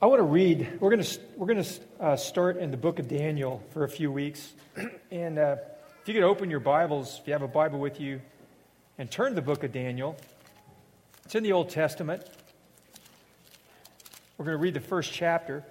I 0.00 0.04
want 0.04 0.18
to 0.18 0.24
read. 0.24 0.78
We're 0.78 0.90
going 0.90 1.02
to 1.02 1.20
we're 1.36 1.46
going 1.46 1.64
to 1.64 1.80
uh, 2.00 2.16
start 2.16 2.58
in 2.58 2.70
the 2.70 2.76
book 2.76 2.98
of 2.98 3.08
Daniel 3.08 3.62
for 3.70 3.84
a 3.84 3.88
few 3.88 4.12
weeks, 4.12 4.52
and 5.10 5.38
uh, 5.38 5.56
if 6.02 6.08
you 6.08 6.12
could 6.12 6.22
open 6.22 6.50
your 6.50 6.60
Bibles, 6.60 7.18
if 7.18 7.26
you 7.26 7.32
have 7.32 7.40
a 7.40 7.48
Bible 7.48 7.78
with 7.78 7.98
you, 7.98 8.20
and 8.98 9.10
turn 9.10 9.34
the 9.34 9.40
book 9.40 9.64
of 9.64 9.72
Daniel. 9.72 10.14
It's 11.24 11.34
in 11.34 11.42
the 11.42 11.52
Old 11.52 11.70
Testament. 11.70 12.22
We're 14.36 14.44
going 14.44 14.58
to 14.58 14.62
read 14.62 14.74
the 14.74 14.80
first 14.80 15.14
chapter. 15.14 15.64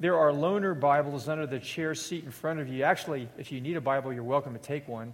There 0.00 0.18
are 0.18 0.32
loaner 0.32 0.78
Bibles 0.78 1.28
under 1.28 1.46
the 1.46 1.60
chair 1.60 1.94
seat 1.94 2.24
in 2.24 2.32
front 2.32 2.58
of 2.58 2.66
you. 2.66 2.82
Actually, 2.82 3.28
if 3.38 3.52
you 3.52 3.60
need 3.60 3.76
a 3.76 3.80
Bible, 3.80 4.12
you're 4.12 4.24
welcome 4.24 4.54
to 4.54 4.58
take 4.58 4.88
one. 4.88 5.12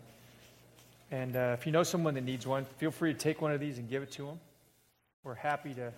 And 1.10 1.36
uh, 1.36 1.54
if 1.58 1.66
you 1.66 1.72
know 1.72 1.82
someone 1.82 2.14
that 2.14 2.24
needs 2.24 2.46
one, 2.46 2.64
feel 2.78 2.90
free 2.90 3.12
to 3.12 3.18
take 3.18 3.42
one 3.42 3.52
of 3.52 3.60
these 3.60 3.76
and 3.76 3.90
give 3.90 4.02
it 4.02 4.10
to 4.12 4.24
them. 4.24 4.40
We're 5.22 5.34
happy 5.34 5.74
to 5.74 5.92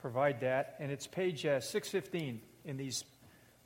provide 0.00 0.40
that. 0.40 0.76
And 0.80 0.90
it's 0.90 1.06
page 1.06 1.44
uh, 1.44 1.60
615 1.60 2.40
in 2.64 2.76
these 2.76 3.04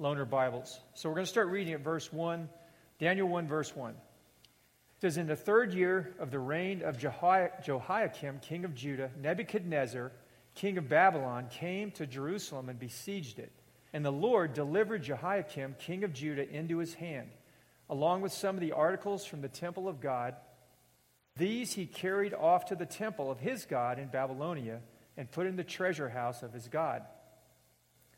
loaner 0.01 0.29
Bibles. 0.29 0.81
So 0.95 1.09
we're 1.09 1.17
going 1.17 1.27
to 1.27 1.31
start 1.31 1.49
reading 1.49 1.73
at 1.75 1.81
verse 1.81 2.13
1, 2.13 2.49
Daniel 2.99 3.29
1, 3.29 3.47
verse 3.47 3.75
1. 3.75 3.93
It 3.93 3.97
says, 5.01 5.17
In 5.17 5.27
the 5.27 5.37
third 5.37 5.73
year 5.73 6.15
of 6.19 6.31
the 6.31 6.39
reign 6.39 6.83
of 6.83 6.99
Jehoiakim, 6.99 8.41
king 8.41 8.65
of 8.65 8.75
Judah, 8.75 9.11
Nebuchadnezzar, 9.21 10.13
king 10.55 10.79
of 10.79 10.89
Babylon, 10.89 11.49
came 11.51 11.91
to 11.93 12.07
Jerusalem 12.07 12.69
and 12.69 12.79
besieged 12.79 13.39
it. 13.39 13.53
And 13.93 14.05
the 14.05 14.11
Lord 14.11 14.55
delivered 14.55 15.05
Jehoiakim, 15.05 15.77
king 15.79 16.03
of 16.03 16.13
Judah, 16.13 16.49
into 16.49 16.79
his 16.79 16.95
hand, 16.95 17.29
along 17.89 18.23
with 18.23 18.33
some 18.33 18.57
of 18.57 18.61
the 18.61 18.73
articles 18.73 19.25
from 19.25 19.41
the 19.41 19.49
temple 19.49 19.89
of 19.89 20.01
God. 20.01 20.35
These 21.37 21.75
he 21.75 21.87
carried 21.87 22.35
off 22.35 22.67
to 22.67 22.75
the 22.75 22.87
temple 22.87 23.31
of 23.31 23.39
his 23.39 23.65
God 23.67 24.01
in 24.01 24.09
Babylonia 24.09 24.81
and 25.17 25.31
put 25.31 25.47
in 25.47 25.57
the 25.57 25.65
treasure 25.65 26.09
house 26.09 26.43
of 26.43 26.53
his 26.53 26.69
God. 26.69 27.03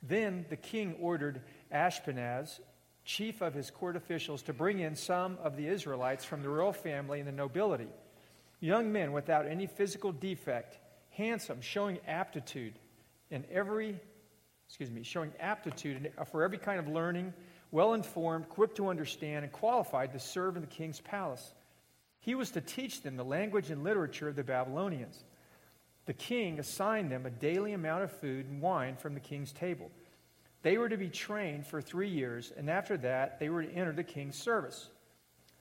Then 0.03 0.47
the 0.49 0.57
king 0.57 0.97
ordered 1.01 1.43
Ashpenaz, 1.73 2.61
chief 3.05 3.41
of 3.41 3.55
his 3.55 3.71
court 3.71 3.97
officials, 3.97 4.43
to 4.43 4.53
bring 4.53 4.81
in 4.81 4.95
some 4.95 5.39
of 5.43 5.57
the 5.57 5.67
Israelites 5.67 6.25
from 6.25 6.43
the 6.43 6.49
royal 6.49 6.73
family 6.73 7.19
and 7.19 7.29
the 7.29 7.33
nobility, 7.33 7.89
young 8.61 8.93
men 8.93 9.13
without 9.13 9.47
any 9.47 9.67
physical 9.67 10.13
defect, 10.13 10.79
handsome, 11.11 11.61
showing 11.61 11.99
aptitude 12.07 12.79
in 13.31 13.45
every, 13.51 13.99
excuse 14.69 14.91
me, 14.91 15.03
showing 15.03 15.33
aptitude 15.41 16.13
for 16.31 16.43
every 16.43 16.59
kind 16.59 16.79
of 16.79 16.89
learning, 16.89 17.33
well 17.71 17.95
informed, 17.95 18.49
quick 18.49 18.75
to 18.77 18.89
understand, 18.89 19.45
and 19.45 19.53
qualified 19.53 20.13
to 20.13 20.21
serve 20.21 20.57
in 20.57 20.63
the 20.63 20.69
king's 20.69 21.01
palace. 21.01 21.55
He 22.21 22.35
was 22.35 22.51
to 22.53 22.61
teach 22.61 23.03
them 23.03 23.17
the 23.17 23.25
language 23.25 23.71
and 23.71 23.85
literature 23.85 24.29
of 24.29 24.37
the 24.37 24.45
Babylonians 24.45 25.23
the 26.07 26.15
king 26.15 26.59
assigned 26.59 27.11
them 27.11 27.27
a 27.27 27.31
daily 27.31 27.73
amount 27.73 28.05
of 28.05 28.13
food 28.13 28.47
and 28.47 28.63
wine 28.63 28.97
from 28.97 29.15
the 29.15 29.21
king's 29.21 29.53
table. 29.53 29.91
They 30.63 30.79
were 30.79 30.89
to 30.89 30.97
be 30.97 31.09
trained 31.09 31.67
for 31.67 31.81
three 31.81 32.09
years, 32.09 32.53
and 32.57 32.71
after 32.71 32.97
that, 32.99 33.39
they 33.39 33.49
were 33.49 33.63
to 33.63 33.73
enter 33.73 33.93
the 33.93 34.05
king's 34.05 34.37
service. 34.37 34.89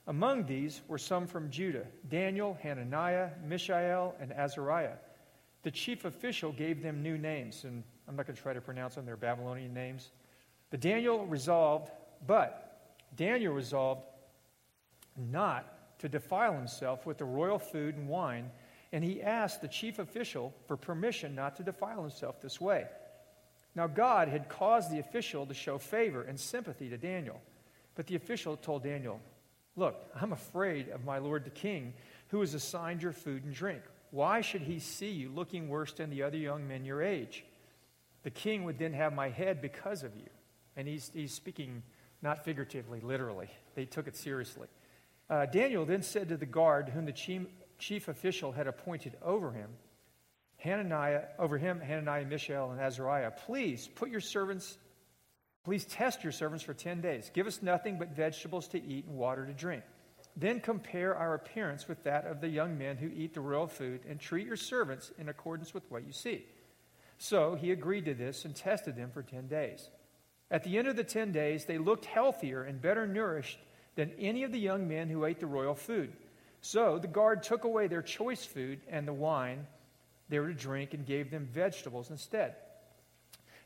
Among 0.08 0.46
these 0.46 0.82
were 0.88 1.00
some 1.00 1.26
from 1.28 1.50
Judah 1.50 1.86
Daniel, 2.10 2.58
Hananiah, 2.62 3.32
Mishael, 3.44 4.16
and 4.20 4.32
Azariah. 4.32 4.98
The 5.64 5.72
chief 5.72 6.06
official 6.06 6.52
gave 6.52 6.84
them 6.84 7.02
new 7.02 7.18
names, 7.18 7.64
and 7.64 7.84
I'm 8.08 8.16
not 8.16 8.28
going 8.28 8.36
to 8.36 8.42
try 8.42 8.54
to 8.54 8.62
pronounce 8.62 8.96
them, 8.96 9.06
they're 9.06 9.18
Babylonian 9.18 9.74
names. 9.74 10.12
But 10.70 10.80
Daniel 10.80 11.26
resolved, 11.26 11.92
but 12.28 12.96
Daniel 13.16 13.54
resolved 13.54 14.04
not 15.18 16.00
to 16.00 16.10
defile 16.10 16.54
himself 16.54 17.06
with 17.06 17.18
the 17.18 17.26
royal 17.26 17.58
food 17.58 17.96
and 17.96 18.08
wine 18.08 18.52
and 18.96 19.04
he 19.04 19.22
asked 19.22 19.60
the 19.60 19.68
chief 19.68 20.00
official 20.00 20.54
for 20.68 20.78
permission 20.78 21.36
not 21.36 21.58
to 21.58 21.64
defile 21.64 22.02
himself 22.02 22.40
this 22.40 22.62
way. 22.62 22.86
Now, 23.76 23.88
God 23.88 24.30
had 24.30 24.48
caused 24.48 24.90
the 24.90 25.00
official 25.00 25.46
to 25.48 25.54
show 25.54 25.78
favor 25.78 26.22
and 26.22 26.40
sympathy 26.40 26.88
to 26.88 26.98
Daniel. 26.98 27.42
But 27.96 28.08
the 28.08 28.16
official 28.16 28.56
told 28.56 28.84
Daniel, 28.84 29.20
Look, 29.76 29.98
I'm 30.16 30.32
afraid 30.32 30.88
of 30.88 31.04
my 31.04 31.18
lord 31.18 31.44
the 31.44 31.50
king, 31.50 31.94
who 32.30 32.40
has 32.40 32.54
assigned 32.54 33.04
your 33.04 33.12
food 33.12 33.44
and 33.44 33.54
drink. 33.54 33.82
Why 34.12 34.40
should 34.40 34.62
he 34.62 34.80
see 34.80 35.12
you 35.12 35.30
looking 35.30 35.68
worse 35.68 35.92
than 35.92 36.10
the 36.10 36.24
other 36.24 36.38
young 36.38 36.66
men 36.66 36.86
your 36.86 37.04
age? 37.04 37.44
The 38.24 38.32
king 38.32 38.64
would 38.64 38.80
then 38.80 38.94
have 38.94 39.12
my 39.12 39.28
head 39.28 39.62
because 39.62 40.04
of 40.04 40.16
you. 40.16 40.30
And 40.78 40.88
he's, 40.88 41.12
he's 41.14 41.34
speaking 41.34 41.84
not 42.22 42.46
figuratively, 42.46 43.02
literally. 43.02 43.50
They 43.76 43.84
took 43.84 44.08
it 44.08 44.16
seriously. 44.16 44.70
Uh, 45.30 45.48
Daniel 45.48 45.86
then 45.86 46.02
said 46.02 46.30
to 46.30 46.38
the 46.38 46.46
guard, 46.46 46.88
whom 46.88 47.06
the 47.06 47.12
chief, 47.12 47.42
chief 47.78 48.08
official 48.08 48.52
had 48.52 48.68
appointed 48.68 49.18
over 49.22 49.52
him, 49.52 49.70
Hananiah, 50.58 51.24
over 51.38 51.58
him, 51.58 51.80
Hananiah, 51.80 52.26
Mishael, 52.26 52.72
and 52.72 52.80
Azariah, 52.80 53.32
please 53.32 53.88
put 53.88 54.10
your 54.10 54.22
servants, 54.22 54.78
please 55.64 55.86
test 55.86 56.24
your 56.24 56.32
servants 56.32 56.64
for 56.64 56.74
10 56.74 57.02
days. 57.02 57.30
Give 57.34 57.48
us 57.48 57.62
nothing 57.62 58.00
but 58.00 58.16
vegetables 58.16 58.68
to 58.70 58.84
eat 58.84 59.06
and 59.06 59.16
water 59.16 59.46
to 59.46 59.54
drink. 59.54 59.84
Then 60.36 60.60
compare 60.60 61.16
our 61.16 61.34
appearance 61.34 61.88
with 61.88 62.04
that 62.04 62.26
of 62.26 62.42
the 62.42 62.50
young 62.50 62.78
men 62.78 62.98
who 62.98 63.10
eat 63.16 63.34
the 63.34 63.42
royal 63.42 63.68
food 63.68 64.02
and 64.10 64.20
treat 64.20 64.48
your 64.48 64.58
servants 64.58 65.12
in 65.18 65.30
accordance 65.30 65.74
with 65.74 65.90
what 65.90 66.06
you 66.06 66.12
see. 66.12 66.46
So 67.18 67.56
he 67.56 67.72
agreed 67.72 68.06
to 68.06 68.14
this 68.14 68.44
and 68.44 68.56
tested 68.56 68.96
them 68.96 69.12
for 69.12 69.24
10 69.24 69.48
days. 69.48 69.90
At 70.52 70.64
the 70.64 70.78
end 70.78 70.88
of 70.88 70.96
the 70.96 71.04
10 71.04 71.32
days, 71.32 71.66
they 71.66 71.78
looked 71.78 72.06
healthier 72.06 72.64
and 72.64 72.82
better 72.82 73.08
nourished 73.08 73.60
than 73.96 74.12
any 74.20 74.44
of 74.44 74.52
the 74.52 74.60
young 74.60 74.88
men 74.88 75.10
who 75.10 75.26
ate 75.26 75.40
the 75.40 75.48
royal 75.48 75.76
food. 75.76 76.14
So 76.66 76.98
the 76.98 77.08
guard 77.08 77.44
took 77.44 77.64
away 77.64 77.86
their 77.86 78.02
choice 78.02 78.44
food 78.44 78.80
and 78.90 79.08
the 79.08 79.14
wine 79.14 79.68
they 80.30 80.40
were 80.40 80.48
to 80.48 80.54
drink 80.56 80.96
and 80.96 81.06
gave 81.06 81.30
them 81.30 81.48
vegetables 81.54 82.10
instead. 82.10 82.56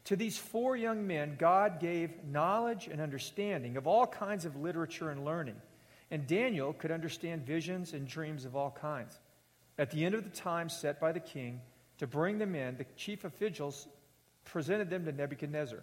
To 0.03 0.17
these 0.17 0.37
four 0.37 0.75
young 0.75 1.07
men, 1.07 1.37
God 1.39 1.79
gave 1.79 2.25
knowledge 2.25 2.89
and 2.91 2.99
understanding 2.99 3.77
of 3.77 3.87
all 3.87 4.05
kinds 4.05 4.43
of 4.43 4.57
literature 4.57 5.11
and 5.11 5.23
learning. 5.23 5.55
And 6.11 6.27
Daniel 6.27 6.73
could 6.73 6.91
understand 6.91 7.45
visions 7.45 7.93
and 7.93 8.05
dreams 8.05 8.43
of 8.43 8.57
all 8.57 8.71
kinds. 8.71 9.17
At 9.77 9.91
the 9.91 10.03
end 10.03 10.13
of 10.13 10.25
the 10.25 10.37
time 10.37 10.67
set 10.67 10.99
by 10.99 11.13
the 11.13 11.21
king 11.21 11.61
to 11.99 12.05
bring 12.05 12.37
them 12.37 12.53
in, 12.53 12.75
the 12.75 12.85
chief 12.97 13.23
officials 13.23 13.87
presented 14.43 14.89
them 14.89 15.05
to 15.05 15.13
Nebuchadnezzar. 15.13 15.79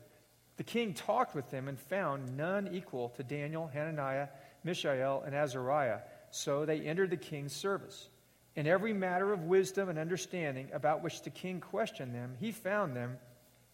The 0.59 0.65
king 0.65 0.93
talked 0.93 1.34
with 1.34 1.50
them 1.50 1.69
and 1.69 1.81
found 1.81 2.37
none 2.37 2.69
equal 2.75 3.09
to 3.16 3.22
Daniel, 3.22 3.69
Hananiah, 3.69 4.28
Mishael, 4.65 5.22
and 5.25 5.34
Azariah 5.34 6.00
so 6.31 6.65
they 6.65 6.81
entered 6.81 7.11
the 7.11 7.17
king's 7.17 7.53
service. 7.53 8.09
In 8.55 8.67
every 8.67 8.93
matter 8.93 9.33
of 9.33 9.43
wisdom 9.43 9.89
and 9.89 9.99
understanding 9.99 10.71
about 10.73 11.03
which 11.03 11.23
the 11.23 11.31
king 11.31 11.61
questioned 11.61 12.15
them, 12.15 12.35
he 12.41 12.53
found 12.53 12.97
them 12.97 13.19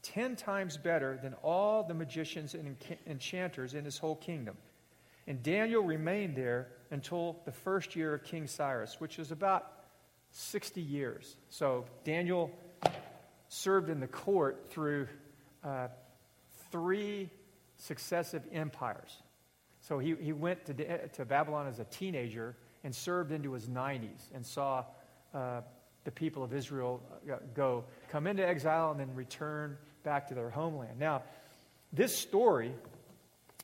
ten 0.03 0.35
times 0.35 0.77
better 0.77 1.19
than 1.23 1.35
all 1.35 1.85
the 1.85 1.95
magicians 1.95 2.55
and 2.55 2.77
enchanters 3.07 3.75
in 3.75 3.85
his 3.85 3.99
whole 3.99 4.17
kingdom. 4.17 4.57
And 5.27 5.43
Daniel 5.43 5.83
remained 5.83 6.35
there 6.35 6.69
until 6.91 7.41
the 7.45 7.53
first 7.53 7.95
year 7.95 8.13
of 8.15 8.25
King 8.25 8.49
Cyrus, 8.49 8.97
which 8.99 9.19
was 9.19 9.31
about 9.31 9.71
60 10.33 10.81
years. 10.81 11.37
So 11.49 11.85
Daniel 12.05 12.51
served 13.49 13.89
in 13.89 14.01
the 14.01 14.09
court 14.09 14.67
through 14.71 15.07
uh, 15.63 15.89
three 16.73 17.31
successive 17.77 18.43
empires. 18.53 19.23
So 19.83 19.99
he, 19.99 20.15
he 20.21 20.33
went 20.33 20.65
to, 20.67 21.09
to 21.09 21.25
Babylon 21.25 21.67
as 21.67 21.81
a 21.81 21.85
teenager 21.85 22.57
and 22.85 22.95
served 22.95 23.33
into 23.33 23.53
his 23.53 23.69
90s 23.69 24.31
and 24.33 24.47
saw 24.47 24.85
uh, 25.35 25.61
the 26.05 26.11
people 26.11 26.45
of 26.45 26.55
Israel 26.55 27.03
uh, 27.31 27.37
go, 27.55 27.85
come 28.09 28.27
into 28.29 28.47
exile 28.47 28.93
and 28.93 29.01
then 29.01 29.15
return 29.15 29.77
back 30.05 30.29
to 30.29 30.35
their 30.35 30.51
homeland. 30.51 30.99
Now, 30.99 31.23
this 31.93 32.17
story 32.17 32.73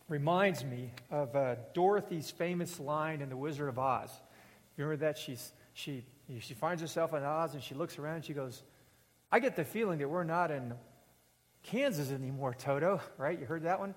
reminds 0.08 0.64
me 0.64 0.90
of 1.10 1.34
uh, 1.36 1.54
Dorothy's 1.72 2.30
famous 2.30 2.80
line 2.80 3.20
in 3.20 3.28
The 3.28 3.36
Wizard 3.36 3.68
of 3.68 3.78
Oz. 3.78 4.10
You 4.76 4.84
remember 4.84 5.06
that? 5.06 5.18
She's, 5.18 5.52
she, 5.72 6.04
she 6.40 6.54
finds 6.54 6.82
herself 6.82 7.14
in 7.14 7.22
Oz 7.22 7.54
and 7.54 7.62
she 7.62 7.74
looks 7.74 7.98
around 7.98 8.16
and 8.16 8.24
she 8.24 8.34
goes, 8.34 8.62
I 9.30 9.38
get 9.38 9.54
the 9.54 9.64
feeling 9.64 9.98
that 9.98 10.08
we're 10.08 10.24
not 10.24 10.50
in 10.50 10.74
Kansas 11.62 12.10
anymore, 12.10 12.54
Toto, 12.54 13.00
right? 13.18 13.38
You 13.38 13.46
heard 13.46 13.62
that 13.62 13.78
one? 13.78 13.94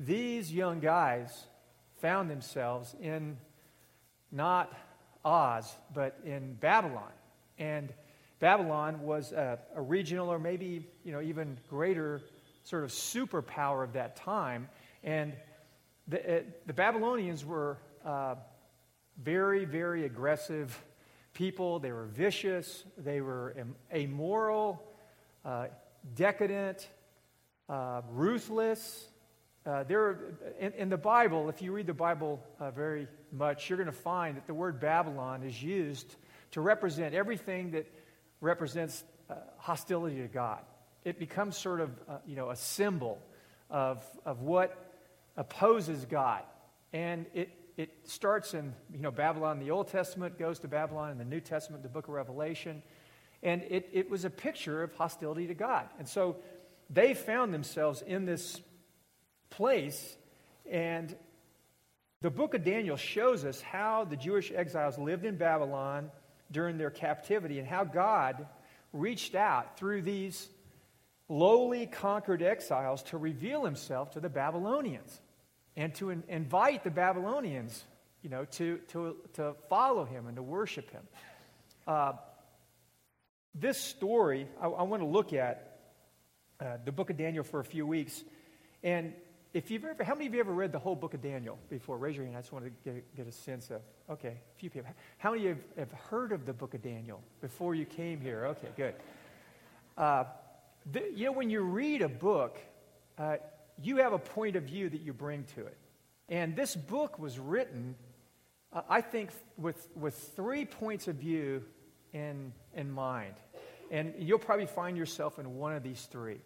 These 0.00 0.50
young 0.50 0.80
guys 0.80 1.44
found 2.00 2.30
themselves 2.30 2.96
in 3.02 3.36
not 4.32 4.72
Oz, 5.22 5.76
but 5.94 6.18
in 6.24 6.54
Babylon. 6.54 7.12
And 7.58 7.92
Babylon 8.38 9.02
was 9.02 9.32
a, 9.32 9.58
a, 9.76 9.82
regional 9.82 10.32
or 10.32 10.38
maybe 10.38 10.88
you 11.04 11.12
know 11.12 11.20
even 11.20 11.58
greater 11.68 12.22
sort 12.64 12.84
of 12.84 12.90
superpower 12.90 13.84
of 13.84 13.92
that 13.92 14.16
time. 14.16 14.70
And 15.04 15.34
the, 16.08 16.38
uh, 16.38 16.42
the 16.64 16.72
Babylonians 16.72 17.44
were 17.44 17.76
uh, 18.02 18.36
very, 19.22 19.66
very 19.66 20.06
aggressive 20.06 20.82
people. 21.34 21.78
They 21.78 21.92
were 21.92 22.06
vicious. 22.06 22.84
They 22.96 23.20
were 23.20 23.54
amoral, 23.92 24.82
uh, 25.44 25.66
decadent, 26.14 26.88
uh, 27.68 28.00
ruthless. 28.10 29.09
Uh, 29.66 29.82
there, 29.84 30.16
in, 30.58 30.72
in, 30.72 30.88
the 30.88 30.96
Bible, 30.96 31.50
if 31.50 31.60
you 31.60 31.72
read 31.72 31.86
the 31.86 31.92
Bible 31.92 32.42
uh, 32.58 32.70
very 32.70 33.06
much, 33.30 33.68
you're 33.68 33.76
going 33.76 33.86
to 33.86 33.92
find 33.92 34.38
that 34.38 34.46
the 34.46 34.54
word 34.54 34.80
Babylon 34.80 35.42
is 35.42 35.62
used 35.62 36.16
to 36.52 36.62
represent 36.62 37.14
everything 37.14 37.70
that 37.72 37.86
represents 38.40 39.04
uh, 39.28 39.34
hostility 39.58 40.16
to 40.16 40.28
God. 40.28 40.60
it 41.04 41.18
becomes 41.18 41.58
sort 41.58 41.80
of, 41.80 41.90
uh, 42.08 42.16
you 42.26 42.36
know, 42.36 42.50
a 42.50 42.56
symbol 42.56 43.18
of, 43.68 44.02
of 44.24 44.40
what 44.40 44.94
opposes 45.36 46.06
God. 46.06 46.42
And 46.94 47.26
it, 47.34 47.50
it 47.76 47.90
starts 48.04 48.54
in, 48.54 48.74
you 48.90 49.00
know, 49.00 49.10
Babylon, 49.10 49.58
the 49.58 49.70
Old 49.70 49.88
Testament, 49.88 50.38
goes 50.38 50.58
to 50.60 50.68
Babylon 50.68 51.10
in 51.10 51.18
the 51.18 51.24
New 51.24 51.40
Testament, 51.40 51.82
the 51.82 51.88
book 51.90 52.08
of 52.08 52.14
Revelation. 52.14 52.82
And 53.42 53.62
it, 53.68 53.90
it 53.92 54.10
was 54.10 54.24
a 54.24 54.30
picture 54.30 54.82
of 54.82 54.94
hostility 54.94 55.46
to 55.46 55.54
God. 55.54 55.86
And 55.98 56.08
so 56.08 56.36
they 56.88 57.12
found 57.12 57.52
themselves 57.52 58.02
in 58.02 58.24
this 58.24 58.60
place, 59.50 60.16
and 60.70 61.14
the 62.22 62.30
book 62.30 62.54
of 62.54 62.64
Daniel 62.64 62.96
shows 62.96 63.44
us 63.44 63.60
how 63.60 64.04
the 64.04 64.16
Jewish 64.16 64.52
exiles 64.54 64.98
lived 64.98 65.24
in 65.24 65.36
Babylon 65.36 66.10
during 66.50 66.78
their 66.78 66.90
captivity 66.90 67.58
and 67.58 67.66
how 67.66 67.84
God 67.84 68.46
reached 68.92 69.34
out 69.34 69.78
through 69.78 70.02
these 70.02 70.48
lowly 71.28 71.86
conquered 71.86 72.42
exiles 72.42 73.02
to 73.04 73.16
reveal 73.16 73.64
himself 73.64 74.10
to 74.12 74.20
the 74.20 74.28
Babylonians 74.28 75.20
and 75.76 75.94
to 75.94 76.10
in, 76.10 76.24
invite 76.28 76.84
the 76.84 76.90
Babylonians, 76.90 77.84
you 78.22 78.28
know, 78.28 78.44
to, 78.44 78.78
to, 78.88 79.16
to 79.34 79.54
follow 79.68 80.04
him 80.04 80.26
and 80.26 80.36
to 80.36 80.42
worship 80.42 80.90
him. 80.90 81.02
Uh, 81.86 82.12
this 83.54 83.78
story, 83.78 84.46
I, 84.60 84.66
I 84.66 84.82
want 84.82 85.02
to 85.02 85.08
look 85.08 85.32
at 85.32 85.78
uh, 86.60 86.76
the 86.84 86.92
book 86.92 87.10
of 87.10 87.16
Daniel 87.16 87.44
for 87.44 87.60
a 87.60 87.64
few 87.64 87.86
weeks. 87.86 88.22
And 88.82 89.14
if 89.52 89.70
you've 89.70 89.84
ever, 89.84 90.04
how 90.04 90.14
many 90.14 90.26
of 90.26 90.34
you 90.34 90.40
ever 90.40 90.52
read 90.52 90.70
the 90.70 90.78
whole 90.78 90.94
book 90.94 91.14
of 91.14 91.22
Daniel 91.22 91.58
before? 91.68 91.98
Raise 91.98 92.16
your 92.16 92.24
hand. 92.24 92.36
I 92.36 92.40
just 92.40 92.52
want 92.52 92.66
to 92.66 92.70
get, 92.84 93.16
get 93.16 93.26
a 93.26 93.32
sense 93.32 93.70
of, 93.70 93.80
okay, 94.08 94.28
a 94.28 94.58
few 94.58 94.70
people. 94.70 94.90
How 95.18 95.32
many 95.32 95.48
of 95.48 95.56
you 95.56 95.62
have, 95.76 95.90
have 95.90 96.00
heard 96.00 96.32
of 96.32 96.46
the 96.46 96.52
book 96.52 96.74
of 96.74 96.82
Daniel 96.82 97.20
before 97.40 97.74
you 97.74 97.84
came 97.84 98.20
here? 98.20 98.46
Okay, 98.46 98.68
good. 98.76 98.94
Uh, 99.98 100.24
the, 100.92 101.02
you 101.14 101.26
know, 101.26 101.32
when 101.32 101.50
you 101.50 101.62
read 101.62 102.02
a 102.02 102.08
book, 102.08 102.58
uh, 103.18 103.36
you 103.82 103.96
have 103.96 104.12
a 104.12 104.18
point 104.18 104.54
of 104.54 104.64
view 104.64 104.88
that 104.88 105.00
you 105.00 105.12
bring 105.12 105.44
to 105.56 105.66
it. 105.66 105.76
And 106.28 106.54
this 106.54 106.76
book 106.76 107.18
was 107.18 107.38
written, 107.38 107.96
uh, 108.72 108.82
I 108.88 109.00
think, 109.00 109.30
with, 109.58 109.88
with 109.96 110.14
three 110.36 110.64
points 110.64 111.08
of 111.08 111.16
view 111.16 111.64
in, 112.12 112.52
in 112.74 112.88
mind. 112.90 113.34
And 113.90 114.14
you'll 114.16 114.38
probably 114.38 114.66
find 114.66 114.96
yourself 114.96 115.40
in 115.40 115.56
one 115.56 115.74
of 115.74 115.82
these 115.82 116.06
three. 116.12 116.38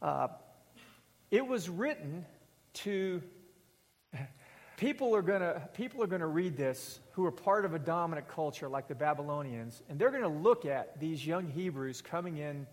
Uh, 0.00 0.28
it 1.30 1.46
was 1.46 1.68
written 1.68 2.24
to 2.76 3.22
people 4.76 5.16
are 5.16 5.22
going 5.22 5.40
to 5.40 5.68
people 5.74 6.02
are 6.02 6.06
going 6.06 6.20
to 6.20 6.26
read 6.26 6.56
this 6.56 7.00
who 7.12 7.24
are 7.24 7.32
part 7.32 7.64
of 7.64 7.74
a 7.74 7.78
dominant 7.78 8.28
culture 8.28 8.68
like 8.68 8.88
the 8.88 8.94
Babylonians 8.94 9.82
and 9.88 9.98
they're 9.98 10.10
going 10.10 10.22
to 10.22 10.28
look 10.28 10.66
at 10.66 11.00
these 11.00 11.26
young 11.26 11.48
Hebrews 11.48 12.02
coming 12.02 12.36
in 12.36 12.66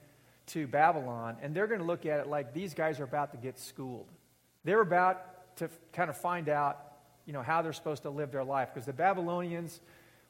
to 0.48 0.68
Babylon 0.68 1.38
and 1.42 1.56
they're 1.56 1.68
going 1.68 1.80
to 1.80 1.86
look 1.86 2.06
at 2.06 2.20
it 2.20 2.28
like 2.28 2.54
these 2.54 2.74
guys 2.74 3.00
are 3.00 3.06
about 3.06 3.32
to 3.32 3.38
get 3.38 3.58
schooled. 3.58 4.10
They're 4.66 4.82
about 4.82 5.58
to 5.58 5.70
kind 5.94 6.10
of 6.10 6.18
find 6.18 6.50
out, 6.50 6.80
you 7.26 7.32
know, 7.32 7.42
how 7.42 7.62
they're 7.62 7.74
supposed 7.74 8.04
to 8.04 8.10
live 8.10 8.32
their 8.32 8.44
life 8.44 8.70
because 8.74 8.86
the 8.86 8.94
Babylonians 8.94 9.80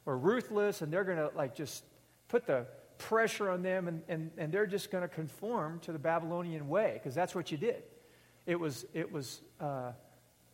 were 0.04 0.16
ruthless 0.16 0.82
and 0.82 0.92
they're 0.92 1.04
going 1.04 1.18
to 1.18 1.30
like 1.36 1.56
just 1.56 1.82
put 2.28 2.46
the 2.46 2.66
pressure 2.98 3.50
on 3.50 3.62
them 3.62 3.88
and, 3.88 4.02
and, 4.08 4.30
and 4.38 4.52
they're 4.52 4.66
just 4.66 4.92
going 4.92 5.02
to 5.02 5.08
conform 5.08 5.80
to 5.80 5.92
the 5.92 5.98
Babylonian 5.98 6.68
way 6.68 6.92
because 6.94 7.14
that's 7.14 7.34
what 7.34 7.50
you 7.50 7.58
did. 7.58 7.82
It 8.46 8.60
was, 8.60 8.84
it 8.92 9.10
was 9.10 9.40
uh, 9.60 9.92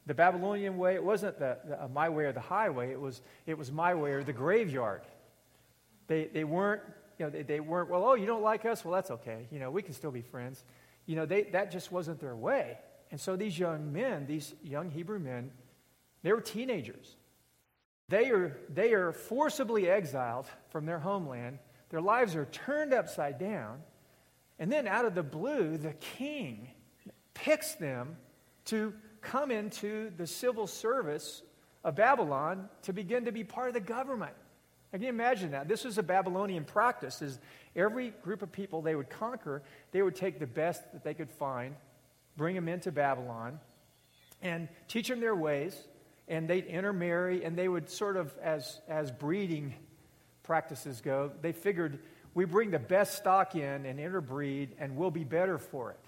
the 0.06 0.14
Babylonian 0.14 0.76
way. 0.76 0.94
It 0.94 1.04
wasn't 1.04 1.38
the, 1.38 1.58
the 1.66 1.84
uh, 1.84 1.88
my 1.88 2.08
way 2.08 2.24
or 2.24 2.32
the 2.32 2.40
highway. 2.40 2.90
It 2.90 3.00
was, 3.00 3.20
it 3.46 3.58
was 3.58 3.72
my 3.72 3.94
way 3.94 4.12
or 4.12 4.22
the 4.22 4.32
graveyard. 4.32 5.02
They, 6.06 6.26
they 6.32 6.44
weren't, 6.44 6.82
you 7.18 7.26
know, 7.26 7.30
they, 7.30 7.42
they 7.42 7.60
weren't, 7.60 7.90
well, 7.90 8.04
oh, 8.04 8.14
you 8.14 8.26
don't 8.26 8.42
like 8.42 8.64
us? 8.64 8.84
Well, 8.84 8.94
that's 8.94 9.10
okay. 9.10 9.46
You 9.50 9.58
know, 9.58 9.70
we 9.70 9.82
can 9.82 9.94
still 9.94 10.10
be 10.10 10.22
friends. 10.22 10.64
You 11.06 11.16
know, 11.16 11.26
they, 11.26 11.42
that 11.52 11.70
just 11.70 11.92
wasn't 11.92 12.20
their 12.20 12.36
way. 12.36 12.78
And 13.10 13.20
so 13.20 13.36
these 13.36 13.58
young 13.58 13.92
men, 13.92 14.26
these 14.26 14.54
young 14.62 14.90
Hebrew 14.90 15.18
men, 15.18 15.50
they 16.22 16.32
were 16.32 16.40
teenagers. 16.40 17.16
They 18.08 18.30
are, 18.30 18.56
they 18.68 18.92
are 18.92 19.12
forcibly 19.12 19.88
exiled 19.88 20.46
from 20.70 20.86
their 20.86 20.98
homeland. 20.98 21.58
Their 21.90 22.00
lives 22.00 22.36
are 22.36 22.46
turned 22.46 22.92
upside 22.92 23.38
down. 23.38 23.80
And 24.58 24.70
then 24.70 24.86
out 24.86 25.04
of 25.04 25.14
the 25.14 25.22
blue, 25.22 25.76
the 25.76 25.92
king 25.94 26.68
picks 27.44 27.74
them 27.74 28.16
to 28.66 28.92
come 29.20 29.50
into 29.50 30.10
the 30.16 30.26
civil 30.26 30.66
service 30.66 31.42
of 31.84 31.96
Babylon 31.96 32.68
to 32.82 32.92
begin 32.92 33.24
to 33.24 33.32
be 33.32 33.44
part 33.44 33.68
of 33.68 33.74
the 33.74 33.80
government. 33.80 34.34
I 34.92 34.96
can 34.96 35.04
you 35.04 35.08
imagine 35.08 35.52
that? 35.52 35.68
This 35.68 35.84
was 35.84 35.98
a 35.98 36.02
Babylonian 36.02 36.64
practice. 36.64 37.22
Is 37.22 37.38
every 37.76 38.10
group 38.22 38.42
of 38.42 38.50
people 38.50 38.82
they 38.82 38.94
would 38.94 39.08
conquer, 39.08 39.62
they 39.92 40.02
would 40.02 40.16
take 40.16 40.38
the 40.38 40.46
best 40.46 40.82
that 40.92 41.04
they 41.04 41.14
could 41.14 41.30
find, 41.30 41.74
bring 42.36 42.54
them 42.54 42.68
into 42.68 42.90
Babylon, 42.90 43.60
and 44.42 44.68
teach 44.88 45.08
them 45.08 45.20
their 45.20 45.36
ways, 45.36 45.76
and 46.28 46.48
they'd 46.48 46.66
intermarry, 46.66 47.44
and 47.44 47.56
they 47.56 47.68
would 47.68 47.88
sort 47.88 48.16
of, 48.16 48.32
as, 48.42 48.80
as 48.88 49.10
breeding 49.10 49.74
practices 50.42 51.00
go, 51.00 51.30
they 51.40 51.52
figured 51.52 52.00
we 52.34 52.44
bring 52.44 52.70
the 52.70 52.78
best 52.78 53.16
stock 53.16 53.54
in 53.54 53.86
and 53.86 54.00
interbreed, 54.00 54.74
and 54.78 54.96
we'll 54.96 55.10
be 55.10 55.24
better 55.24 55.58
for 55.58 55.90
it. 55.90 55.98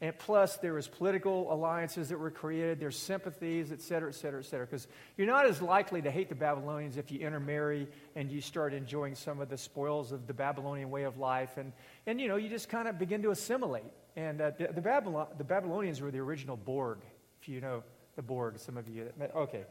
And 0.00 0.18
plus, 0.18 0.56
there 0.56 0.74
was 0.74 0.88
political 0.88 1.52
alliances 1.52 2.08
that 2.08 2.18
were 2.18 2.30
created. 2.30 2.80
There's 2.80 2.98
sympathies, 2.98 3.72
et 3.72 3.80
cetera, 3.80 4.10
et 4.10 4.14
cetera, 4.14 4.40
et 4.40 4.44
cetera. 4.44 4.66
Because 4.66 4.88
you're 5.16 5.26
not 5.26 5.46
as 5.46 5.62
likely 5.62 6.02
to 6.02 6.10
hate 6.10 6.28
the 6.28 6.34
Babylonians 6.34 6.96
if 6.96 7.12
you 7.12 7.20
intermarry 7.20 7.88
and 8.16 8.30
you 8.30 8.40
start 8.40 8.74
enjoying 8.74 9.14
some 9.14 9.40
of 9.40 9.48
the 9.48 9.56
spoils 9.56 10.12
of 10.12 10.26
the 10.26 10.34
Babylonian 10.34 10.90
way 10.90 11.04
of 11.04 11.16
life. 11.16 11.56
And, 11.56 11.72
and 12.06 12.20
you 12.20 12.28
know, 12.28 12.36
you 12.36 12.48
just 12.48 12.68
kind 12.68 12.88
of 12.88 12.98
begin 12.98 13.22
to 13.22 13.30
assimilate. 13.30 13.84
And 14.16 14.40
uh, 14.40 14.50
the, 14.58 14.68
the, 14.74 14.80
Babylon, 14.80 15.28
the 15.38 15.44
Babylonians 15.44 16.00
were 16.00 16.10
the 16.10 16.18
original 16.20 16.56
Borg, 16.56 16.98
if 17.40 17.48
you 17.48 17.60
know 17.60 17.82
the 18.16 18.22
Borg, 18.22 18.58
some 18.58 18.76
of 18.76 18.88
you. 18.88 19.10
Okay. 19.34 19.64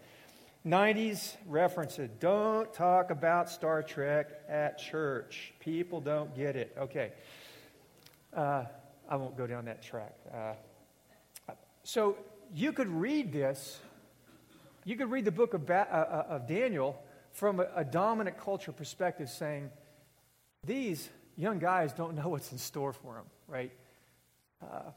90s 0.65 1.35
references. 1.47 2.09
Don't 2.19 2.73
talk 2.73 3.11
about 3.11 3.49
Star 3.49 3.83
Trek 3.83 4.29
at 4.47 4.77
church. 4.77 5.53
People 5.59 5.99
don't 5.99 6.33
get 6.35 6.55
it. 6.55 6.73
Okay. 6.79 7.11
Uh, 8.33 8.63
I 9.09 9.15
won't 9.15 9.37
go 9.37 9.47
down 9.47 9.65
that 9.65 9.81
track. 9.81 10.15
Uh, 10.33 10.53
so 11.83 12.17
you 12.53 12.71
could 12.71 12.87
read 12.87 13.33
this, 13.33 13.79
you 14.85 14.95
could 14.95 15.11
read 15.11 15.25
the 15.25 15.31
book 15.31 15.53
of, 15.53 15.65
ba- 15.65 15.87
uh, 15.91 15.95
uh, 15.95 16.35
of 16.35 16.47
Daniel 16.47 17.01
from 17.31 17.59
a, 17.59 17.67
a, 17.75 17.83
dominant 17.83 18.37
culture 18.37 18.71
perspective, 18.71 19.29
saying, 19.29 19.69
these 20.65 21.09
young 21.35 21.59
guys 21.59 21.91
don't 21.93 22.15
know 22.15 22.29
what's 22.29 22.51
in 22.51 22.57
store 22.57 22.93
for 22.93 23.15
them, 23.15 23.25
right? 23.47 23.71
Uh, 24.61 24.91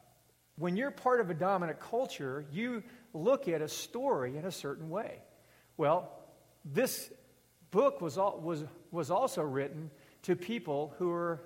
when 0.59 0.76
you're 0.76 0.90
part 0.90 1.21
of 1.21 1.30
a 1.30 1.35
dominant 1.35 1.80
culture, 1.80 2.45
you 2.52 2.83
look 3.12 3.49
at 3.49 3.62
a 3.62 3.69
story 3.69 4.37
in 4.37 4.45
a 4.45 4.52
certain 4.52 4.90
way. 4.90 5.19
Well, 5.76 6.11
this 6.64 7.11
book 7.71 8.00
was, 8.00 8.16
all, 8.16 8.38
was, 8.38 8.64
was 8.90 9.11
also 9.11 9.42
written 9.42 9.90
to 10.23 10.37
people 10.37 10.95
who 10.99 11.09
were 11.09 11.40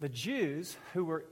the 0.00 0.08
Jews 0.08 0.76
who 0.92 1.04
were 1.04 1.24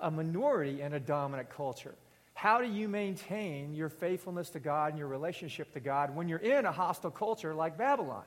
a 0.00 0.10
minority 0.10 0.80
in 0.82 0.92
a 0.92 1.00
dominant 1.00 1.50
culture. 1.50 1.94
How 2.34 2.60
do 2.60 2.68
you 2.68 2.88
maintain 2.88 3.74
your 3.74 3.88
faithfulness 3.88 4.50
to 4.50 4.60
God 4.60 4.90
and 4.90 4.98
your 4.98 5.08
relationship 5.08 5.72
to 5.72 5.80
God 5.80 6.14
when 6.14 6.28
you're 6.28 6.38
in 6.38 6.66
a 6.66 6.72
hostile 6.72 7.10
culture 7.10 7.54
like 7.54 7.76
Babylon? 7.76 8.24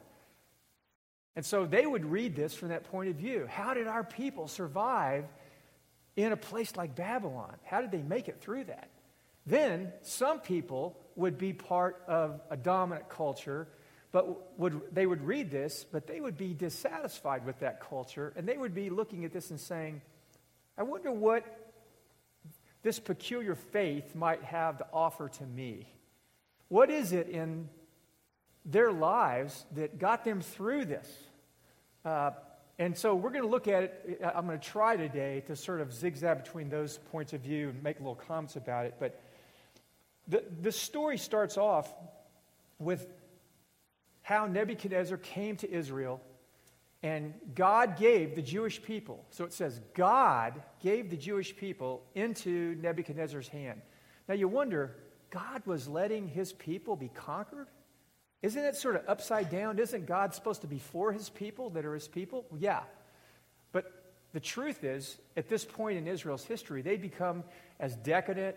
And 1.36 1.46
so 1.46 1.66
they 1.66 1.86
would 1.86 2.06
read 2.06 2.36
this 2.36 2.54
from 2.54 2.70
that 2.70 2.84
point 2.86 3.10
of 3.10 3.16
view. 3.16 3.48
How 3.50 3.74
did 3.74 3.88
our 3.88 4.04
people 4.04 4.48
survive 4.48 5.26
in 6.18 6.34
a 6.34 6.38
place 6.38 6.76
like 6.76 6.96
Babylon? 6.96 7.56
How 7.64 7.80
did 7.80 7.92
they 7.92 8.02
make 8.02 8.28
it 8.28 8.42
through 8.42 8.66
that? 8.66 8.90
Then 9.46 9.94
some 10.02 10.40
people 10.40 10.98
would 11.16 11.38
be 11.38 11.54
part 11.54 12.04
of 12.08 12.42
a 12.50 12.58
dominant 12.58 13.10
culture, 13.10 13.68
but 14.12 14.60
would, 14.60 14.82
they 14.92 15.06
would 15.06 15.24
read 15.24 15.50
this, 15.50 15.86
but 15.90 16.06
they 16.06 16.20
would 16.20 16.38
be 16.38 16.54
dissatisfied 16.54 17.46
with 17.46 17.60
that 17.60 17.80
culture, 17.80 18.34
and 18.36 18.46
they 18.46 18.58
would 18.58 18.76
be 18.76 18.90
looking 18.90 19.24
at 19.24 19.32
this 19.32 19.52
and 19.52 19.60
saying, 19.60 20.02
I 20.78 20.84
wonder 20.84 21.12
what 21.12 21.46
this 22.84 23.00
peculiar 23.00 23.56
faith 23.56 24.16
might 24.16 24.44
have 24.44 24.78
to 24.78 24.88
offer 24.92 25.30
to 25.30 25.44
me. 25.44 25.88
What 26.68 26.90
is 26.90 27.12
it 27.12 27.28
in 27.30 27.70
their 28.66 28.92
lives 28.92 29.66
that 29.76 30.00
got 30.00 30.24
them 30.24 30.42
through 30.42 30.86
this? 30.86 31.08
Uh, 32.04 32.32
and 32.80 32.98
so 32.98 33.14
we're 33.14 33.30
going 33.30 33.44
to 33.44 33.50
look 33.50 33.68
at 33.68 33.84
it. 33.84 34.22
I'm 34.24 34.48
going 34.48 34.60
to 34.60 34.66
try 34.66 34.96
today 34.96 35.44
to 35.48 35.56
sort 35.56 35.82
of 35.82 35.94
zigzag 35.94 36.44
between 36.44 36.70
those 36.70 36.98
points 37.12 37.34
of 37.34 37.42
view 37.42 37.70
and 37.70 37.84
make 37.84 38.00
little 38.00 38.16
comments 38.16 38.56
about 38.56 38.86
it. 38.86 38.96
But 39.00 39.22
the, 40.28 40.44
the 40.62 40.72
story 40.72 41.18
starts 41.18 41.58
off 41.58 41.94
with 42.80 43.06
how 44.24 44.48
Nebuchadnezzar 44.48 45.18
came 45.18 45.58
to 45.58 45.72
Israel 45.72 46.22
and 47.04 47.34
God 47.56 47.98
gave 47.98 48.36
the 48.36 48.42
Jewish 48.42 48.82
people, 48.82 49.26
so 49.32 49.44
it 49.44 49.54
says, 49.54 49.82
God 49.96 50.62
gave 50.82 51.10
the 51.10 51.18
Jewish 51.18 51.56
people 51.56 52.04
into 52.14 52.76
Nebuchadnezzar's 52.82 53.48
hand. 53.48 53.82
Now 54.28 54.36
you 54.36 54.48
wonder, 54.48 54.96
God 55.32 55.66
was 55.66 55.88
letting 55.88 56.28
his 56.28 56.54
people 56.54 56.96
be 56.96 57.10
conquered? 57.10 57.68
Isn't 58.44 58.64
it 58.64 58.76
sort 58.76 58.96
of 58.96 59.04
upside 59.08 59.50
down? 59.50 59.80
Isn't 59.80 60.06
God 60.06 60.34
supposed 60.34 60.62
to 60.62 60.68
be 60.68 60.80
for 60.80 61.12
his 61.12 61.30
people 61.30 61.72
that 61.72 61.86
are 61.86 61.94
his 61.94 62.08
people? 62.08 62.46
Yeah. 62.58 62.82
But 63.72 63.92
the 64.34 64.40
truth 64.40 64.84
is, 64.84 65.18
at 65.36 65.48
this 65.50 65.66
point 65.66 65.98
in 65.98 66.08
Israel's 66.08 66.44
history, 66.44 66.82
they 66.82 66.98
become 66.98 67.44
as 67.80 67.96
decadent 67.96 68.56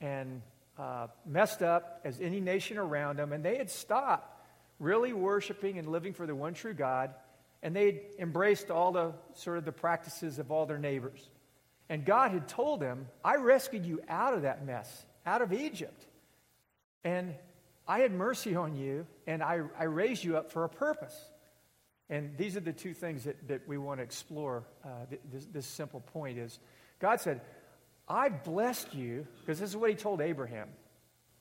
and 0.00 0.42
uh, 0.78 1.08
messed 1.26 1.62
up 1.62 2.00
as 2.04 2.20
any 2.20 2.40
nation 2.40 2.78
around 2.78 3.18
them, 3.18 3.32
and 3.32 3.44
they 3.44 3.56
had 3.56 3.70
stopped 3.70 4.34
really 4.78 5.12
worshiping 5.12 5.78
and 5.78 5.88
living 5.88 6.12
for 6.12 6.26
the 6.26 6.34
one 6.34 6.54
true 6.54 6.74
God, 6.74 7.14
and 7.62 7.74
they'd 7.74 8.00
embraced 8.18 8.70
all 8.70 8.92
the 8.92 9.12
sort 9.34 9.58
of 9.58 9.64
the 9.64 9.72
practices 9.72 10.38
of 10.38 10.50
all 10.50 10.66
their 10.66 10.78
neighbors. 10.78 11.28
And 11.88 12.04
God 12.04 12.32
had 12.32 12.48
told 12.48 12.80
them, 12.80 13.08
I 13.24 13.36
rescued 13.36 13.84
you 13.84 14.00
out 14.08 14.34
of 14.34 14.42
that 14.42 14.64
mess, 14.64 15.04
out 15.24 15.42
of 15.42 15.52
Egypt. 15.52 16.06
And 17.04 17.34
I 17.86 18.00
had 18.00 18.12
mercy 18.12 18.54
on 18.54 18.76
you, 18.76 19.06
and 19.26 19.42
I, 19.42 19.62
I 19.78 19.84
raised 19.84 20.22
you 20.22 20.36
up 20.36 20.52
for 20.52 20.64
a 20.64 20.68
purpose. 20.68 21.16
And 22.10 22.36
these 22.36 22.56
are 22.56 22.60
the 22.60 22.72
two 22.72 22.94
things 22.94 23.24
that, 23.24 23.48
that 23.48 23.66
we 23.66 23.78
want 23.78 24.00
to 24.00 24.04
explore. 24.04 24.64
Uh, 24.84 24.88
this, 25.32 25.46
this 25.46 25.66
simple 25.66 26.00
point 26.00 26.38
is 26.38 26.58
God 27.00 27.20
said, 27.20 27.40
I 28.08 28.28
blessed 28.28 28.94
you, 28.94 29.26
because 29.40 29.60
this 29.60 29.70
is 29.70 29.76
what 29.76 29.90
he 29.90 29.96
told 29.96 30.20
Abraham 30.20 30.68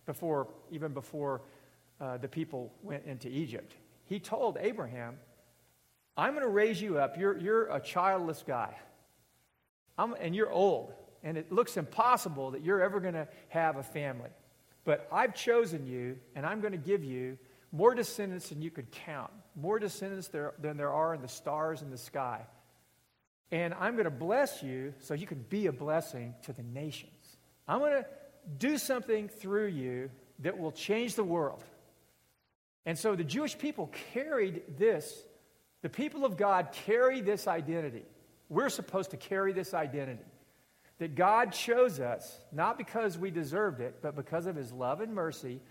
before, 0.05 0.47
even 0.71 0.93
before 0.93 1.41
uh, 1.99 2.17
the 2.17 2.27
people 2.27 2.71
went 2.83 3.05
into 3.05 3.29
Egypt. 3.29 3.73
He 4.05 4.19
told 4.19 4.57
Abraham, 4.59 5.17
I'm 6.17 6.31
going 6.31 6.43
to 6.43 6.49
raise 6.49 6.81
you 6.81 6.97
up. 6.97 7.17
You're, 7.17 7.37
you're 7.37 7.67
a 7.67 7.79
childless 7.79 8.43
guy, 8.45 8.75
I'm, 9.97 10.13
and 10.19 10.35
you're 10.35 10.51
old, 10.51 10.93
and 11.23 11.37
it 11.37 11.51
looks 11.51 11.77
impossible 11.77 12.51
that 12.51 12.63
you're 12.63 12.81
ever 12.81 12.99
going 12.99 13.13
to 13.13 13.27
have 13.49 13.77
a 13.77 13.83
family. 13.83 14.29
But 14.83 15.07
I've 15.11 15.35
chosen 15.35 15.85
you, 15.85 16.17
and 16.35 16.45
I'm 16.45 16.61
going 16.61 16.71
to 16.71 16.77
give 16.77 17.03
you 17.03 17.37
more 17.71 17.93
descendants 17.93 18.49
than 18.49 18.61
you 18.61 18.71
could 18.71 18.89
count, 18.91 19.31
more 19.55 19.79
descendants 19.79 20.29
there, 20.29 20.53
than 20.59 20.77
there 20.77 20.91
are 20.91 21.13
in 21.13 21.21
the 21.21 21.27
stars 21.27 21.81
in 21.81 21.91
the 21.91 21.97
sky. 21.97 22.41
And 23.51 23.73
I'm 23.73 23.93
going 23.93 24.05
to 24.05 24.11
bless 24.11 24.63
you 24.63 24.93
so 24.99 25.13
you 25.13 25.27
can 25.27 25.45
be 25.49 25.67
a 25.67 25.71
blessing 25.71 26.35
to 26.43 26.53
the 26.53 26.63
nations. 26.63 27.37
I'm 27.67 27.79
going 27.79 28.03
to 28.03 28.05
do 28.57 28.77
something 28.77 29.27
through 29.29 29.67
you 29.67 30.09
that 30.39 30.57
will 30.57 30.71
change 30.71 31.15
the 31.15 31.23
world. 31.23 31.63
And 32.85 32.97
so 32.97 33.15
the 33.15 33.23
Jewish 33.23 33.57
people 33.57 33.91
carried 34.13 34.77
this. 34.77 35.13
The 35.87 35.93
people 35.93 36.25
of 36.25 36.35
God 36.35 36.73
carry 36.73 37.21
this 37.21 37.47
identity. 37.47 38.03
We're 38.49 38.67
supposed 38.67 39.11
to 39.11 39.17
carry 39.17 39.53
this 39.53 39.73
identity. 39.73 40.25
That 40.99 41.15
God 41.15 41.53
chose 41.53 42.01
us, 42.01 42.41
not 42.51 42.77
because 42.77 43.17
we 43.17 43.31
deserved 43.31 43.79
it, 43.79 43.99
but 44.01 44.13
because 44.13 44.47
of 44.47 44.57
his 44.57 44.73
love 44.73 44.99
and 44.99 45.13
mercy. 45.15 45.61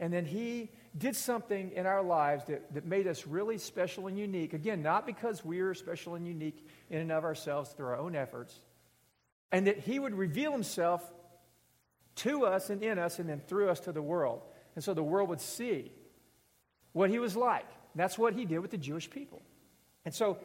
And 0.00 0.12
then 0.12 0.24
he 0.24 0.72
did 0.98 1.14
something 1.14 1.70
in 1.70 1.86
our 1.86 2.02
lives 2.02 2.46
that, 2.46 2.74
that 2.74 2.84
made 2.84 3.06
us 3.06 3.28
really 3.28 3.58
special 3.58 4.08
and 4.08 4.18
unique. 4.18 4.54
Again, 4.54 4.82
not 4.82 5.06
because 5.06 5.44
we 5.44 5.60
are 5.60 5.72
special 5.72 6.16
and 6.16 6.26
unique 6.26 6.66
in 6.90 6.98
and 6.98 7.12
of 7.12 7.22
ourselves 7.22 7.70
through 7.70 7.86
our 7.86 7.96
own 7.96 8.16
efforts. 8.16 8.58
And 9.52 9.68
that 9.68 9.78
he 9.78 10.00
would 10.00 10.16
reveal 10.16 10.50
himself 10.50 11.08
to 12.16 12.44
us 12.44 12.70
and 12.70 12.82
in 12.82 12.98
us 12.98 13.20
and 13.20 13.28
then 13.28 13.40
through 13.46 13.68
us 13.68 13.78
to 13.78 13.92
the 13.92 14.02
world. 14.02 14.42
And 14.74 14.82
so 14.82 14.94
the 14.94 15.04
world 15.04 15.28
would 15.28 15.40
see 15.40 15.92
what 16.90 17.08
he 17.08 17.20
was 17.20 17.36
like. 17.36 17.68
That's 17.94 18.18
what 18.18 18.34
he 18.34 18.44
did 18.46 18.58
with 18.58 18.72
the 18.72 18.76
Jewish 18.76 19.08
people. 19.08 19.42
And 20.04 20.14
so 20.14 20.38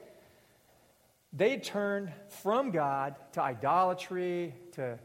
they 1.33 1.57
turned 1.57 2.11
from 2.41 2.71
God 2.71 3.15
to 3.33 3.41
idolatry, 3.41 4.55
to 4.73 4.99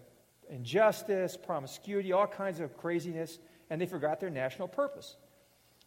injustice, 0.49 1.37
promiscuity, 1.37 2.13
all 2.13 2.27
kinds 2.27 2.61
of 2.61 2.77
craziness, 2.77 3.39
and 3.69 3.81
they 3.81 3.87
forgot 3.87 4.21
their 4.21 4.31
national 4.31 4.69
purpose. 4.69 5.17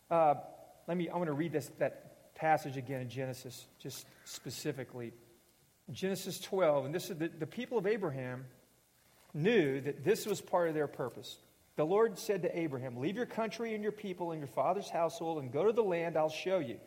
Uh, 0.09 0.35
let 0.87 0.97
me, 0.97 1.09
I 1.09 1.15
want 1.17 1.27
to 1.27 1.33
read 1.33 1.51
this, 1.51 1.71
that 1.79 2.35
passage 2.35 2.77
again 2.77 3.01
in 3.01 3.09
Genesis, 3.09 3.65
just 3.79 4.05
specifically. 4.25 5.13
Genesis 5.91 6.39
12, 6.39 6.85
and 6.85 6.95
this 6.95 7.09
is 7.09 7.17
the, 7.17 7.27
the 7.27 7.47
people 7.47 7.77
of 7.77 7.85
Abraham 7.85 8.45
knew 9.33 9.81
that 9.81 10.03
this 10.03 10.25
was 10.25 10.39
part 10.39 10.69
of 10.69 10.73
their 10.73 10.87
purpose. 10.87 11.37
The 11.75 11.85
Lord 11.85 12.19
said 12.19 12.43
to 12.43 12.57
Abraham, 12.57 12.97
Leave 12.97 13.15
your 13.15 13.25
country 13.25 13.73
and 13.73 13.81
your 13.81 13.91
people 13.91 14.31
and 14.31 14.39
your 14.39 14.47
father's 14.47 14.89
household 14.89 15.41
and 15.41 15.51
go 15.51 15.65
to 15.65 15.71
the 15.71 15.83
land 15.83 16.17
I'll 16.17 16.29
show 16.29 16.59
you, 16.59 16.77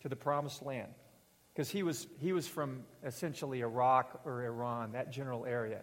to 0.00 0.08
the 0.08 0.16
promised 0.16 0.62
land. 0.62 0.88
Because 1.54 1.70
he 1.70 1.82
was, 1.82 2.06
he 2.20 2.32
was 2.32 2.48
from 2.48 2.82
essentially 3.04 3.60
Iraq 3.60 4.20
or 4.24 4.44
Iran, 4.44 4.92
that 4.92 5.12
general 5.12 5.46
area. 5.46 5.82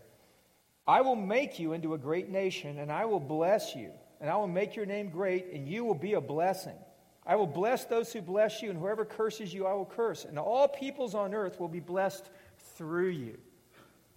I 0.86 1.02
will 1.02 1.16
make 1.16 1.60
you 1.60 1.74
into 1.74 1.94
a 1.94 1.98
great 1.98 2.30
nation, 2.30 2.78
and 2.78 2.92
I 2.92 3.06
will 3.06 3.20
bless 3.20 3.76
you 3.76 3.92
and 4.22 4.30
I 4.30 4.38
will 4.38 4.48
make 4.48 4.76
your 4.76 4.86
name 4.86 5.10
great, 5.10 5.48
and 5.52 5.68
you 5.68 5.84
will 5.84 5.96
be 5.96 6.14
a 6.14 6.22
blessing. 6.22 6.78
I 7.26 7.36
will 7.36 7.48
bless 7.48 7.86
those 7.86 8.14
who 8.14 8.22
bless 8.22 8.62
you, 8.62 8.70
and 8.70 8.78
whoever 8.78 9.04
curses 9.04 9.52
you, 9.52 9.66
I 9.66 9.74
will 9.74 9.86
curse. 9.86 10.26
And 10.26 10.38
all 10.38 10.68
peoples 10.68 11.16
on 11.16 11.34
earth 11.34 11.60
will 11.60 11.68
be 11.68 11.80
blessed 11.80 12.30
through 12.76 13.10
you 13.10 13.38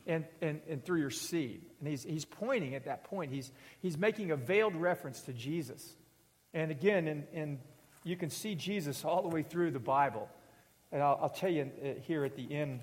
and, 0.06 0.26
and, 0.42 0.60
and 0.68 0.84
through 0.84 1.00
your 1.00 1.10
seed. 1.10 1.62
And 1.80 1.88
he's, 1.88 2.02
he's 2.02 2.26
pointing 2.26 2.74
at 2.74 2.84
that 2.84 3.04
point. 3.04 3.32
He's, 3.32 3.50
he's 3.80 3.96
making 3.96 4.30
a 4.30 4.36
veiled 4.36 4.76
reference 4.76 5.22
to 5.22 5.32
Jesus. 5.32 5.96
And 6.52 6.70
again, 6.70 7.26
and, 7.32 7.58
you 8.06 8.16
can 8.16 8.28
see 8.28 8.54
Jesus 8.54 9.02
all 9.02 9.22
the 9.22 9.28
way 9.28 9.42
through 9.42 9.70
the 9.70 9.78
Bible. 9.78 10.28
And 10.94 11.02
I'll, 11.02 11.18
I'll 11.22 11.28
tell 11.28 11.50
you 11.50 11.72
uh, 11.82 12.00
here 12.06 12.24
at 12.24 12.36
the 12.36 12.54
end 12.54 12.78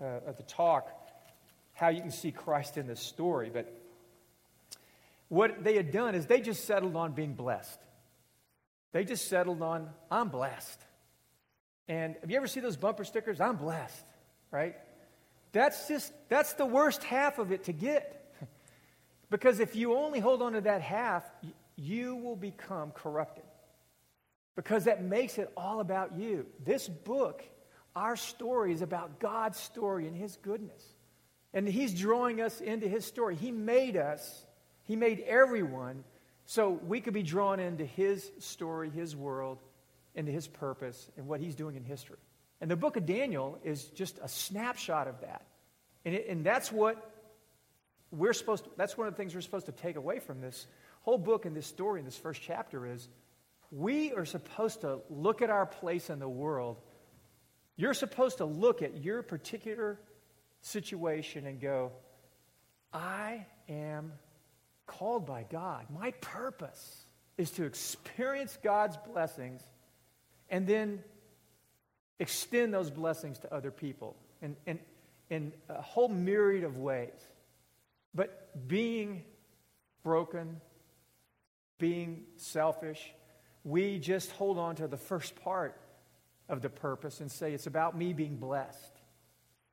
uh, 0.00 0.20
of 0.26 0.38
the 0.38 0.42
talk 0.42 0.88
how 1.74 1.90
you 1.90 2.00
can 2.00 2.10
see 2.10 2.32
Christ 2.32 2.78
in 2.78 2.86
this 2.86 3.00
story. 3.00 3.50
But 3.52 3.70
what 5.28 5.62
they 5.62 5.76
had 5.76 5.92
done 5.92 6.14
is 6.14 6.24
they 6.26 6.40
just 6.40 6.64
settled 6.64 6.96
on 6.96 7.12
being 7.12 7.34
blessed. 7.34 7.78
They 8.92 9.04
just 9.04 9.28
settled 9.28 9.60
on, 9.60 9.90
I'm 10.10 10.30
blessed. 10.30 10.80
And 11.88 12.16
have 12.22 12.30
you 12.30 12.38
ever 12.38 12.46
seen 12.46 12.62
those 12.62 12.78
bumper 12.78 13.04
stickers? 13.04 13.38
I'm 13.38 13.56
blessed, 13.56 14.06
right? 14.50 14.76
That's 15.52 15.88
just, 15.88 16.10
that's 16.30 16.54
the 16.54 16.66
worst 16.66 17.04
half 17.04 17.38
of 17.38 17.52
it 17.52 17.64
to 17.64 17.72
get. 17.72 18.34
because 19.30 19.60
if 19.60 19.76
you 19.76 19.94
only 19.94 20.20
hold 20.20 20.40
on 20.40 20.54
to 20.54 20.62
that 20.62 20.80
half, 20.80 21.30
you 21.76 22.16
will 22.16 22.36
become 22.36 22.92
corrupted. 22.92 23.44
Because 24.54 24.84
that 24.84 25.02
makes 25.02 25.38
it 25.38 25.50
all 25.56 25.80
about 25.80 26.16
you. 26.16 26.46
This 26.64 26.88
book, 26.88 27.42
our 27.96 28.16
story, 28.16 28.72
is 28.72 28.82
about 28.82 29.18
God's 29.18 29.58
story 29.58 30.06
and 30.06 30.16
His 30.16 30.36
goodness. 30.36 30.84
And 31.54 31.66
He's 31.66 31.98
drawing 31.98 32.40
us 32.40 32.60
into 32.60 32.88
His 32.88 33.04
story. 33.04 33.34
He 33.34 33.50
made 33.50 33.96
us 33.96 34.46
he 34.84 34.96
made 34.96 35.20
everyone 35.20 36.04
so 36.44 36.70
we 36.86 37.00
could 37.00 37.14
be 37.14 37.22
drawn 37.22 37.60
into 37.60 37.84
his 37.84 38.30
story, 38.40 38.90
his 38.90 39.14
world, 39.14 39.58
into 40.14 40.32
his 40.32 40.48
purpose, 40.48 41.08
and 41.16 41.26
what 41.26 41.40
he's 41.40 41.54
doing 41.54 41.76
in 41.76 41.84
history. 41.84 42.18
And 42.60 42.70
the 42.70 42.76
book 42.76 42.96
of 42.96 43.06
Daniel 43.06 43.58
is 43.64 43.84
just 43.86 44.18
a 44.22 44.28
snapshot 44.28 45.08
of 45.08 45.20
that. 45.20 45.46
And, 46.04 46.14
it, 46.14 46.26
and 46.28 46.44
that's 46.44 46.70
what 46.70 47.10
we're 48.10 48.32
supposed 48.32 48.64
to, 48.64 48.70
that's 48.76 48.98
one 48.98 49.06
of 49.06 49.14
the 49.14 49.16
things 49.16 49.34
we're 49.34 49.40
supposed 49.40 49.66
to 49.66 49.72
take 49.72 49.96
away 49.96 50.18
from 50.18 50.40
this 50.40 50.66
whole 51.02 51.18
book 51.18 51.46
and 51.46 51.56
this 51.56 51.66
story 51.66 52.00
in 52.00 52.04
this 52.04 52.18
first 52.18 52.42
chapter 52.42 52.86
is 52.86 53.08
we 53.72 54.12
are 54.12 54.26
supposed 54.26 54.82
to 54.82 55.00
look 55.08 55.40
at 55.40 55.48
our 55.48 55.64
place 55.64 56.10
in 56.10 56.18
the 56.18 56.28
world. 56.28 56.76
You're 57.76 57.94
supposed 57.94 58.38
to 58.38 58.44
look 58.44 58.82
at 58.82 59.02
your 59.02 59.22
particular 59.22 59.98
situation 60.60 61.46
and 61.46 61.58
go, 61.58 61.92
I 62.92 63.46
am 63.70 64.12
called 64.86 65.26
by 65.26 65.46
God. 65.50 65.86
My 65.90 66.10
purpose 66.20 67.06
is 67.38 67.50
to 67.52 67.64
experience 67.64 68.58
God's 68.62 68.98
blessings 69.10 69.62
and 70.50 70.66
then 70.66 71.02
extend 72.18 72.74
those 72.74 72.90
blessings 72.90 73.38
to 73.38 73.54
other 73.54 73.70
people 73.70 74.16
in, 74.42 74.54
in, 74.66 74.78
in 75.30 75.52
a 75.70 75.80
whole 75.80 76.08
myriad 76.08 76.64
of 76.64 76.76
ways. 76.76 77.18
But 78.14 78.68
being 78.68 79.24
broken, 80.02 80.60
being 81.78 82.24
selfish, 82.36 83.14
we 83.64 83.98
just 83.98 84.30
hold 84.32 84.58
on 84.58 84.76
to 84.76 84.88
the 84.88 84.96
first 84.96 85.36
part 85.36 85.78
of 86.48 86.62
the 86.62 86.70
purpose 86.70 87.20
and 87.20 87.30
say 87.30 87.52
it's 87.52 87.66
about 87.66 87.96
me 87.96 88.12
being 88.12 88.36
blessed. 88.36 89.00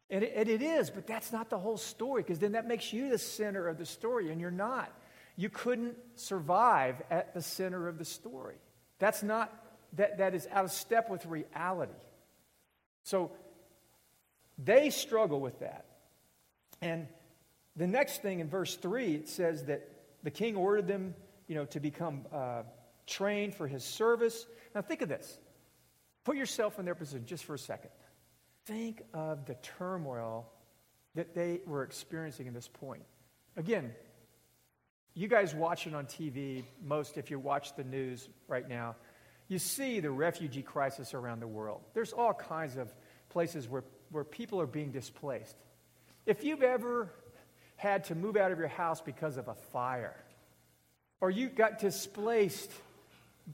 And 0.10 0.24
it, 0.24 0.34
and 0.36 0.50
it 0.50 0.62
is, 0.62 0.89
but 0.89 1.08
that's 1.08 1.31
not 1.31 1.50
the 1.50 1.60
whole 1.60 1.77
story 1.77 2.24
because 2.24 2.39
then 2.39 2.53
that 2.53 2.67
makes 2.67 2.91
you 2.93 3.10
the 3.10 3.17
center 3.17 3.67
of 3.67 3.77
the 3.77 3.86
story, 3.86 4.31
and 4.31 4.39
you're 4.41 4.51
not 4.51 4.91
you 5.39 5.48
couldn't 5.48 5.96
survive 6.15 7.01
at 7.10 7.34
the 7.34 7.41
center 7.41 7.88
of 7.88 7.98
the 7.98 8.03
story. 8.03 8.58
That's 9.00 9.24
not, 9.24 9.50
that, 9.93 10.17
that 10.17 10.36
is 10.36 10.46
out 10.51 10.65
of 10.65 10.72
step 10.74 11.10
with 11.10 11.25
reality. 11.25 11.93
So 13.03 13.31
they 14.58 14.89
struggle 14.89 15.39
with 15.39 15.58
that. 15.62 15.86
And 16.81 17.08
the 17.77 17.88
next 17.88 18.22
thing 18.22 18.41
in 18.41 18.50
verse 18.50 18.75
3, 18.75 19.15
it 19.15 19.29
says 19.29 19.63
that 19.67 19.88
the 20.24 20.29
king 20.29 20.58
ordered 20.58 20.89
them, 20.89 21.15
you 21.48 21.55
know, 21.55 21.63
to 21.67 21.79
become 21.79 22.25
uh, 22.34 22.63
trained 23.10 23.56
for 23.56 23.68
his 23.68 23.84
service. 23.84 24.46
Now 24.74 24.82
think 24.82 25.01
of 25.01 25.10
this. 25.10 25.39
Put 26.24 26.38
yourself 26.38 26.80
in 26.80 26.86
their 26.86 26.96
position 26.96 27.25
just 27.25 27.44
for 27.46 27.56
a 27.56 27.60
second. 27.60 27.92
Think 28.66 29.01
of 29.13 29.46
the 29.46 29.56
turmoil 29.56 30.48
that 31.16 31.34
they 31.34 31.62
were 31.66 31.84
experiencing 31.84 32.48
at 32.48 32.54
this 32.54 32.68
point. 32.68 33.04
Again, 33.58 33.94
you 35.16 35.28
guys 35.28 35.56
watching 35.56 35.96
on 35.96 36.06
TV, 36.06 36.63
most 36.84 37.18
if 37.18 37.32
you 37.32 37.39
watch 37.39 37.75
the 37.75 37.84
news 37.84 38.30
right 38.48 38.68
now, 38.68 38.96
you 39.48 39.58
see 39.58 40.00
the 40.00 40.12
refugee 40.12 40.62
crisis 40.62 41.13
around 41.13 41.39
the 41.39 41.48
world. 41.48 41.82
There's 41.94 42.13
all 42.13 42.34
kinds 42.34 42.78
of 42.78 42.94
places 43.30 43.68
where 43.68 43.84
where 44.12 44.24
people 44.24 44.60
are 44.62 44.68
being 44.68 44.92
displaced. 44.92 45.56
If 46.25 46.44
you've 46.44 46.63
ever 46.63 47.12
had 47.75 48.06
to 48.06 48.16
move 48.16 48.36
out 48.36 48.51
of 48.51 48.60
your 48.60 48.68
house 48.68 49.01
because 49.01 49.38
of 49.38 49.48
a 49.48 49.54
fire, 49.54 50.16
or 51.22 51.30
you 51.30 51.50
got 51.50 51.80
displaced 51.80 52.72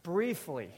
briefly, 0.04 0.70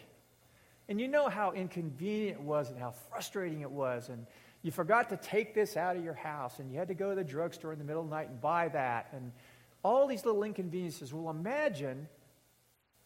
and 0.89 0.99
you 1.01 1.07
know 1.07 1.29
how 1.29 1.51
inconvenient 1.51 2.39
it 2.39 2.43
was 2.43 2.69
and 2.69 2.79
how 2.79 2.91
frustrating 2.91 3.61
it 3.61 3.71
was, 3.71 4.09
and 4.09 4.25
you 4.61 4.71
forgot 4.71 5.09
to 5.09 5.17
take 5.17 5.53
this 5.53 5.77
out 5.77 5.95
of 5.95 6.03
your 6.03 6.13
house, 6.13 6.59
and 6.59 6.71
you 6.71 6.77
had 6.77 6.87
to 6.87 6.93
go 6.93 7.09
to 7.09 7.15
the 7.15 7.23
drugstore 7.23 7.73
in 7.73 7.79
the 7.79 7.85
middle 7.85 8.03
of 8.03 8.09
the 8.09 8.15
night 8.15 8.29
and 8.29 8.41
buy 8.41 8.67
that, 8.69 9.09
and 9.13 9.31
all 9.83 10.07
these 10.07 10.25
little 10.25 10.43
inconveniences. 10.43 11.13
Well, 11.13 11.29
imagine 11.29 12.07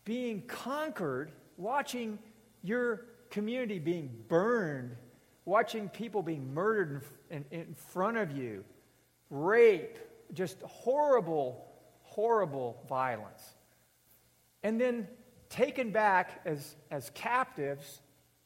being 0.06 0.42
conquered, 0.48 1.32
watching 1.58 2.18
your 2.64 3.06
community 3.30 3.80
being 3.80 4.10
burned, 4.28 4.96
watching 5.46 5.90
people 5.90 6.22
being 6.22 6.54
murdered 6.54 7.04
in, 7.30 7.46
in, 7.52 7.62
in 7.62 7.74
front 7.74 8.18
of 8.18 8.32
you, 8.36 8.64
rape, 9.30 9.98
just 10.34 10.62
horrible, 10.64 11.66
horrible 12.02 12.84
violence. 12.88 13.44
And 14.64 14.80
then 14.80 15.08
taken 15.52 15.92
back 15.92 16.42
as, 16.46 16.76
as 16.90 17.12
captives 17.14 18.02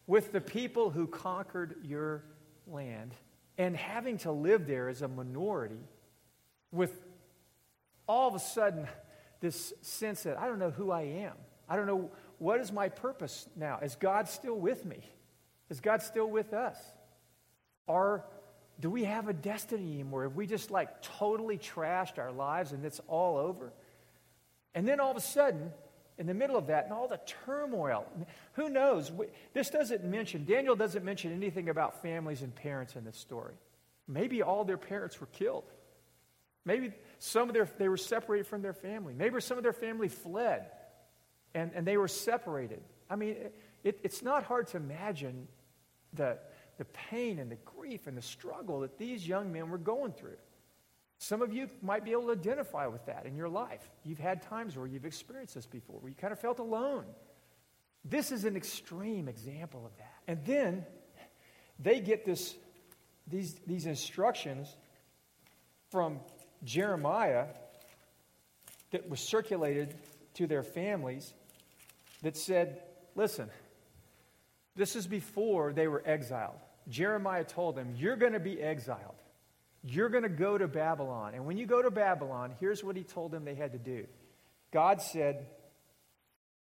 with 0.08 0.32
the 0.32 0.42
people 0.42 0.90
who 0.90 1.08
conquered 1.08 1.76
your 1.84 2.24
land 2.68 3.14
and 3.58 3.76
having 3.76 4.18
to 4.20 4.32
live 4.32 4.68
there 4.68 4.90
as 4.90 5.02
a 5.02 5.08
minority 5.08 5.88
with 6.72 6.92
all 8.08 8.28
of 8.28 8.36
a 8.36 8.40
sudden 8.40 8.88
this 9.40 9.74
sense 9.82 10.24
that 10.24 10.38
I 10.40 10.48
don't 10.48 10.60
know 10.60 10.72
who 10.72 10.92
I 10.92 11.02
am. 11.02 11.34
I 11.70 11.76
don't 11.76 11.88
know 11.88 12.12
what 12.38 12.60
is 12.60 12.72
my 12.72 12.90
purpose 12.90 13.48
now. 13.56 13.80
Is 13.82 13.96
God 13.96 14.28
still 14.28 14.60
with 14.60 14.86
me? 14.86 15.00
Is 15.70 15.80
God 15.80 16.02
still 16.02 16.30
with 16.30 16.54
us? 16.54 16.78
Or 17.88 18.26
do 18.80 18.90
we 18.90 19.06
have 19.06 19.30
a 19.30 19.34
destiny 19.34 19.94
anymore? 19.94 20.24
Have 20.24 20.36
we 20.36 20.48
just 20.48 20.72
like 20.72 21.02
totally 21.02 21.58
trashed 21.58 22.18
our 22.18 22.32
lives 22.32 22.72
and 22.72 22.86
it's 22.86 23.00
all 23.08 23.38
over? 23.38 23.72
And 24.74 24.88
then 24.88 25.00
all 25.00 25.12
of 25.12 25.18
a 25.18 25.22
sudden, 25.22 25.72
in 26.18 26.28
the 26.28 26.34
middle 26.34 26.56
of 26.56 26.68
that 26.68 26.86
and 26.86 26.94
all 26.94 27.08
the 27.08 27.20
turmoil, 27.46 28.06
who 28.54 28.70
knows? 28.70 29.12
This 29.54 29.70
doesn't 29.70 30.04
mention, 30.04 30.46
Daniel 30.46 30.76
doesn't 30.76 31.04
mention 31.04 31.34
anything 31.34 31.70
about 31.70 32.02
families 32.02 32.42
and 32.42 32.56
parents 32.56 32.96
in 32.96 33.04
this 33.04 33.18
story. 33.18 33.56
Maybe 34.08 34.42
all 34.42 34.64
their 34.64 34.78
parents 34.78 35.20
were 35.20 35.28
killed. 35.28 35.66
Maybe 36.64 36.94
some 37.20 37.50
of 37.50 37.54
their, 37.54 37.70
they 37.78 37.90
were 37.90 37.98
separated 37.98 38.48
from 38.48 38.62
their 38.62 38.74
family. 38.74 39.14
Maybe 39.14 39.40
some 39.42 39.58
of 39.58 39.64
their 39.64 39.74
family 39.74 40.08
fled 40.08 40.72
and, 41.54 41.72
and 41.74 41.86
they 41.88 41.98
were 41.98 42.08
separated. 42.08 42.82
I 43.10 43.16
mean, 43.16 43.36
it, 43.84 44.00
it's 44.04 44.22
not 44.22 44.44
hard 44.44 44.68
to 44.68 44.78
imagine 44.78 45.48
the, 46.14 46.38
the 46.78 46.86
pain 46.86 47.40
and 47.40 47.52
the 47.52 47.58
grief 47.58 48.08
and 48.08 48.18
the 48.18 48.22
struggle 48.22 48.82
that 48.82 48.98
these 48.98 49.28
young 49.28 49.52
men 49.52 49.70
were 49.70 49.78
going 49.78 50.12
through. 50.12 50.38
Some 51.18 51.42
of 51.42 51.54
you 51.54 51.70
might 51.82 52.04
be 52.04 52.12
able 52.12 52.26
to 52.26 52.32
identify 52.32 52.88
with 52.88 53.06
that 53.06 53.26
in 53.26 53.36
your 53.36 53.50
life. 53.50 53.90
You've 54.04 54.20
had 54.20 54.42
times 54.42 54.78
where 54.78 54.86
you've 54.86 55.06
experienced 55.06 55.56
this 55.56 55.66
before, 55.66 56.00
where 56.00 56.10
you 56.10 56.16
kind 56.16 56.34
of 56.34 56.40
felt 56.40 56.60
alone. 56.60 57.06
This 58.04 58.32
is 58.32 58.44
an 58.46 58.56
extreme 58.56 59.28
example 59.28 59.86
of 59.86 59.98
that. 59.98 60.14
And 60.28 60.46
then 60.46 60.86
they 61.80 62.00
get 62.00 62.26
this, 62.26 62.56
these, 63.28 63.56
these 63.66 63.86
instructions 63.86 64.76
from 65.90 66.20
Jeremiah 66.64 67.48
that 68.92 69.10
was 69.10 69.20
circulated 69.20 69.96
to 70.36 70.48
their 70.48 70.64
families 70.64 71.34
that 72.22 72.38
said, 72.38 72.82
listen, 73.16 73.50
this 74.76 74.96
is 74.96 75.08
before 75.08 75.74
they 75.74 75.88
were 75.88 76.04
exiled. 76.06 76.60
Jeremiah 76.90 77.44
told 77.44 77.76
them, 77.76 77.94
You're 77.96 78.18
going 78.18 78.34
to 78.34 78.40
be 78.40 78.62
exiled. 78.62 79.15
You're 79.88 80.10
going 80.10 80.24
to 80.24 80.30
go 80.30 80.58
to 80.58 80.68
Babylon. 80.68 81.34
And 81.36 81.46
when 81.46 81.58
you 81.58 81.68
go 81.68 81.82
to 81.82 81.92
Babylon, 81.92 82.56
here's 82.60 82.84
what 82.84 82.96
he 82.96 83.04
told 83.04 83.32
them 83.32 83.46
they 83.46 83.56
had 83.56 83.74
to 83.74 83.78
do. 83.78 84.08
God 84.72 85.02
said, 85.02 85.46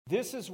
this 0.08 0.34
is, 0.34 0.49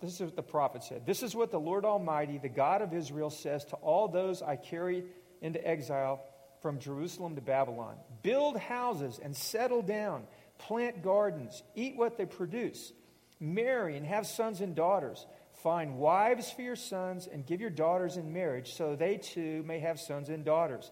this 0.00 0.14
is 0.14 0.20
what 0.20 0.36
the 0.36 0.42
prophet 0.42 0.84
said. 0.84 1.06
This 1.06 1.22
is 1.22 1.34
what 1.34 1.50
the 1.50 1.58
Lord 1.58 1.84
Almighty, 1.84 2.38
the 2.38 2.48
God 2.48 2.82
of 2.82 2.92
Israel, 2.92 3.30
says 3.30 3.64
to 3.66 3.76
all 3.76 4.08
those 4.08 4.42
I 4.42 4.56
carry 4.56 5.04
into 5.40 5.66
exile 5.66 6.22
from 6.60 6.78
Jerusalem 6.78 7.34
to 7.34 7.40
Babylon 7.40 7.96
Build 8.22 8.56
houses 8.56 9.18
and 9.20 9.36
settle 9.36 9.82
down, 9.82 10.22
plant 10.58 11.02
gardens, 11.02 11.62
eat 11.74 11.96
what 11.96 12.16
they 12.16 12.26
produce, 12.26 12.92
marry 13.40 13.96
and 13.96 14.06
have 14.06 14.26
sons 14.26 14.60
and 14.60 14.76
daughters. 14.76 15.26
Find 15.62 15.96
wives 15.96 16.50
for 16.50 16.62
your 16.62 16.76
sons 16.76 17.26
and 17.26 17.46
give 17.46 17.60
your 17.60 17.70
daughters 17.70 18.16
in 18.16 18.32
marriage 18.32 18.74
so 18.74 18.96
they 18.96 19.16
too 19.16 19.62
may 19.64 19.80
have 19.80 19.98
sons 19.98 20.28
and 20.28 20.44
daughters. 20.44 20.90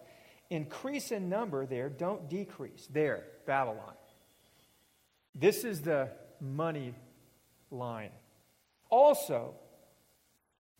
Increase 0.51 1.13
in 1.13 1.29
number 1.29 1.65
there, 1.65 1.87
don't 1.87 2.29
decrease. 2.29 2.85
There, 2.91 3.23
Babylon. 3.45 3.93
This 5.33 5.63
is 5.63 5.81
the 5.81 6.09
money 6.41 6.93
line. 7.71 8.11
Also, 8.89 9.55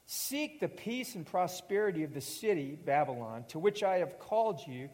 seek 0.06 0.60
the 0.60 0.68
peace 0.68 1.16
and 1.16 1.26
prosperity 1.26 2.04
of 2.04 2.14
the 2.14 2.20
city, 2.20 2.78
Babylon, 2.84 3.46
to 3.48 3.60
which 3.60 3.82
I 3.82 4.00
have 4.00 4.20
called 4.20 4.60
you, 4.68 4.90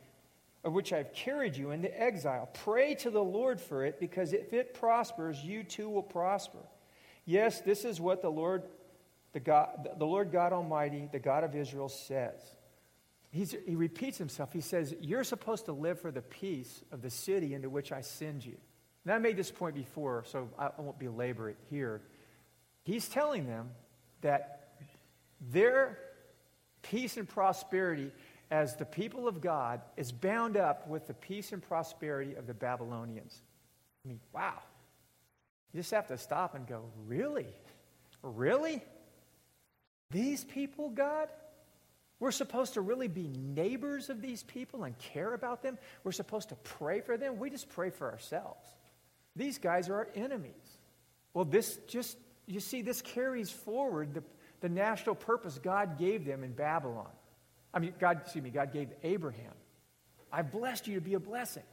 of 0.64 0.74
which 0.74 0.94
I 0.94 0.98
have 0.98 1.12
carried 1.12 1.58
you 1.58 1.72
into 1.72 1.90
exile. 2.00 2.48
Pray 2.54 2.94
to 2.96 3.10
the 3.10 3.24
Lord 3.24 3.60
for 3.60 3.84
it, 3.84 4.00
because 4.00 4.32
if 4.32 4.54
it 4.54 4.76
prospers, 4.76 5.44
you 5.44 5.64
too 5.64 5.90
will 5.90 6.04
prosper. 6.04 6.60
Yes, 7.26 7.62
this 7.62 7.84
is 7.84 8.00
what 8.00 8.22
the 8.22 8.30
Lord 8.30 8.62
the, 9.34 9.40
God, 9.40 9.90
the 9.98 10.06
Lord 10.06 10.32
God 10.32 10.54
Almighty, 10.54 11.10
the 11.12 11.20
God 11.20 11.44
of 11.44 11.56
Israel, 11.56 11.90
says. 11.90 12.40
He's, 13.32 13.56
he 13.66 13.76
repeats 13.76 14.18
himself. 14.18 14.54
He 14.54 14.62
says, 14.62 14.96
You're 15.02 15.24
supposed 15.24 15.66
to 15.66 15.74
live 15.74 16.00
for 16.00 16.12
the 16.12 16.22
peace 16.22 16.84
of 16.92 17.02
the 17.02 17.10
city 17.10 17.54
into 17.54 17.70
which 17.70 17.92
I 17.92 18.02
send 18.02 18.46
you. 18.46 18.58
And 19.04 19.14
I 19.14 19.18
made 19.20 19.38
this 19.38 19.52
point 19.52 19.76
before, 19.76 20.24
so 20.28 20.50
I 20.58 20.70
won't 20.78 21.00
belabor 21.00 21.50
it 21.50 21.58
here. 21.70 22.02
He's 22.84 23.08
telling 23.08 23.48
them 23.48 23.70
that 24.22 24.70
their 25.52 26.00
peace 26.82 27.18
and 27.18 27.28
prosperity 27.28 28.12
as 28.50 28.76
the 28.76 28.86
people 28.86 29.28
of 29.28 29.42
God 29.42 29.82
is 29.98 30.12
bound 30.12 30.56
up 30.56 30.88
with 30.88 31.08
the 31.08 31.14
peace 31.14 31.52
and 31.52 31.62
prosperity 31.62 32.36
of 32.36 32.48
the 32.48 32.54
Babylonians. 32.54 33.42
I 34.06 34.08
mean, 34.08 34.20
wow. 34.34 34.60
You 35.74 35.82
just 35.82 35.92
have 35.92 36.08
to 36.08 36.18
stop 36.18 36.56
and 36.56 36.66
go, 36.66 36.84
Really? 37.06 37.48
Really? 38.24 38.82
These 40.12 40.46
people, 40.46 40.90
God? 40.90 41.28
We're 42.20 42.32
supposed 42.32 42.74
to 42.74 42.82
really 42.82 43.08
be 43.08 43.28
neighbors 43.28 44.10
of 44.10 44.22
these 44.22 44.44
people 44.44 44.84
and 44.84 44.98
care 44.98 45.34
about 45.34 45.62
them. 45.62 45.78
We're 46.04 46.12
supposed 46.12 46.50
to 46.50 46.56
pray 46.56 47.02
for 47.02 47.16
them. 47.16 47.38
We 47.38 47.50
just 47.50 47.70
pray 47.70 47.92
for 47.92 48.12
ourselves. 48.12 48.66
These 49.36 49.60
guys 49.60 49.88
are 49.88 49.96
our 49.96 50.10
enemies. 50.16 50.54
Well, 51.34 51.46
this 51.46 51.78
just, 51.88 52.18
you 52.48 52.60
see, 52.60 52.82
this 52.82 53.04
carries 53.04 53.52
forward 53.52 54.16
the, 54.16 54.24
the 54.62 54.70
national 54.70 55.14
purpose 55.14 55.60
God 55.60 56.00
gave 56.00 56.26
them 56.26 56.44
in 56.44 56.54
Babylon. 56.54 57.12
I 57.72 57.80
mean, 57.80 57.94
God, 58.00 58.22
excuse 58.24 58.44
me, 58.44 58.50
God 58.50 58.74
gave 58.74 58.90
Abraham. 59.04 59.54
I 60.32 60.42
blessed 60.42 60.88
you 60.88 60.96
to 60.96 61.02
be 61.02 61.14
a 61.14 61.20
blessing. 61.20 61.64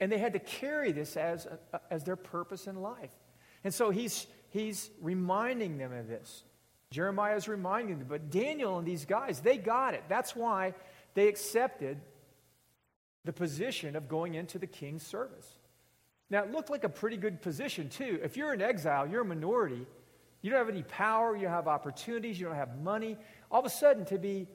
And 0.00 0.10
they 0.10 0.18
had 0.18 0.32
to 0.32 0.38
carry 0.38 0.92
this 0.92 1.16
as, 1.16 1.46
as 1.90 2.04
their 2.04 2.16
purpose 2.16 2.66
in 2.66 2.80
life. 2.80 3.10
And 3.64 3.74
so 3.74 3.90
he's, 3.90 4.26
he's 4.50 4.88
reminding 5.02 5.76
them 5.76 5.92
of 5.92 6.08
this. 6.08 6.44
Jeremiah 6.90 7.36
is 7.36 7.48
reminding 7.48 7.98
them, 7.98 8.08
but 8.08 8.30
Daniel 8.30 8.78
and 8.78 8.86
these 8.86 9.04
guys, 9.04 9.40
they 9.40 9.58
got 9.58 9.94
it. 9.94 10.04
That's 10.08 10.34
why 10.34 10.74
they 11.14 11.28
accepted 11.28 12.00
the 13.24 13.32
position 13.32 13.94
of 13.94 14.08
going 14.08 14.34
into 14.34 14.58
the 14.58 14.66
king's 14.66 15.06
service. 15.06 15.46
Now, 16.30 16.44
it 16.44 16.50
looked 16.50 16.70
like 16.70 16.84
a 16.84 16.88
pretty 16.88 17.16
good 17.16 17.42
position, 17.42 17.88
too. 17.88 18.20
If 18.22 18.36
you're 18.36 18.54
in 18.54 18.62
exile, 18.62 19.06
you're 19.06 19.22
a 19.22 19.24
minority, 19.24 19.86
you 20.40 20.50
don't 20.50 20.58
have 20.58 20.68
any 20.68 20.82
power, 20.82 21.36
you 21.36 21.42
don't 21.42 21.52
have 21.52 21.68
opportunities, 21.68 22.38
you 22.38 22.46
don't 22.46 22.56
have 22.56 22.80
money. 22.80 23.16
All 23.50 23.60
of 23.60 23.66
a 23.66 23.70
sudden, 23.70 24.04
to 24.06 24.18
be 24.18 24.46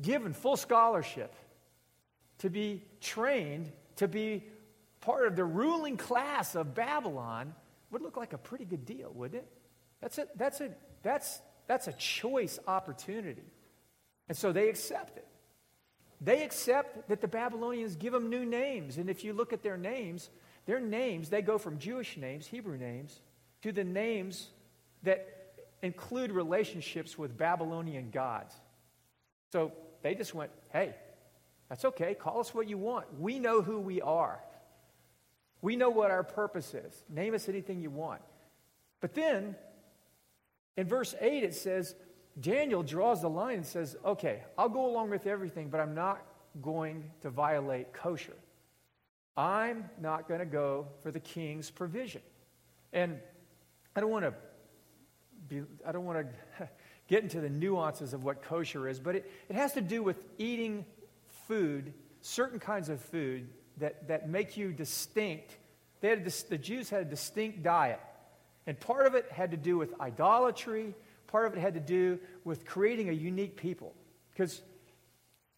given 0.00 0.32
full 0.32 0.56
scholarship, 0.56 1.34
to 2.38 2.50
be 2.50 2.82
trained, 3.00 3.70
to 3.96 4.08
be 4.08 4.44
part 5.00 5.26
of 5.26 5.36
the 5.36 5.44
ruling 5.44 5.96
class 5.96 6.54
of 6.54 6.74
Babylon 6.74 7.54
would 7.90 8.02
look 8.02 8.16
like 8.16 8.32
a 8.32 8.38
pretty 8.38 8.64
good 8.64 8.84
deal, 8.84 9.12
wouldn't 9.14 9.42
it? 9.42 9.48
That's 10.00 10.18
a, 10.18 10.26
that's 10.36 10.60
a 10.60 10.70
that's, 11.04 11.40
that's 11.68 11.86
a 11.86 11.92
choice 11.92 12.58
opportunity. 12.66 13.44
And 14.28 14.36
so 14.36 14.50
they 14.50 14.68
accept 14.68 15.16
it. 15.16 15.26
They 16.20 16.42
accept 16.42 17.08
that 17.08 17.20
the 17.20 17.28
Babylonians 17.28 17.96
give 17.96 18.12
them 18.12 18.30
new 18.30 18.44
names. 18.44 18.96
And 18.96 19.10
if 19.10 19.22
you 19.22 19.32
look 19.34 19.52
at 19.52 19.62
their 19.62 19.76
names, 19.76 20.30
their 20.66 20.80
names, 20.80 21.28
they 21.28 21.42
go 21.42 21.58
from 21.58 21.78
Jewish 21.78 22.16
names, 22.16 22.46
Hebrew 22.46 22.78
names, 22.78 23.20
to 23.62 23.72
the 23.72 23.84
names 23.84 24.48
that 25.02 25.28
include 25.82 26.32
relationships 26.32 27.18
with 27.18 27.36
Babylonian 27.36 28.10
gods. 28.10 28.54
So 29.52 29.72
they 30.02 30.14
just 30.14 30.34
went, 30.34 30.50
hey, 30.72 30.94
that's 31.68 31.84
okay. 31.84 32.14
Call 32.14 32.40
us 32.40 32.54
what 32.54 32.68
you 32.68 32.78
want. 32.78 33.06
We 33.20 33.38
know 33.38 33.60
who 33.60 33.78
we 33.78 34.00
are. 34.00 34.40
We 35.60 35.76
know 35.76 35.90
what 35.90 36.10
our 36.10 36.24
purpose 36.24 36.72
is. 36.74 37.04
Name 37.08 37.34
us 37.34 37.48
anything 37.48 37.80
you 37.80 37.90
want. 37.90 38.22
But 39.00 39.14
then 39.14 39.56
in 40.76 40.86
verse 40.86 41.14
8, 41.20 41.44
it 41.44 41.54
says, 41.54 41.94
Daniel 42.38 42.82
draws 42.82 43.20
the 43.20 43.30
line 43.30 43.56
and 43.56 43.66
says, 43.66 43.96
okay, 44.04 44.42
I'll 44.58 44.68
go 44.68 44.86
along 44.86 45.10
with 45.10 45.26
everything, 45.26 45.68
but 45.68 45.80
I'm 45.80 45.94
not 45.94 46.24
going 46.60 47.10
to 47.22 47.30
violate 47.30 47.92
kosher. 47.92 48.36
I'm 49.36 49.88
not 50.00 50.28
going 50.28 50.40
to 50.40 50.46
go 50.46 50.88
for 51.02 51.10
the 51.10 51.20
king's 51.20 51.70
provision. 51.70 52.22
And 52.92 53.18
I 53.94 54.00
don't 54.00 54.10
want 54.10 54.24
to 54.24 54.34
be, 55.48 55.62
I 55.86 55.92
don't 55.92 56.04
want 56.04 56.26
to 56.58 56.68
get 57.08 57.22
into 57.22 57.40
the 57.40 57.48
nuances 57.48 58.12
of 58.14 58.24
what 58.24 58.42
kosher 58.42 58.88
is, 58.88 58.98
but 58.98 59.16
it, 59.16 59.30
it 59.48 59.56
has 59.56 59.72
to 59.74 59.80
do 59.80 60.02
with 60.02 60.16
eating 60.38 60.84
food, 61.46 61.92
certain 62.20 62.58
kinds 62.58 62.88
of 62.88 63.00
food 63.00 63.48
that, 63.78 64.08
that 64.08 64.28
make 64.28 64.56
you 64.56 64.72
distinct. 64.72 65.56
They 66.00 66.08
had 66.08 66.26
a, 66.26 66.48
the 66.48 66.58
Jews 66.58 66.90
had 66.90 67.02
a 67.02 67.04
distinct 67.04 67.62
diet. 67.62 68.00
And 68.66 68.78
part 68.78 69.06
of 69.06 69.14
it 69.14 69.30
had 69.30 69.50
to 69.50 69.56
do 69.56 69.76
with 69.76 69.98
idolatry, 70.00 70.94
part 71.26 71.46
of 71.46 71.54
it 71.54 71.60
had 71.60 71.74
to 71.74 71.80
do 71.80 72.18
with 72.44 72.64
creating 72.64 73.08
a 73.08 73.12
unique 73.12 73.56
people. 73.56 73.94
Because 74.32 74.62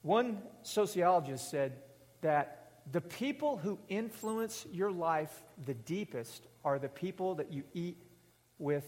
one 0.02 0.42
sociologist 0.62 1.50
said 1.50 1.72
that 2.20 2.66
the 2.92 3.00
people 3.00 3.56
who 3.56 3.78
influence 3.88 4.66
your 4.72 4.90
life 4.90 5.42
the 5.64 5.74
deepest 5.74 6.46
are 6.64 6.78
the 6.78 6.88
people 6.88 7.36
that 7.36 7.52
you 7.52 7.64
eat 7.74 8.02
with 8.58 8.84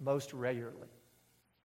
most 0.00 0.32
regularly. 0.32 0.88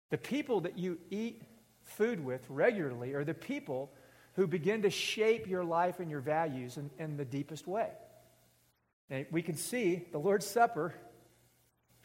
The 0.10 0.18
people 0.18 0.62
that 0.62 0.78
you 0.78 0.98
eat 1.10 1.42
food 1.84 2.24
with 2.24 2.46
regularly 2.50 3.14
are 3.14 3.24
the 3.24 3.34
people 3.34 3.92
who 4.36 4.48
begin 4.48 4.84
to 4.84 4.90
shape 4.90 5.48
your 5.48 5.64
life 5.64 6.00
and 6.00 6.10
your 6.10 6.20
values 6.20 6.78
in, 6.78 6.90
in 7.00 7.18
the 7.18 7.26
deepest 7.26 7.68
way. 7.68 7.90
And 9.10 9.26
we 9.32 9.42
can 9.42 9.56
see 9.56 10.06
the 10.12 10.20
Lord's 10.20 10.46
Supper, 10.46 10.94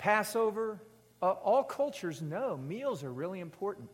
Passover, 0.02 0.82
uh, 1.22 1.30
all 1.30 1.62
cultures 1.62 2.20
know 2.20 2.56
meals 2.56 3.04
are 3.04 3.12
really 3.12 3.38
important. 3.38 3.88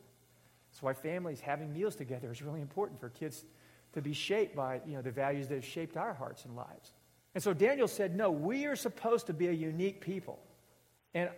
That's 0.70 0.82
why 0.82 0.94
families 0.94 1.38
having 1.38 1.70
meals 1.70 1.96
together 1.96 2.32
is 2.32 2.40
really 2.40 2.62
important 2.62 2.98
for 2.98 3.10
kids 3.10 3.44
to 3.92 4.00
be 4.00 4.14
shaped 4.14 4.56
by 4.56 4.80
you 4.86 4.94
know, 4.94 5.02
the 5.02 5.10
values 5.10 5.48
that 5.48 5.56
have 5.56 5.66
shaped 5.66 5.98
our 5.98 6.14
hearts 6.14 6.46
and 6.46 6.56
lives. 6.56 6.94
And 7.34 7.44
so 7.44 7.52
Daniel 7.52 7.86
said, 7.86 8.16
No, 8.16 8.30
we 8.30 8.64
are 8.64 8.74
supposed 8.74 9.26
to 9.26 9.34
be 9.34 9.48
a 9.48 9.52
unique 9.52 10.00
people. 10.00 10.38
And 11.12 11.28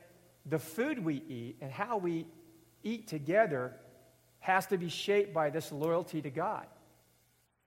the 0.46 0.61
food 0.61 1.04
we 1.04 1.16
eat 1.28 1.56
and 1.61 1.72
how 1.72 1.96
we 1.96 2.28
eat 2.85 3.09
together 3.09 3.74
has 4.38 4.66
to 4.66 4.78
be 4.78 4.88
shaped 4.88 5.35
by 5.35 5.50
this 5.50 5.72
loyalty 5.72 6.22
to 6.22 6.30
God. 6.30 6.66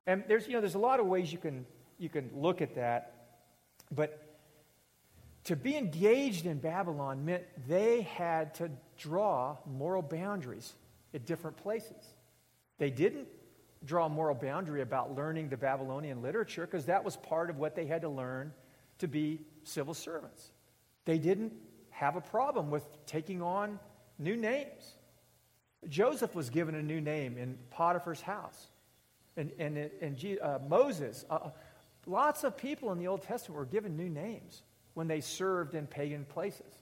And 0.07 0.23
there's, 0.29 0.47
you 0.47 0.53
know, 0.53 0.61
there's 0.61 0.75
a 0.75 0.79
lot 0.79 1.01
of 1.01 1.07
ways 1.07 1.33
you 1.33 1.37
can, 1.37 1.65
you 1.99 2.07
can 2.07 2.29
look 2.33 2.61
at 2.61 2.75
that. 2.75 3.25
But 3.91 4.22
to 5.45 5.55
be 5.55 5.75
engaged 5.75 6.45
in 6.45 6.59
Babylon 6.59 7.25
meant 7.25 7.43
they 7.67 8.01
had 8.01 8.55
to 8.55 8.71
draw 8.97 9.57
moral 9.65 10.01
boundaries 10.01 10.73
at 11.13 11.25
different 11.25 11.57
places. 11.57 12.15
They 12.77 12.89
didn't 12.89 13.27
draw 13.85 14.05
a 14.05 14.09
moral 14.09 14.35
boundary 14.35 14.81
about 14.81 15.15
learning 15.15 15.49
the 15.49 15.57
Babylonian 15.57 16.21
literature 16.21 16.65
because 16.65 16.85
that 16.85 17.03
was 17.03 17.17
part 17.17 17.49
of 17.49 17.57
what 17.57 17.75
they 17.75 17.85
had 17.85 18.01
to 18.01 18.09
learn 18.09 18.53
to 18.99 19.07
be 19.07 19.41
civil 19.63 19.93
servants. 19.93 20.51
They 21.05 21.17
didn't 21.17 21.53
have 21.89 22.15
a 22.15 22.21
problem 22.21 22.71
with 22.71 22.83
taking 23.05 23.41
on 23.41 23.79
new 24.17 24.37
names. 24.37 24.95
Joseph 25.89 26.33
was 26.33 26.49
given 26.49 26.75
a 26.75 26.81
new 26.81 27.01
name 27.01 27.37
in 27.37 27.57
Potiphar's 27.69 28.21
house. 28.21 28.67
And, 29.35 29.51
and, 29.59 29.77
and 29.77 30.37
uh, 30.41 30.59
Moses, 30.67 31.25
uh, 31.29 31.49
lots 32.05 32.45
of 32.45 32.55
people 32.55 32.93
in 32.93 32.99
the 32.99 33.07
Old 33.07 33.23
Testament 33.23 33.59
were 33.59 33.65
given 33.65 33.97
new 33.97 34.09
names 34.09 34.61
when 34.93 35.07
they 35.07 35.21
served 35.21 35.75
in 35.75 35.87
pagan 35.87 36.25
places. 36.25 36.73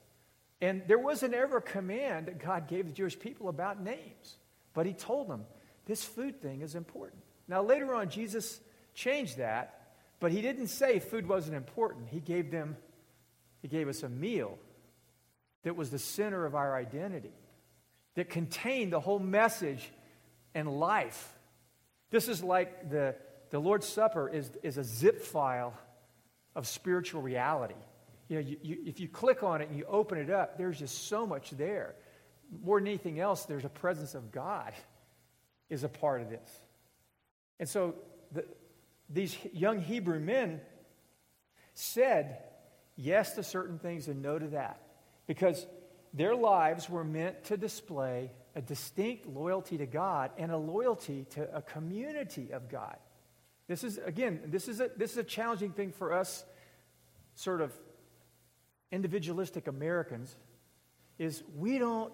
And 0.60 0.82
there 0.86 0.98
wasn't 0.98 1.34
ever 1.34 1.56
a 1.56 1.62
command 1.62 2.26
that 2.26 2.38
God 2.38 2.68
gave 2.68 2.86
the 2.86 2.92
Jewish 2.92 3.18
people 3.18 3.48
about 3.48 3.82
names. 3.82 4.36
But 4.74 4.86
he 4.86 4.92
told 4.92 5.28
them, 5.28 5.44
this 5.86 6.04
food 6.04 6.40
thing 6.40 6.60
is 6.60 6.74
important. 6.74 7.22
Now, 7.48 7.62
later 7.62 7.94
on, 7.94 8.08
Jesus 8.08 8.60
changed 8.94 9.38
that, 9.38 9.94
but 10.20 10.30
he 10.30 10.40
didn't 10.40 10.68
say 10.68 11.00
food 11.00 11.28
wasn't 11.28 11.56
important. 11.56 12.08
He 12.08 12.20
gave 12.20 12.50
them, 12.50 12.76
he 13.60 13.68
gave 13.68 13.88
us 13.88 14.02
a 14.02 14.08
meal 14.08 14.58
that 15.64 15.76
was 15.76 15.90
the 15.90 15.98
center 15.98 16.46
of 16.46 16.54
our 16.54 16.76
identity, 16.76 17.32
that 18.14 18.28
contained 18.28 18.92
the 18.92 19.00
whole 19.00 19.18
message 19.18 19.90
and 20.54 20.68
life. 20.78 21.34
This 22.10 22.28
is 22.28 22.42
like 22.42 22.90
the, 22.90 23.16
the 23.50 23.58
Lord's 23.58 23.86
Supper 23.86 24.28
is, 24.28 24.50
is 24.62 24.78
a 24.78 24.84
zip 24.84 25.22
file 25.22 25.74
of 26.54 26.66
spiritual 26.66 27.22
reality. 27.22 27.74
You 28.32 28.40
know, 28.40 28.48
you, 28.48 28.56
you, 28.62 28.78
if 28.86 28.98
you 28.98 29.08
click 29.08 29.42
on 29.42 29.60
it 29.60 29.68
and 29.68 29.76
you 29.76 29.84
open 29.86 30.16
it 30.16 30.30
up, 30.30 30.56
there's 30.56 30.78
just 30.78 31.06
so 31.06 31.26
much 31.26 31.50
there. 31.50 31.94
More 32.64 32.80
than 32.80 32.88
anything 32.88 33.20
else, 33.20 33.44
there's 33.44 33.66
a 33.66 33.68
presence 33.68 34.14
of 34.14 34.32
God 34.32 34.72
is 35.68 35.84
a 35.84 35.88
part 35.90 36.22
of 36.22 36.30
this. 36.30 36.48
And 37.60 37.68
so 37.68 37.94
the, 38.32 38.46
these 39.10 39.36
young 39.52 39.82
Hebrew 39.82 40.18
men 40.18 40.62
said 41.74 42.38
yes 42.96 43.34
to 43.34 43.42
certain 43.42 43.78
things 43.78 44.08
and 44.08 44.22
no 44.22 44.38
to 44.38 44.46
that 44.46 44.80
because 45.26 45.66
their 46.14 46.34
lives 46.34 46.88
were 46.88 47.04
meant 47.04 47.44
to 47.44 47.58
display 47.58 48.30
a 48.54 48.62
distinct 48.62 49.26
loyalty 49.26 49.76
to 49.76 49.84
God 49.84 50.30
and 50.38 50.50
a 50.50 50.56
loyalty 50.56 51.26
to 51.32 51.54
a 51.54 51.60
community 51.60 52.50
of 52.54 52.70
God. 52.70 52.96
This 53.68 53.84
is, 53.84 53.98
again, 53.98 54.40
this 54.46 54.68
is 54.68 54.80
a, 54.80 54.88
this 54.96 55.12
is 55.12 55.18
a 55.18 55.22
challenging 55.22 55.72
thing 55.72 55.92
for 55.92 56.14
us, 56.14 56.46
sort 57.34 57.60
of 57.60 57.72
individualistic 58.92 59.66
Americans, 59.66 60.36
is 61.18 61.42
we 61.56 61.78
don't, 61.78 62.12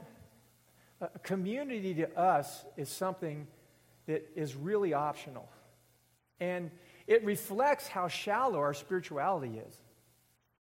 community 1.23 1.95
to 1.95 2.19
us 2.19 2.65
is 2.77 2.89
something 2.89 3.47
that 4.07 4.27
is 4.35 4.55
really 4.57 4.95
optional. 4.95 5.49
And 6.41 6.71
it 7.07 7.25
reflects 7.25 7.89
how 7.89 8.09
shallow 8.09 8.59
our 8.59 8.75
spirituality 8.75 9.59
is. 9.59 9.83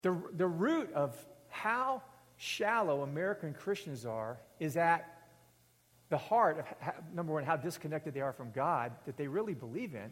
The, 0.03 0.21
the 0.33 0.47
root 0.47 0.93
of 0.95 1.15
how 1.49 2.03
shallow 2.37 3.03
American 3.03 3.53
Christians 3.53 4.07
are 4.07 4.39
is 4.61 4.77
at 4.77 5.13
the 6.09 6.19
heart 6.19 6.61
of, 6.61 6.67
how, 6.79 6.95
number 7.13 7.33
one, 7.33 7.45
how 7.45 7.57
disconnected 7.57 8.15
they 8.15 8.21
are 8.21 8.33
from 8.33 8.53
God 8.53 8.93
that 9.07 9.17
they 9.17 9.27
really 9.27 9.55
believe 9.55 9.95
in, 9.95 10.11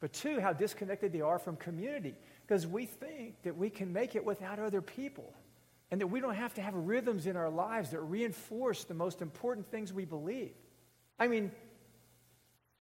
but 0.00 0.12
two, 0.12 0.40
how 0.40 0.52
disconnected 0.52 1.12
they 1.12 1.20
are 1.20 1.38
from 1.38 1.56
community 1.56 2.14
because 2.50 2.66
we 2.66 2.84
think 2.84 3.40
that 3.44 3.56
we 3.56 3.70
can 3.70 3.92
make 3.92 4.16
it 4.16 4.24
without 4.24 4.58
other 4.58 4.82
people 4.82 5.32
and 5.92 6.00
that 6.00 6.08
we 6.08 6.18
don't 6.20 6.34
have 6.34 6.52
to 6.52 6.60
have 6.60 6.74
rhythms 6.74 7.28
in 7.28 7.36
our 7.36 7.48
lives 7.48 7.90
that 7.90 8.00
reinforce 8.00 8.82
the 8.82 8.94
most 8.94 9.22
important 9.22 9.70
things 9.70 9.92
we 9.92 10.04
believe. 10.04 10.50
I 11.16 11.28
mean, 11.28 11.52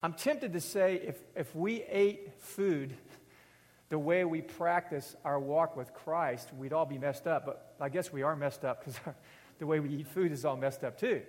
I'm 0.04 0.14
tempted 0.14 0.54
to 0.54 0.62
say 0.62 1.02
if, 1.04 1.18
if 1.36 1.56
we 1.56 1.82
ate 1.90 2.40
food 2.40 2.94
the 3.90 3.98
way 3.98 4.26
we 4.26 4.44
practice 4.44 5.16
our 5.26 5.40
walk 5.40 5.76
with 5.76 5.92
Christ, 5.92 6.54
we'd 6.54 6.72
all 6.72 6.86
be 6.86 7.00
messed 7.00 7.26
up. 7.26 7.48
But 7.48 7.74
I 7.82 7.90
guess 7.90 8.14
we 8.14 8.22
are 8.22 8.36
messed 8.36 8.64
up 8.64 8.86
because 8.86 9.00
the 9.58 9.66
way 9.66 9.80
we 9.80 9.90
eat 9.90 10.08
food 10.08 10.32
is 10.32 10.46
all 10.46 10.56
messed 10.56 10.84
up 10.84 11.00
too. 11.00 11.24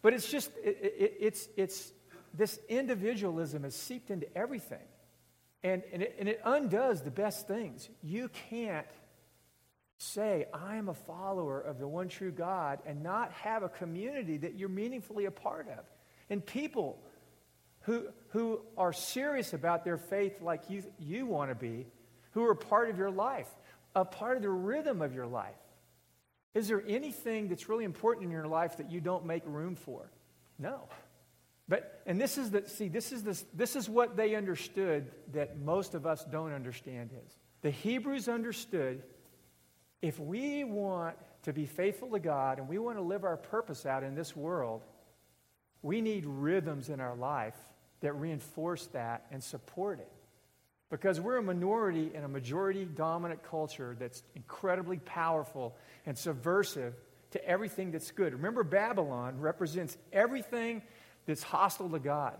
But 0.00 0.14
it's 0.14 0.30
just, 0.30 0.50
it, 0.64 0.78
it, 0.82 1.14
it's, 1.20 1.48
it's, 1.58 1.92
this 2.32 2.58
individualism 2.70 3.66
is 3.66 3.74
seeped 3.74 4.10
into 4.10 4.26
everything. 4.34 4.86
And, 5.62 5.82
and, 5.92 6.02
it, 6.02 6.16
and 6.18 6.28
it 6.28 6.40
undoes 6.44 7.02
the 7.02 7.10
best 7.10 7.48
things. 7.48 7.88
You 8.02 8.30
can't 8.50 8.86
say, 9.98 10.46
I 10.52 10.76
am 10.76 10.88
a 10.88 10.94
follower 10.94 11.60
of 11.60 11.78
the 11.78 11.88
one 11.88 12.08
true 12.08 12.30
God 12.30 12.80
and 12.86 13.02
not 13.02 13.32
have 13.32 13.62
a 13.62 13.68
community 13.68 14.36
that 14.38 14.54
you're 14.54 14.68
meaningfully 14.68 15.24
a 15.24 15.30
part 15.30 15.68
of. 15.68 15.84
And 16.28 16.44
people 16.44 17.02
who, 17.80 18.06
who 18.28 18.60
are 18.76 18.92
serious 18.92 19.54
about 19.54 19.84
their 19.84 19.96
faith 19.96 20.42
like 20.42 20.68
you, 20.68 20.82
you 20.98 21.26
want 21.26 21.50
to 21.50 21.54
be, 21.54 21.86
who 22.32 22.44
are 22.44 22.54
part 22.54 22.90
of 22.90 22.98
your 22.98 23.10
life, 23.10 23.48
a 23.94 24.04
part 24.04 24.36
of 24.36 24.42
the 24.42 24.50
rhythm 24.50 25.00
of 25.00 25.14
your 25.14 25.26
life. 25.26 25.54
Is 26.52 26.68
there 26.68 26.82
anything 26.86 27.48
that's 27.48 27.68
really 27.68 27.84
important 27.84 28.24
in 28.24 28.30
your 28.30 28.46
life 28.46 28.78
that 28.78 28.90
you 28.90 29.00
don't 29.00 29.24
make 29.24 29.42
room 29.46 29.76
for? 29.76 30.10
No. 30.58 30.88
But 31.68 32.02
and 32.06 32.20
this 32.20 32.38
is 32.38 32.50
the 32.50 32.68
see 32.68 32.88
this 32.88 33.12
is 33.12 33.22
this 33.22 33.44
this 33.52 33.74
is 33.74 33.88
what 33.88 34.16
they 34.16 34.34
understood 34.34 35.10
that 35.32 35.58
most 35.58 35.94
of 35.94 36.06
us 36.06 36.24
don't 36.24 36.52
understand 36.52 37.10
is. 37.26 37.36
The 37.62 37.70
Hebrews 37.70 38.28
understood 38.28 39.02
if 40.02 40.20
we 40.20 40.62
want 40.62 41.16
to 41.42 41.52
be 41.52 41.66
faithful 41.66 42.10
to 42.10 42.20
God 42.20 42.58
and 42.58 42.68
we 42.68 42.78
want 42.78 42.96
to 42.98 43.02
live 43.02 43.24
our 43.24 43.36
purpose 43.36 43.86
out 43.86 44.04
in 44.04 44.14
this 44.14 44.36
world, 44.36 44.82
we 45.82 46.00
need 46.00 46.24
rhythms 46.26 46.88
in 46.88 47.00
our 47.00 47.16
life 47.16 47.56
that 48.00 48.12
reinforce 48.12 48.86
that 48.88 49.26
and 49.30 49.42
support 49.42 49.98
it. 49.98 50.10
Because 50.90 51.20
we're 51.20 51.38
a 51.38 51.42
minority 51.42 52.12
in 52.14 52.22
a 52.22 52.28
majority 52.28 52.84
dominant 52.84 53.42
culture 53.42 53.96
that's 53.98 54.22
incredibly 54.36 54.98
powerful 54.98 55.74
and 56.04 56.16
subversive 56.16 56.94
to 57.32 57.44
everything 57.44 57.90
that's 57.90 58.12
good. 58.12 58.32
Remember, 58.32 58.62
Babylon 58.62 59.40
represents 59.40 59.96
everything 60.12 60.82
that's 61.26 61.42
hostile 61.42 61.90
to 61.90 61.98
God. 61.98 62.36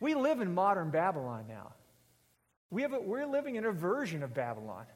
We 0.00 0.14
live 0.14 0.40
in 0.40 0.54
modern 0.54 0.90
Babylon 0.90 1.44
now. 1.48 1.72
We 2.70 2.82
have 2.82 2.92
a, 2.92 3.00
we're 3.00 3.26
living 3.26 3.56
in 3.56 3.64
a 3.64 3.72
version 3.72 4.22
of 4.22 4.34
Babylon. 4.34 4.86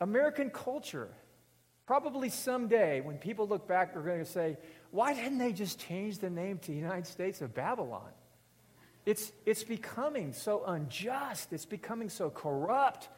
American 0.00 0.50
culture 0.50 1.10
Probably 1.86 2.30
someday, 2.30 3.00
when 3.00 3.16
people 3.16 3.46
look 3.46 3.68
back, 3.68 3.92
they're 3.92 4.02
going 4.02 4.18
to 4.18 4.24
say, 4.24 4.58
why 4.90 5.14
didn't 5.14 5.38
they 5.38 5.52
just 5.52 5.78
change 5.78 6.18
the 6.18 6.28
name 6.28 6.58
to 6.58 6.72
the 6.72 6.76
United 6.76 7.06
States 7.06 7.40
of 7.40 7.54
Babylon? 7.54 8.10
It's, 9.04 9.30
it's 9.46 9.62
becoming 9.62 10.32
so 10.32 10.64
unjust, 10.66 11.52
it's 11.52 11.64
becoming 11.64 12.08
so 12.08 12.28
corrupt. 12.28 13.08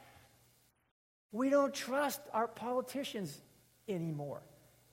We 1.32 1.48
don't 1.48 1.72
trust 1.72 2.20
our 2.34 2.46
politicians 2.46 3.40
anymore. 3.88 4.42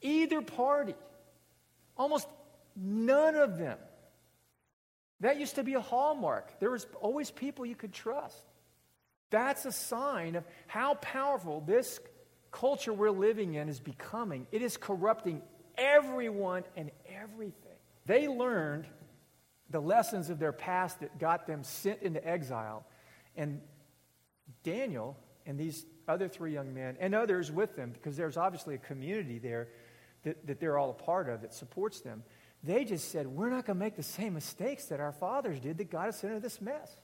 Either 0.02 0.42
party. 0.42 0.96
Almost 1.98 2.28
none 2.78 3.36
of 3.36 3.58
them. 3.58 3.78
That 5.22 5.40
used 5.40 5.56
to 5.56 5.64
be 5.64 5.76
a 5.76 5.82
hallmark. 5.82 6.60
There 6.60 6.72
was 6.72 6.86
always 7.02 7.32
people 7.32 7.66
you 7.66 7.76
could 7.76 7.94
trust. 7.94 8.44
That's 9.30 9.66
a 9.66 9.72
sign 9.72 10.36
of 10.36 10.44
how 10.68 10.96
powerful 10.96 11.62
this 11.62 12.00
culture 12.52 12.94
we're 12.94 13.12
living 13.12 13.56
in 13.56 13.70
is 13.70 13.80
becoming. 13.80 14.48
It 14.52 14.62
is 14.62 14.78
corrupting 14.78 15.42
everyone 15.78 16.64
and 16.76 16.92
everything. 17.08 17.78
They 18.06 18.28
learned 18.28 18.88
the 19.70 19.80
lessons 19.80 20.30
of 20.30 20.40
their 20.40 20.52
past 20.52 21.00
that 21.00 21.18
got 21.20 21.48
them 21.48 21.64
sent 21.64 22.02
into 22.02 22.26
exile. 22.26 22.86
And 23.36 23.62
Daniel 24.64 25.18
and 25.46 25.60
these 25.60 25.86
other 26.08 26.28
three 26.28 26.54
young 26.54 26.74
men 26.74 26.98
and 27.00 27.16
others 27.16 27.52
with 27.52 27.76
them, 27.76 27.92
because 27.92 28.16
there's 28.16 28.38
obviously 28.38 28.76
a 28.76 28.80
community 28.80 29.40
there 29.40 29.70
that, 30.24 30.46
that 30.48 30.60
they're 30.60 30.78
all 30.78 30.92
a 30.92 30.94
part 30.94 31.30
of 31.30 31.42
that 31.42 31.54
supports 31.54 32.02
them, 32.02 32.24
they 32.66 32.84
just 32.84 33.12
said, 33.12 33.28
We're 33.28 33.50
not 33.50 33.66
going 33.66 33.78
to 33.78 33.84
make 33.84 33.96
the 33.96 34.04
same 34.04 34.34
mistakes 34.34 34.86
that 34.86 35.00
our 35.00 35.12
fathers 35.12 35.60
did 35.60 35.78
that 35.78 35.92
got 35.92 36.10
us 36.10 36.24
into 36.24 36.40
this 36.40 36.62
mess. 36.62 36.96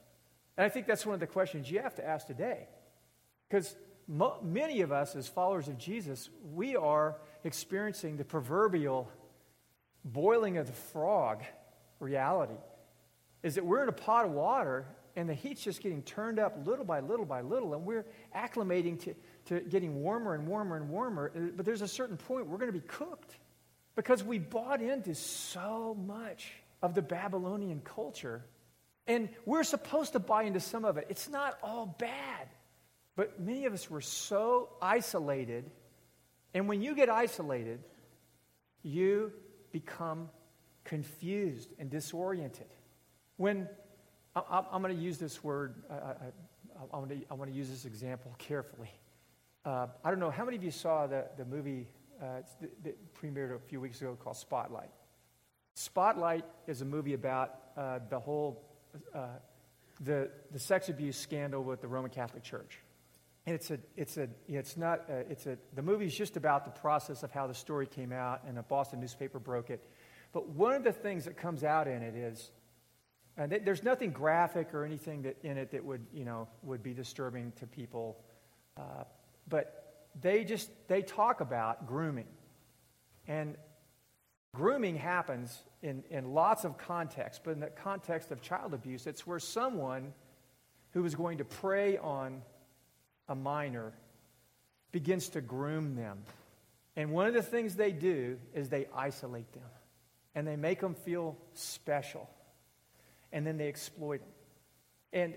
And 0.56 0.64
I 0.64 0.68
think 0.68 0.86
that's 0.86 1.06
one 1.06 1.14
of 1.14 1.20
the 1.20 1.26
questions 1.26 1.70
you 1.70 1.80
have 1.80 1.94
to 1.96 2.06
ask 2.06 2.26
today. 2.26 2.68
Because 3.48 3.74
mo- 4.08 4.38
many 4.42 4.80
of 4.82 4.92
us, 4.92 5.16
as 5.16 5.28
followers 5.28 5.68
of 5.68 5.78
Jesus, 5.78 6.28
we 6.52 6.76
are 6.76 7.16
experiencing 7.44 8.16
the 8.16 8.24
proverbial 8.24 9.10
boiling 10.04 10.58
of 10.58 10.66
the 10.66 10.72
frog 10.72 11.42
reality. 12.00 12.58
Is 13.42 13.54
that 13.54 13.64
we're 13.64 13.82
in 13.82 13.88
a 13.88 13.92
pot 13.92 14.24
of 14.24 14.32
water 14.32 14.86
and 15.16 15.28
the 15.28 15.34
heat's 15.34 15.62
just 15.62 15.82
getting 15.82 16.02
turned 16.02 16.38
up 16.38 16.66
little 16.66 16.84
by 16.84 17.00
little 17.00 17.26
by 17.26 17.42
little, 17.42 17.74
and 17.74 17.84
we're 17.84 18.06
acclimating 18.34 18.98
to, 19.00 19.14
to 19.46 19.60
getting 19.68 20.02
warmer 20.02 20.34
and 20.34 20.46
warmer 20.46 20.76
and 20.76 20.88
warmer. 20.88 21.32
Uh, 21.36 21.40
but 21.54 21.66
there's 21.66 21.82
a 21.82 21.88
certain 21.88 22.16
point 22.16 22.46
we're 22.46 22.58
going 22.58 22.72
to 22.72 22.78
be 22.78 22.86
cooked 22.86 23.36
because 23.94 24.22
we 24.24 24.38
bought 24.38 24.80
into 24.80 25.14
so 25.14 25.96
much 26.06 26.52
of 26.82 26.94
the 26.94 27.02
Babylonian 27.02 27.80
culture. 27.80 28.44
And 29.06 29.28
we're 29.44 29.64
supposed 29.64 30.12
to 30.12 30.18
buy 30.18 30.44
into 30.44 30.60
some 30.60 30.84
of 30.84 30.96
it. 30.96 31.06
It's 31.10 31.28
not 31.28 31.58
all 31.62 31.96
bad. 31.98 32.48
But 33.16 33.40
many 33.40 33.66
of 33.66 33.72
us 33.72 33.90
were 33.90 34.00
so 34.00 34.70
isolated. 34.80 35.70
And 36.54 36.68
when 36.68 36.82
you 36.82 36.94
get 36.94 37.10
isolated, 37.10 37.80
you 38.82 39.32
become 39.70 40.28
confused 40.84 41.68
and 41.78 41.90
disoriented. 41.90 42.66
When 43.36 43.68
I, 44.34 44.62
am 44.72 44.82
going 44.82 44.96
to 44.96 45.02
use 45.02 45.18
this 45.18 45.42
word, 45.44 45.74
I, 45.90 45.94
I, 45.94 46.14
I, 46.92 47.34
want 47.34 47.50
to, 47.50 47.56
use 47.56 47.68
this 47.68 47.84
example 47.84 48.34
carefully. 48.38 48.90
Uh, 49.64 49.88
I 50.04 50.10
don't 50.10 50.18
know, 50.18 50.30
how 50.30 50.44
many 50.44 50.56
of 50.56 50.64
you 50.64 50.70
saw 50.70 51.06
the, 51.06 51.26
the 51.36 51.44
movie 51.44 51.88
uh, 52.22 52.42
that 52.84 53.14
premiered 53.14 53.54
a 53.54 53.58
few 53.58 53.80
weeks 53.80 54.00
ago 54.00 54.16
called 54.22 54.36
Spotlight? 54.36 54.90
Spotlight 55.74 56.44
is 56.66 56.80
a 56.80 56.84
movie 56.84 57.14
about 57.14 57.54
uh, 57.76 57.98
the 58.08 58.20
whole, 58.20 58.62
uh, 59.14 59.26
the, 60.00 60.30
the 60.50 60.58
sex 60.58 60.88
abuse 60.88 61.16
scandal 61.16 61.62
with 61.62 61.80
the 61.80 61.88
Roman 61.88 62.10
Catholic 62.10 62.42
Church. 62.42 62.78
And 63.44 63.54
it's 63.54 63.70
a, 63.70 63.78
it's 63.96 64.18
a, 64.18 64.28
it's 64.46 64.76
not, 64.76 65.02
a, 65.08 65.20
uh, 65.20 65.24
it's 65.28 65.46
a, 65.46 65.58
the 65.74 65.82
movie's 65.82 66.14
just 66.14 66.36
about 66.36 66.64
the 66.64 66.70
process 66.70 67.22
of 67.22 67.32
how 67.32 67.46
the 67.46 67.54
story 67.54 67.86
came 67.86 68.12
out, 68.12 68.42
and 68.46 68.58
a 68.58 68.62
Boston 68.62 69.00
newspaper 69.00 69.38
broke 69.38 69.70
it. 69.70 69.84
But 70.32 70.48
one 70.50 70.74
of 70.74 70.84
the 70.84 70.92
things 70.92 71.24
that 71.24 71.36
comes 71.36 71.64
out 71.64 71.88
in 71.88 72.02
it 72.02 72.14
is 72.14 72.50
and 73.36 73.50
th- 73.50 73.62
there's 73.64 73.82
nothing 73.82 74.10
graphic 74.10 74.74
or 74.74 74.84
anything 74.84 75.22
that, 75.22 75.38
in 75.42 75.56
it 75.56 75.70
that 75.70 75.84
would, 75.84 76.04
you 76.12 76.24
know, 76.24 76.48
would 76.62 76.82
be 76.82 76.92
disturbing 76.92 77.52
to 77.56 77.66
people. 77.66 78.18
Uh, 78.76 79.04
but 79.48 79.81
they 80.20 80.44
just, 80.44 80.70
they 80.88 81.02
talk 81.02 81.40
about 81.40 81.86
grooming. 81.86 82.28
And 83.26 83.56
grooming 84.54 84.96
happens 84.96 85.58
in, 85.82 86.04
in 86.10 86.32
lots 86.32 86.64
of 86.64 86.76
contexts, 86.78 87.40
but 87.42 87.52
in 87.52 87.60
the 87.60 87.68
context 87.68 88.30
of 88.30 88.42
child 88.42 88.74
abuse, 88.74 89.06
it's 89.06 89.26
where 89.26 89.38
someone 89.38 90.12
who 90.90 91.04
is 91.04 91.14
going 91.14 91.38
to 91.38 91.44
prey 91.44 91.96
on 91.96 92.42
a 93.28 93.34
minor 93.34 93.92
begins 94.90 95.30
to 95.30 95.40
groom 95.40 95.96
them. 95.96 96.18
And 96.96 97.10
one 97.10 97.26
of 97.26 97.34
the 97.34 97.42
things 97.42 97.74
they 97.74 97.92
do 97.92 98.38
is 98.54 98.68
they 98.68 98.86
isolate 98.94 99.50
them 99.52 99.62
and 100.34 100.46
they 100.46 100.56
make 100.56 100.80
them 100.80 100.94
feel 100.94 101.38
special 101.54 102.28
and 103.32 103.46
then 103.46 103.56
they 103.56 103.68
exploit 103.68 104.20
them. 104.20 104.28
And 105.12 105.34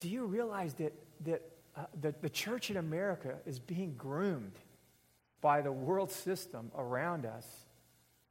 do 0.00 0.08
you 0.08 0.24
realize 0.24 0.74
that, 0.74 0.94
that 1.24 1.42
uh, 1.76 1.84
the, 2.00 2.14
the 2.20 2.30
church 2.30 2.70
in 2.70 2.76
America 2.76 3.36
is 3.46 3.58
being 3.58 3.94
groomed 3.94 4.58
by 5.40 5.62
the 5.62 5.72
world 5.72 6.10
system 6.10 6.70
around 6.76 7.26
us? 7.26 7.46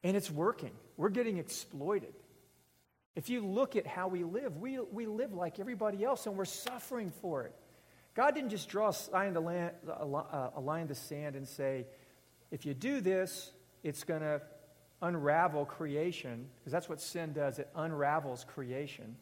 And 0.03 0.17
it's 0.17 0.31
working. 0.31 0.71
We're 0.97 1.09
getting 1.09 1.37
exploited. 1.37 2.13
If 3.15 3.29
you 3.29 3.45
look 3.45 3.75
at 3.75 3.85
how 3.85 4.07
we 4.07 4.23
live, 4.23 4.57
we, 4.57 4.79
we 4.79 5.05
live 5.05 5.33
like 5.33 5.59
everybody 5.59 6.03
else 6.03 6.25
and 6.25 6.37
we're 6.37 6.45
suffering 6.45 7.11
for 7.21 7.43
it. 7.43 7.53
God 8.15 8.35
didn't 8.35 8.49
just 8.49 8.67
draw 8.67 8.89
a 8.89 9.13
line, 9.13 9.33
land, 9.33 9.71
a 9.87 10.59
line 10.59 10.81
in 10.83 10.87
the 10.87 10.95
sand 10.95 11.35
and 11.35 11.47
say, 11.47 11.85
if 12.51 12.65
you 12.65 12.73
do 12.73 12.99
this, 12.99 13.51
it's 13.83 14.03
going 14.03 14.21
to 14.21 14.41
unravel 15.01 15.65
creation, 15.65 16.47
because 16.59 16.71
that's 16.71 16.89
what 16.89 17.01
sin 17.01 17.33
does 17.33 17.57
it 17.59 17.69
unravels 17.75 18.43
creation, 18.43 19.15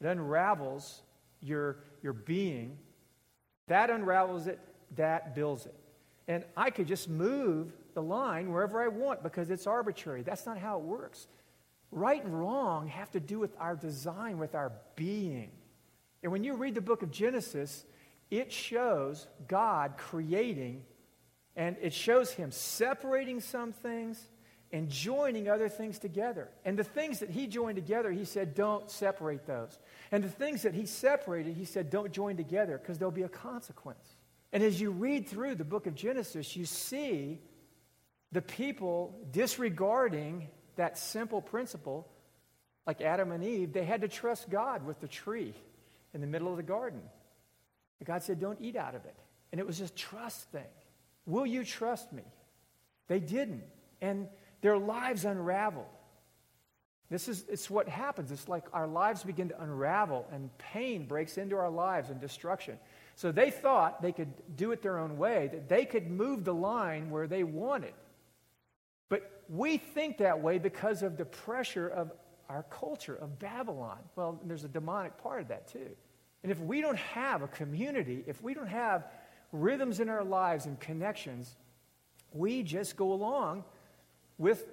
it 0.00 0.06
unravels 0.06 1.02
your, 1.40 1.78
your 2.02 2.12
being. 2.12 2.78
That 3.70 3.88
unravels 3.88 4.48
it, 4.48 4.58
that 4.96 5.32
builds 5.36 5.64
it. 5.64 5.74
And 6.26 6.42
I 6.56 6.70
could 6.70 6.88
just 6.88 7.08
move 7.08 7.72
the 7.94 8.02
line 8.02 8.52
wherever 8.52 8.82
I 8.82 8.88
want 8.88 9.22
because 9.22 9.48
it's 9.48 9.64
arbitrary. 9.64 10.22
That's 10.22 10.44
not 10.44 10.58
how 10.58 10.78
it 10.78 10.82
works. 10.82 11.28
Right 11.92 12.22
and 12.22 12.36
wrong 12.36 12.88
have 12.88 13.12
to 13.12 13.20
do 13.20 13.38
with 13.38 13.54
our 13.60 13.76
design, 13.76 14.38
with 14.38 14.56
our 14.56 14.72
being. 14.96 15.52
And 16.24 16.32
when 16.32 16.42
you 16.42 16.54
read 16.54 16.74
the 16.74 16.80
book 16.80 17.04
of 17.04 17.12
Genesis, 17.12 17.84
it 18.28 18.50
shows 18.50 19.28
God 19.46 19.94
creating, 19.96 20.82
and 21.54 21.76
it 21.80 21.94
shows 21.94 22.32
Him 22.32 22.50
separating 22.50 23.38
some 23.38 23.72
things 23.72 24.20
and 24.72 24.88
joining 24.88 25.48
other 25.48 25.68
things 25.68 25.98
together. 25.98 26.48
And 26.64 26.78
the 26.78 26.84
things 26.84 27.18
that 27.20 27.30
he 27.30 27.46
joined 27.46 27.76
together, 27.76 28.12
he 28.12 28.24
said, 28.24 28.54
don't 28.54 28.88
separate 28.90 29.46
those. 29.46 29.78
And 30.12 30.22
the 30.22 30.28
things 30.28 30.62
that 30.62 30.74
he 30.74 30.86
separated, 30.86 31.56
he 31.56 31.64
said, 31.64 31.90
don't 31.90 32.12
join 32.12 32.36
together 32.36 32.78
because 32.78 32.98
there'll 32.98 33.10
be 33.10 33.22
a 33.22 33.28
consequence. 33.28 34.16
And 34.52 34.62
as 34.62 34.80
you 34.80 34.90
read 34.90 35.28
through 35.28 35.56
the 35.56 35.64
book 35.64 35.86
of 35.86 35.94
Genesis, 35.94 36.56
you 36.56 36.64
see 36.64 37.40
the 38.32 38.42
people 38.42 39.18
disregarding 39.32 40.48
that 40.76 40.98
simple 40.98 41.42
principle, 41.42 42.08
like 42.86 43.00
Adam 43.00 43.32
and 43.32 43.44
Eve, 43.44 43.72
they 43.72 43.84
had 43.84 44.00
to 44.02 44.08
trust 44.08 44.48
God 44.48 44.86
with 44.86 45.00
the 45.00 45.08
tree 45.08 45.52
in 46.14 46.20
the 46.20 46.26
middle 46.26 46.48
of 46.48 46.56
the 46.56 46.62
garden. 46.62 47.00
And 47.98 48.06
God 48.06 48.22
said, 48.22 48.40
don't 48.40 48.60
eat 48.60 48.76
out 48.76 48.94
of 48.94 49.04
it. 49.04 49.16
And 49.52 49.60
it 49.60 49.66
was 49.66 49.80
a 49.80 49.88
trust 49.88 50.50
thing. 50.50 50.62
Will 51.26 51.46
you 51.46 51.64
trust 51.64 52.12
me? 52.12 52.22
They 53.08 53.20
didn't. 53.20 53.64
And 54.00 54.28
their 54.60 54.78
lives 54.78 55.24
unraveled. 55.24 55.86
This 57.10 57.28
is 57.28 57.44
it's 57.48 57.68
what 57.68 57.88
happens. 57.88 58.30
It's 58.30 58.48
like 58.48 58.64
our 58.72 58.86
lives 58.86 59.24
begin 59.24 59.48
to 59.48 59.62
unravel 59.62 60.26
and 60.32 60.56
pain 60.58 61.06
breaks 61.06 61.38
into 61.38 61.56
our 61.56 61.70
lives 61.70 62.10
and 62.10 62.20
destruction. 62.20 62.78
So 63.16 63.32
they 63.32 63.50
thought 63.50 64.00
they 64.00 64.12
could 64.12 64.32
do 64.56 64.70
it 64.72 64.80
their 64.80 64.98
own 64.98 65.18
way, 65.18 65.48
that 65.52 65.68
they 65.68 65.84
could 65.84 66.08
move 66.08 66.44
the 66.44 66.54
line 66.54 67.10
where 67.10 67.26
they 67.26 67.42
wanted. 67.42 67.94
But 69.08 69.42
we 69.48 69.76
think 69.76 70.18
that 70.18 70.40
way 70.40 70.58
because 70.58 71.02
of 71.02 71.16
the 71.16 71.24
pressure 71.24 71.88
of 71.88 72.12
our 72.48 72.62
culture, 72.64 73.16
of 73.16 73.38
Babylon. 73.38 73.98
Well, 74.14 74.40
there's 74.44 74.64
a 74.64 74.68
demonic 74.68 75.18
part 75.18 75.42
of 75.42 75.48
that 75.48 75.68
too. 75.68 75.90
And 76.42 76.50
if 76.50 76.60
we 76.60 76.80
don't 76.80 76.98
have 76.98 77.42
a 77.42 77.48
community, 77.48 78.24
if 78.26 78.42
we 78.42 78.54
don't 78.54 78.68
have 78.68 79.06
rhythms 79.52 80.00
in 80.00 80.08
our 80.08 80.24
lives 80.24 80.66
and 80.66 80.78
connections, 80.78 81.56
we 82.32 82.62
just 82.62 82.96
go 82.96 83.12
along 83.12 83.64
with 84.40 84.66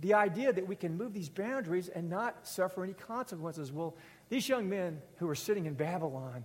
the 0.00 0.14
idea 0.14 0.52
that 0.52 0.66
we 0.66 0.74
can 0.74 0.98
move 0.98 1.14
these 1.14 1.28
boundaries 1.28 1.88
and 1.88 2.10
not 2.10 2.46
suffer 2.46 2.82
any 2.82 2.92
consequences. 2.92 3.70
Well, 3.70 3.96
these 4.28 4.48
young 4.48 4.68
men 4.68 5.00
who 5.18 5.28
were 5.28 5.36
sitting 5.36 5.66
in 5.66 5.74
Babylon, 5.74 6.44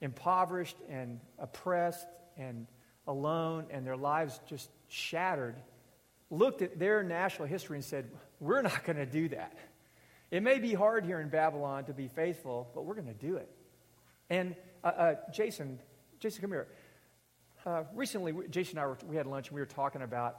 impoverished 0.00 0.76
and 0.90 1.20
oppressed 1.38 2.08
and 2.36 2.66
alone, 3.06 3.66
and 3.70 3.86
their 3.86 3.96
lives 3.96 4.40
just 4.48 4.68
shattered, 4.88 5.54
looked 6.28 6.60
at 6.60 6.76
their 6.76 7.04
national 7.04 7.46
history 7.46 7.76
and 7.76 7.84
said, 7.84 8.10
We're 8.40 8.62
not 8.62 8.84
going 8.84 8.96
to 8.96 9.06
do 9.06 9.28
that. 9.28 9.56
It 10.32 10.42
may 10.42 10.58
be 10.58 10.74
hard 10.74 11.04
here 11.04 11.20
in 11.20 11.28
Babylon 11.28 11.84
to 11.84 11.92
be 11.92 12.08
faithful, 12.08 12.68
but 12.74 12.84
we're 12.84 12.94
going 12.94 13.06
to 13.06 13.14
do 13.14 13.36
it. 13.36 13.48
And 14.28 14.56
uh, 14.82 14.88
uh, 14.88 15.14
Jason, 15.32 15.78
Jason, 16.18 16.40
come 16.40 16.50
here. 16.50 16.66
uh, 17.64 17.84
recently, 17.94 18.34
Jason 18.50 18.76
and 18.76 18.80
I 18.80 18.86
were, 18.86 18.98
we 19.06 19.14
had 19.14 19.28
lunch 19.28 19.48
and 19.48 19.54
we 19.54 19.60
were 19.60 19.66
talking 19.66 20.02
about 20.02 20.38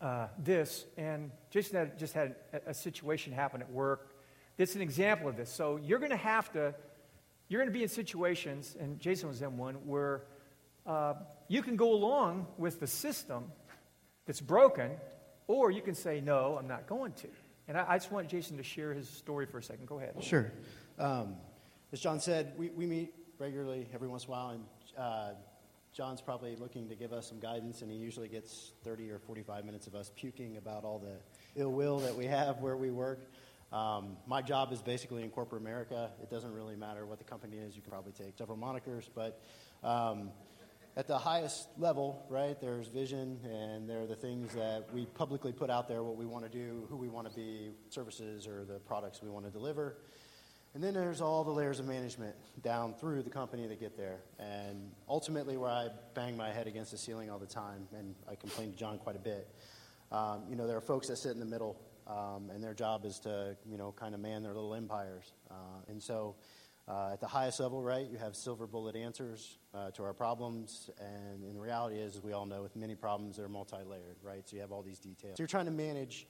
uh, 0.00 0.28
this, 0.38 0.84
and 0.96 1.30
Jason 1.50 1.76
had 1.76 1.98
just 1.98 2.14
had 2.14 2.36
a, 2.52 2.70
a 2.70 2.74
situation 2.74 3.32
happen 3.32 3.62
at 3.62 3.70
work. 3.70 4.14
That's 4.56 4.74
an 4.74 4.82
example 4.82 5.28
of 5.28 5.36
this. 5.36 5.50
So 5.50 5.76
you're 5.76 5.98
going 5.98 6.10
to 6.10 6.16
have 6.16 6.52
to, 6.52 6.74
you're 7.48 7.60
going 7.60 7.72
to 7.72 7.78
be 7.78 7.82
in 7.82 7.88
situations, 7.88 8.76
and 8.78 8.98
Jason 8.98 9.28
was 9.28 9.42
in 9.42 9.56
one 9.56 9.74
where 9.86 10.22
uh, 10.86 11.14
you 11.48 11.62
can 11.62 11.76
go 11.76 11.92
along 11.92 12.46
with 12.58 12.80
the 12.80 12.86
system 12.86 13.44
that's 14.26 14.40
broken, 14.40 14.90
or 15.46 15.70
you 15.70 15.82
can 15.82 15.94
say, 15.94 16.20
no, 16.20 16.56
I'm 16.58 16.68
not 16.68 16.86
going 16.86 17.12
to. 17.12 17.28
And 17.68 17.76
I, 17.76 17.84
I 17.88 17.98
just 17.98 18.12
want 18.12 18.28
Jason 18.28 18.56
to 18.56 18.62
share 18.62 18.92
his 18.92 19.08
story 19.08 19.46
for 19.46 19.58
a 19.58 19.62
second. 19.62 19.86
Go 19.86 19.98
ahead. 19.98 20.14
Sure. 20.22 20.52
Um, 20.98 21.36
as 21.92 22.00
John 22.00 22.20
said, 22.20 22.52
we, 22.56 22.70
we 22.70 22.86
meet 22.86 23.14
regularly 23.38 23.88
every 23.94 24.08
once 24.08 24.24
in 24.24 24.30
a 24.30 24.32
while, 24.32 24.50
and 24.50 24.64
uh, 24.96 25.30
John's 25.96 26.20
probably 26.20 26.56
looking 26.56 26.90
to 26.90 26.94
give 26.94 27.14
us 27.14 27.26
some 27.26 27.40
guidance, 27.40 27.80
and 27.80 27.90
he 27.90 27.96
usually 27.96 28.28
gets 28.28 28.72
30 28.84 29.10
or 29.10 29.18
45 29.18 29.64
minutes 29.64 29.86
of 29.86 29.94
us 29.94 30.12
puking 30.14 30.58
about 30.58 30.84
all 30.84 30.98
the 30.98 31.16
ill 31.58 31.72
will 31.72 32.00
that 32.00 32.14
we 32.14 32.26
have 32.26 32.60
where 32.60 32.76
we 32.76 32.90
work. 32.90 33.32
Um, 33.72 34.18
my 34.26 34.42
job 34.42 34.74
is 34.74 34.82
basically 34.82 35.22
in 35.22 35.30
corporate 35.30 35.62
America. 35.62 36.10
It 36.22 36.28
doesn't 36.28 36.52
really 36.52 36.76
matter 36.76 37.06
what 37.06 37.16
the 37.16 37.24
company 37.24 37.56
is. 37.56 37.76
You 37.76 37.80
can 37.80 37.90
probably 37.90 38.12
take 38.12 38.36
several 38.36 38.58
monikers, 38.58 39.08
but 39.14 39.40
um, 39.82 40.32
at 40.98 41.06
the 41.06 41.16
highest 41.16 41.68
level, 41.78 42.26
right, 42.28 42.60
there's 42.60 42.88
vision, 42.88 43.40
and 43.44 43.88
there 43.88 44.02
are 44.02 44.06
the 44.06 44.16
things 44.16 44.52
that 44.52 44.92
we 44.92 45.06
publicly 45.06 45.52
put 45.52 45.70
out 45.70 45.88
there, 45.88 46.02
what 46.02 46.16
we 46.16 46.26
want 46.26 46.44
to 46.44 46.50
do, 46.50 46.86
who 46.90 46.96
we 46.96 47.08
want 47.08 47.26
to 47.26 47.34
be, 47.34 47.70
services 47.88 48.46
or 48.46 48.66
the 48.66 48.80
products 48.80 49.22
we 49.22 49.30
want 49.30 49.46
to 49.46 49.50
deliver. 49.50 49.96
And 50.76 50.84
then 50.84 50.92
there's 50.92 51.22
all 51.22 51.42
the 51.42 51.50
layers 51.50 51.80
of 51.80 51.86
management 51.86 52.36
down 52.62 52.92
through 52.92 53.22
the 53.22 53.30
company 53.30 53.66
that 53.66 53.80
get 53.80 53.96
there. 53.96 54.18
And 54.38 54.90
ultimately, 55.08 55.56
where 55.56 55.70
I 55.70 55.88
bang 56.12 56.36
my 56.36 56.52
head 56.52 56.66
against 56.66 56.90
the 56.90 56.98
ceiling 56.98 57.30
all 57.30 57.38
the 57.38 57.46
time, 57.46 57.88
and 57.96 58.14
I 58.30 58.34
complain 58.34 58.72
to 58.72 58.76
John 58.76 58.98
quite 58.98 59.16
a 59.16 59.18
bit, 59.18 59.48
um, 60.12 60.42
you 60.50 60.54
know, 60.54 60.66
there 60.66 60.76
are 60.76 60.82
folks 60.82 61.08
that 61.08 61.16
sit 61.16 61.32
in 61.32 61.40
the 61.40 61.46
middle, 61.46 61.80
um, 62.06 62.50
and 62.50 62.62
their 62.62 62.74
job 62.74 63.06
is 63.06 63.18
to, 63.20 63.56
you 63.64 63.78
know, 63.78 63.90
kind 63.92 64.14
of 64.14 64.20
man 64.20 64.42
their 64.42 64.52
little 64.52 64.74
empires. 64.74 65.32
Uh, 65.50 65.54
and 65.88 66.02
so 66.02 66.36
uh, 66.86 67.08
at 67.14 67.22
the 67.22 67.26
highest 67.26 67.58
level, 67.58 67.82
right, 67.82 68.10
you 68.10 68.18
have 68.18 68.36
silver 68.36 68.66
bullet 68.66 68.96
answers 68.96 69.56
uh, 69.72 69.90
to 69.92 70.02
our 70.02 70.12
problems, 70.12 70.90
and, 71.00 71.42
and 71.42 71.56
the 71.56 71.60
reality 71.60 71.96
is, 71.96 72.16
as 72.16 72.22
we 72.22 72.34
all 72.34 72.44
know, 72.44 72.60
with 72.60 72.76
many 72.76 72.94
problems, 72.94 73.38
they're 73.38 73.48
multi-layered, 73.48 74.18
right? 74.22 74.46
So 74.46 74.56
you 74.56 74.60
have 74.60 74.72
all 74.72 74.82
these 74.82 74.98
details. 74.98 75.38
So 75.38 75.42
you're 75.42 75.48
trying 75.48 75.64
to 75.64 75.70
manage 75.70 76.26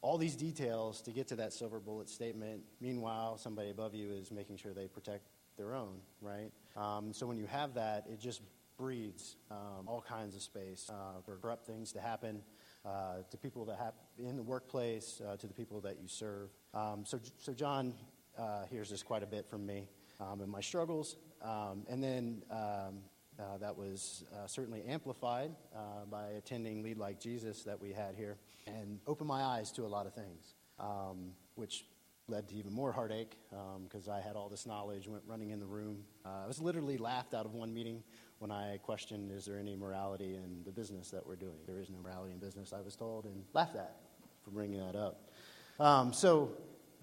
all 0.00 0.18
these 0.18 0.36
details 0.36 1.00
to 1.02 1.10
get 1.10 1.28
to 1.28 1.36
that 1.36 1.52
silver 1.52 1.80
bullet 1.80 2.08
statement. 2.08 2.62
Meanwhile, 2.80 3.38
somebody 3.38 3.70
above 3.70 3.94
you 3.94 4.10
is 4.12 4.30
making 4.30 4.56
sure 4.56 4.72
they 4.72 4.86
protect 4.86 5.28
their 5.56 5.74
own, 5.74 6.00
right? 6.20 6.50
Um, 6.76 7.12
so 7.12 7.26
when 7.26 7.36
you 7.36 7.46
have 7.46 7.74
that, 7.74 8.06
it 8.10 8.20
just 8.20 8.42
breeds 8.78 9.36
um, 9.50 9.88
all 9.88 10.00
kinds 10.00 10.36
of 10.36 10.42
space 10.42 10.88
uh, 10.88 11.20
for 11.24 11.36
corrupt 11.36 11.66
things 11.66 11.92
to 11.92 12.00
happen. 12.00 12.42
Uh, 12.84 13.16
to 13.30 13.36
people 13.36 13.64
that 13.64 13.76
have 13.76 13.92
in 14.18 14.36
the 14.36 14.42
workplace, 14.42 15.20
uh, 15.28 15.36
to 15.36 15.46
the 15.46 15.52
people 15.52 15.80
that 15.80 15.98
you 16.00 16.08
serve. 16.08 16.48
Um, 16.72 17.04
so, 17.04 17.18
so 17.36 17.52
John 17.52 17.92
uh, 18.38 18.64
hears 18.70 18.88
this 18.88 19.02
quite 19.02 19.22
a 19.22 19.26
bit 19.26 19.46
from 19.50 19.66
me 19.66 19.88
um, 20.20 20.40
and 20.40 20.50
my 20.50 20.60
struggles. 20.60 21.16
Um, 21.42 21.84
and 21.90 22.02
then 22.02 22.42
um, 22.50 23.00
uh, 23.38 23.58
that 23.60 23.76
was 23.76 24.24
uh, 24.32 24.46
certainly 24.46 24.84
amplified 24.88 25.50
by 26.10 26.28
attending 26.38 26.82
Lead 26.82 26.98
Like 26.98 27.20
Jesus 27.20 27.64
that 27.64 27.78
we 27.78 27.92
had 27.92 28.14
here 28.16 28.38
and 28.68 29.00
opened 29.06 29.28
my 29.28 29.42
eyes 29.42 29.72
to 29.72 29.82
a 29.84 29.88
lot 29.88 30.06
of 30.06 30.14
things, 30.14 30.54
um, 30.78 31.32
which 31.54 31.84
led 32.28 32.46
to 32.48 32.54
even 32.54 32.72
more 32.72 32.92
heartache 32.92 33.36
because 33.84 34.06
um, 34.06 34.14
I 34.14 34.20
had 34.20 34.36
all 34.36 34.48
this 34.48 34.66
knowledge, 34.66 35.08
went 35.08 35.22
running 35.26 35.50
in 35.50 35.60
the 35.60 35.66
room. 35.66 36.04
Uh, 36.24 36.44
I 36.44 36.46
was 36.46 36.60
literally 36.60 36.98
laughed 36.98 37.34
out 37.34 37.46
of 37.46 37.54
one 37.54 37.72
meeting 37.72 38.02
when 38.38 38.50
I 38.50 38.78
questioned, 38.82 39.32
is 39.32 39.46
there 39.46 39.58
any 39.58 39.74
morality 39.74 40.36
in 40.36 40.62
the 40.64 40.70
business 40.70 41.10
that 41.10 41.26
we're 41.26 41.36
doing? 41.36 41.56
There 41.66 41.80
is 41.80 41.90
no 41.90 41.98
morality 41.98 42.32
in 42.32 42.38
business, 42.38 42.72
I 42.72 42.80
was 42.80 42.94
told, 42.94 43.24
and 43.24 43.42
laughed 43.52 43.76
at 43.76 43.96
for 44.44 44.50
bringing 44.50 44.78
that 44.78 44.94
up. 44.94 45.30
Um, 45.80 46.12
so, 46.12 46.52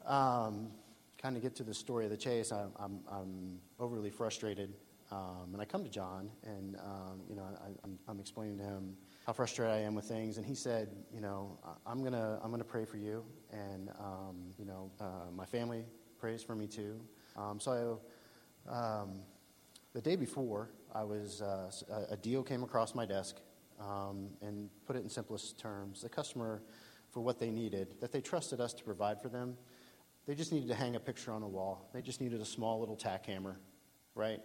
um, 0.06 0.70
kind 1.18 1.36
of 1.36 1.42
get 1.42 1.56
to 1.56 1.64
the 1.64 1.74
story 1.74 2.06
of 2.06 2.12
the 2.12 2.18
chase, 2.18 2.52
I'm, 2.52 2.72
I'm, 2.78 3.00
I'm 3.12 3.60
overly 3.80 4.12
frustrated. 4.12 4.74
Um, 5.12 5.50
and 5.54 5.62
I 5.62 5.66
come 5.66 5.84
to 5.84 5.90
John, 5.90 6.30
and 6.44 6.76
um, 6.78 7.22
you 7.30 7.36
know, 7.36 7.44
I, 7.44 8.12
am 8.12 8.20
explaining 8.20 8.58
to 8.58 8.64
him 8.64 8.98
how 9.26 9.34
frustrated 9.34 9.74
I 9.74 9.80
am 9.80 9.96
with 9.96 10.06
things, 10.06 10.38
and 10.38 10.46
he 10.46 10.56
said, 10.56 10.90
you 11.14 11.22
know, 11.22 11.58
I'm 11.86 12.04
gonna 12.04 12.40
I'm 12.44 12.52
gonna 12.52 12.64
pray 12.64 12.86
for 12.86 12.98
you, 12.98 13.24
and 13.52 13.90
um, 14.00 14.54
you 14.58 14.66
know, 14.66 14.92
uh, 15.00 15.32
my 15.36 15.46
family 15.46 15.86
prays 16.20 16.44
for 16.44 16.56
me 16.56 16.68
too. 16.68 17.00
Um, 17.36 17.60
so, 17.60 18.02
um, 18.70 19.22
the 19.94 20.02
day 20.02 20.16
before, 20.16 20.70
I 20.94 21.04
was 21.04 21.42
uh, 21.42 21.72
a 22.10 22.18
deal 22.18 22.44
came 22.44 22.64
across 22.64 22.94
my 22.94 23.06
desk, 23.06 23.38
um, 23.80 24.30
and 24.42 24.70
put 24.86 24.96
it 24.96 25.04
in 25.04 25.10
simplest 25.10 25.60
terms, 25.60 26.02
the 26.02 26.10
customer 26.10 26.62
for 27.12 27.22
what 27.22 27.40
they 27.40 27.50
needed 27.50 27.96
that 28.02 28.12
they 28.12 28.22
trusted 28.22 28.60
us 28.60 28.74
to 28.74 28.84
provide 28.84 29.22
for 29.22 29.30
them 29.30 29.56
they 30.26 30.34
just 30.34 30.52
needed 30.52 30.68
to 30.70 30.76
hang 30.76 30.96
a 30.96 31.00
picture 31.00 31.32
on 31.32 31.44
a 31.44 31.48
wall. 31.48 31.90
They 31.94 32.02
just 32.02 32.20
needed 32.20 32.42
a 32.42 32.46
small 32.46 32.80
little 32.80 32.96
tack 32.96 33.26
hammer, 33.28 33.60
right? 34.16 34.40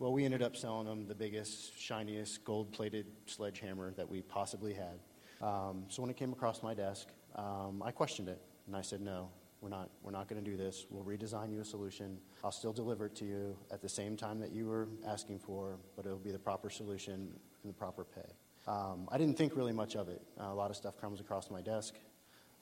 Well, 0.00 0.12
we 0.12 0.24
ended 0.24 0.42
up 0.42 0.56
selling 0.56 0.86
them 0.86 1.06
the 1.06 1.14
biggest, 1.14 1.78
shiniest, 1.78 2.44
gold 2.44 2.72
plated 2.72 3.06
sledgehammer 3.26 3.92
that 3.92 4.08
we 4.08 4.22
possibly 4.22 4.74
had. 4.74 4.98
Um, 5.40 5.84
so 5.88 6.02
when 6.02 6.10
it 6.10 6.16
came 6.16 6.32
across 6.32 6.62
my 6.62 6.74
desk, 6.74 7.08
um, 7.36 7.82
I 7.84 7.92
questioned 7.92 8.28
it. 8.28 8.40
And 8.66 8.74
I 8.74 8.82
said, 8.82 9.00
no, 9.00 9.28
we're 9.60 9.68
not, 9.68 9.90
we're 10.02 10.10
not 10.10 10.28
going 10.28 10.42
to 10.42 10.50
do 10.50 10.56
this. 10.56 10.86
We'll 10.90 11.04
redesign 11.04 11.52
you 11.52 11.60
a 11.60 11.64
solution. 11.64 12.18
I'll 12.42 12.50
still 12.50 12.72
deliver 12.72 13.06
it 13.06 13.14
to 13.16 13.24
you 13.24 13.56
at 13.72 13.80
the 13.82 13.88
same 13.88 14.16
time 14.16 14.40
that 14.40 14.52
you 14.52 14.66
were 14.66 14.88
asking 15.06 15.38
for, 15.38 15.78
but 15.96 16.06
it'll 16.06 16.18
be 16.18 16.32
the 16.32 16.38
proper 16.38 16.70
solution 16.70 17.14
and 17.62 17.70
the 17.70 17.72
proper 17.72 18.04
pay. 18.04 18.32
Um, 18.66 19.08
I 19.12 19.18
didn't 19.18 19.38
think 19.38 19.54
really 19.54 19.72
much 19.72 19.94
of 19.94 20.08
it. 20.08 20.22
Uh, 20.40 20.46
a 20.46 20.54
lot 20.54 20.70
of 20.70 20.76
stuff 20.76 21.00
comes 21.00 21.20
across 21.20 21.50
my 21.50 21.60
desk. 21.60 21.94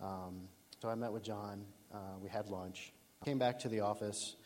Um, 0.01 0.49
so 0.81 0.89
I 0.89 0.95
met 0.97 1.13
with 1.13 1.23
John. 1.23 1.65
Uh, 1.95 2.19
we 2.21 2.29
had 2.29 2.49
lunch. 2.49 2.93
Came 3.25 3.39
back 3.39 3.59
to 3.61 3.69
the 3.69 3.81
office, 3.81 4.37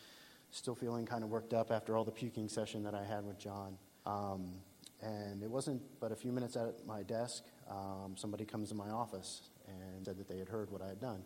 still 0.50 0.74
feeling 0.74 1.06
kind 1.06 1.24
of 1.24 1.30
worked 1.30 1.52
up 1.52 1.70
after 1.70 1.96
all 1.96 2.04
the 2.04 2.10
puking 2.10 2.48
session 2.48 2.82
that 2.84 2.94
I 2.94 3.04
had 3.04 3.24
with 3.24 3.38
John. 3.38 3.76
Um, 4.04 4.54
and 5.02 5.42
it 5.42 5.50
wasn't 5.50 5.82
but 6.00 6.12
a 6.12 6.16
few 6.16 6.32
minutes 6.32 6.56
at 6.56 6.86
my 6.86 7.02
desk, 7.02 7.44
um, 7.70 8.14
somebody 8.16 8.44
comes 8.44 8.70
in 8.70 8.76
my 8.76 8.90
office 8.90 9.50
and 9.66 10.04
said 10.04 10.16
that 10.18 10.28
they 10.28 10.38
had 10.38 10.48
heard 10.48 10.70
what 10.70 10.80
I 10.80 10.88
had 10.88 11.00
done 11.00 11.22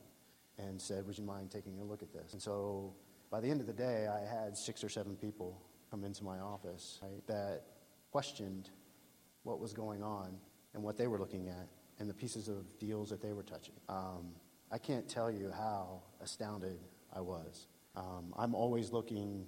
and 0.58 0.80
said, 0.80 1.06
Would 1.06 1.18
you 1.18 1.24
mind 1.24 1.50
taking 1.50 1.78
a 1.80 1.84
look 1.84 2.02
at 2.02 2.12
this? 2.12 2.32
And 2.32 2.42
so 2.42 2.94
by 3.30 3.40
the 3.40 3.48
end 3.48 3.60
of 3.60 3.66
the 3.66 3.72
day, 3.72 4.08
I 4.08 4.20
had 4.20 4.56
six 4.56 4.82
or 4.82 4.88
seven 4.88 5.16
people 5.16 5.62
come 5.90 6.04
into 6.04 6.24
my 6.24 6.38
office 6.38 6.98
right, 7.02 7.26
that 7.26 7.62
questioned 8.10 8.70
what 9.42 9.60
was 9.60 9.72
going 9.72 10.02
on 10.02 10.36
and 10.74 10.82
what 10.82 10.96
they 10.96 11.06
were 11.06 11.18
looking 11.18 11.48
at 11.48 11.68
and 11.98 12.08
the 12.08 12.14
pieces 12.14 12.48
of 12.48 12.78
deals 12.78 13.10
that 13.10 13.22
they 13.22 13.32
were 13.32 13.42
touching. 13.42 13.74
Um, 13.88 14.32
I 14.72 14.78
can't 14.78 15.08
tell 15.08 15.30
you 15.30 15.50
how 15.50 16.02
astounded 16.20 16.78
I 17.14 17.20
was. 17.20 17.66
Um, 17.96 18.32
I'm 18.38 18.54
always 18.54 18.92
looking 18.92 19.46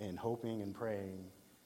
and 0.00 0.18
hoping 0.18 0.62
and 0.62 0.74
praying 0.74 1.24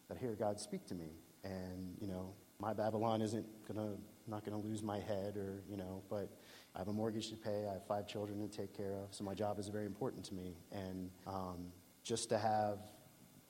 that 0.08 0.16
I 0.16 0.20
hear 0.20 0.34
God 0.34 0.60
speak 0.60 0.86
to 0.86 0.94
me. 0.94 1.12
And, 1.44 1.96
you 2.00 2.06
know, 2.06 2.34
my 2.60 2.72
Babylon 2.72 3.22
isn't 3.22 3.46
gonna, 3.66 3.94
not 4.26 4.44
gonna 4.44 4.58
lose 4.58 4.82
my 4.82 4.98
head 4.98 5.36
or, 5.36 5.62
you 5.68 5.76
know, 5.76 6.02
but 6.10 6.28
I 6.74 6.78
have 6.78 6.88
a 6.88 6.92
mortgage 6.92 7.30
to 7.30 7.36
pay. 7.36 7.66
I 7.68 7.74
have 7.74 7.86
five 7.86 8.06
children 8.06 8.46
to 8.46 8.56
take 8.56 8.76
care 8.76 8.94
of. 8.94 9.14
So 9.14 9.24
my 9.24 9.34
job 9.34 9.58
is 9.58 9.68
very 9.68 9.86
important 9.86 10.24
to 10.26 10.34
me. 10.34 10.56
And 10.72 11.10
um, 11.26 11.72
just 12.02 12.28
to 12.30 12.38
have 12.38 12.78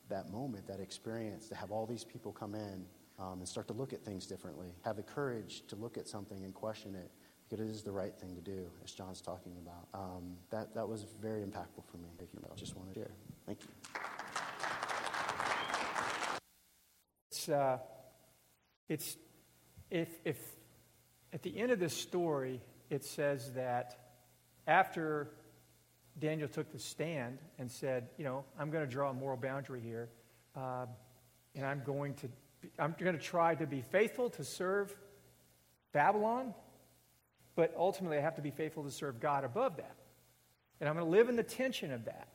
that 0.09 0.31
moment, 0.31 0.67
that 0.67 0.81
experience, 0.81 1.49
to 1.49 1.55
have 1.55 1.71
all 1.71 1.87
these 1.87 2.05
people 2.05 2.33
come 2.33 2.55
in 2.55 2.85
um, 3.19 3.39
and 3.39 3.49
start 3.49 3.67
to 3.69 3.75
look 3.75 3.93
at 3.93 4.05
things 4.05 4.27
differently, 4.27 4.75
have 4.85 4.97
the 4.97 5.03
courage 5.03 5.63
to 5.69 5.77
look 5.77 5.99
at 5.99 6.07
something 6.07 6.45
and 6.45 6.55
question 6.55 6.95
it, 6.95 7.11
because 7.49 7.67
it 7.67 7.71
is 7.71 7.83
the 7.83 7.93
right 7.93 8.15
thing 8.15 8.35
to 8.35 8.41
do, 8.41 8.67
as 8.85 8.93
John's 8.93 9.21
talking 9.21 9.53
about. 9.63 9.89
Um, 9.95 10.37
that, 10.51 10.75
that 10.75 10.89
was 10.89 11.07
very 11.21 11.41
impactful 11.41 11.85
for 11.91 11.97
me. 11.97 12.09
Thank 12.19 12.31
you. 12.35 12.41
I 12.51 12.55
just 12.55 12.77
want 12.77 12.93
to 12.93 13.01
share. 13.01 13.11
Thank 13.47 13.61
you. 13.63 13.69
It's, 17.31 17.49
uh, 17.49 17.79
it's 18.89 19.17
if, 19.91 20.09
if 20.25 20.39
at 21.33 21.43
the 21.43 21.59
end 21.59 21.73
of 21.73 21.79
this 21.79 21.95
story, 21.95 22.61
it 22.91 23.05
says 23.05 23.53
that 23.53 23.97
after 24.67 25.31
Daniel 26.19 26.49
took 26.49 26.71
the 26.73 26.79
stand 26.79 27.39
and 27.59 27.71
said, 27.71 28.09
you 28.19 28.25
know, 28.25 28.45
I'm 28.59 28.71
going 28.71 28.85
to 28.85 28.91
draw 28.91 29.11
a 29.11 29.15
moral 29.15 29.37
boundary 29.37 29.81
here, 29.81 30.11
uh, 30.57 30.87
and 31.55 31.65
I'm 31.65 31.83
going 31.85 32.15
to, 32.15 32.29
I'm 32.79 32.95
going 32.99 33.17
to 33.17 33.23
try 33.23 33.55
to 33.55 33.67
be 33.67 33.81
faithful 33.81 34.29
to 34.31 34.45
serve 34.45 34.95
Babylon 35.93 36.53
but 37.59 37.75
ultimately, 37.77 38.19
I 38.19 38.21
have 38.21 38.37
to 38.37 38.41
be 38.41 38.53
faithful 38.53 38.85
to 38.85 38.91
serve 38.93 39.19
God 39.19 39.43
above 39.43 39.79
that. 39.79 39.97
And 40.79 40.89
I'm 40.89 40.95
going 40.95 41.05
to 41.05 41.11
live 41.11 41.29
in 41.29 41.35
the 41.35 41.43
tension 41.43 41.93
of 41.93 42.05
that 42.05 42.29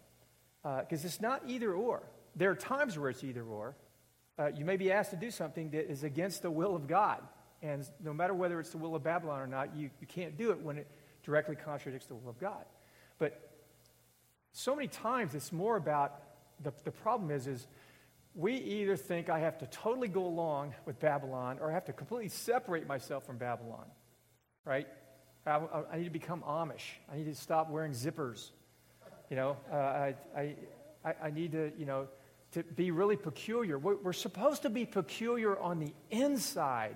because 0.62 1.06
uh, 1.06 1.08
it's 1.08 1.22
not 1.22 1.44
either 1.48 1.72
or. 1.72 2.04
There 2.36 2.52
are 2.52 2.56
times 2.56 3.00
where 3.00 3.10
it's 3.10 3.24
either 3.24 3.42
or. 3.42 3.74
Uh, 4.38 4.50
you 4.54 4.66
may 4.66 4.76
be 4.76 4.92
asked 4.92 5.12
to 5.12 5.16
do 5.16 5.32
something 5.32 5.70
that 5.70 5.90
is 5.90 6.04
against 6.04 6.42
the 6.42 6.52
will 6.52 6.76
of 6.76 6.88
God. 6.88 7.22
And 7.62 7.86
no 8.04 8.14
matter 8.14 8.34
whether 8.34 8.60
it's 8.60 8.72
the 8.72 8.78
will 8.78 8.96
of 8.96 9.04
Babylon 9.06 9.40
or 9.40 9.48
not, 9.48 9.74
you, 9.74 9.90
you 10.02 10.08
can't 10.08 10.38
do 10.38 10.52
it 10.52 10.60
when 10.60 10.78
it 10.78 10.88
directly 11.24 11.56
contradicts 11.56 12.08
the 12.08 12.16
will 12.16 12.30
of 12.30 12.38
God. 12.38 12.66
But 13.18 13.50
so 14.52 14.76
many 14.76 14.90
times 14.90 15.36
it's 15.36 15.54
more 15.54 15.78
about 15.78 16.20
the, 16.62 16.74
the 16.84 16.92
problem 16.92 17.32
is, 17.32 17.48
is 17.48 17.66
we 18.36 18.56
either 18.56 18.98
think 18.98 19.30
I 19.30 19.40
have 19.40 19.58
to 19.60 19.68
totally 19.68 20.10
go 20.10 20.26
along 20.26 20.74
with 20.86 21.00
Babylon 21.00 21.60
or 21.62 21.72
I 21.72 21.74
have 21.74 21.86
to 21.86 21.94
completely 21.94 22.28
separate 22.28 22.88
myself 22.88 23.26
from 23.26 23.38
Babylon, 23.38 23.86
right? 24.66 24.86
I, 25.46 25.60
I 25.92 25.98
need 25.98 26.06
to 26.06 26.10
become 26.10 26.42
Amish. 26.42 26.98
I 27.12 27.18
need 27.18 27.26
to 27.26 27.36
stop 27.36 27.70
wearing 27.70 27.92
zippers. 27.92 28.52
You 29.30 29.36
know, 29.36 29.58
uh, 29.72 29.76
I, 29.76 30.16
I, 31.04 31.14
I 31.24 31.32
need 31.32 31.52
to, 31.54 31.72
you 31.78 31.86
know, 31.86 32.08
to 32.52 32.64
be 32.64 32.92
really 32.92 33.18
peculiar. 33.18 33.78
We're, 33.78 33.96
we're 33.96 34.14
supposed 34.14 34.62
to 34.62 34.70
be 34.70 34.86
peculiar 34.86 35.58
on 35.60 35.80
the 35.80 35.94
inside 36.12 36.96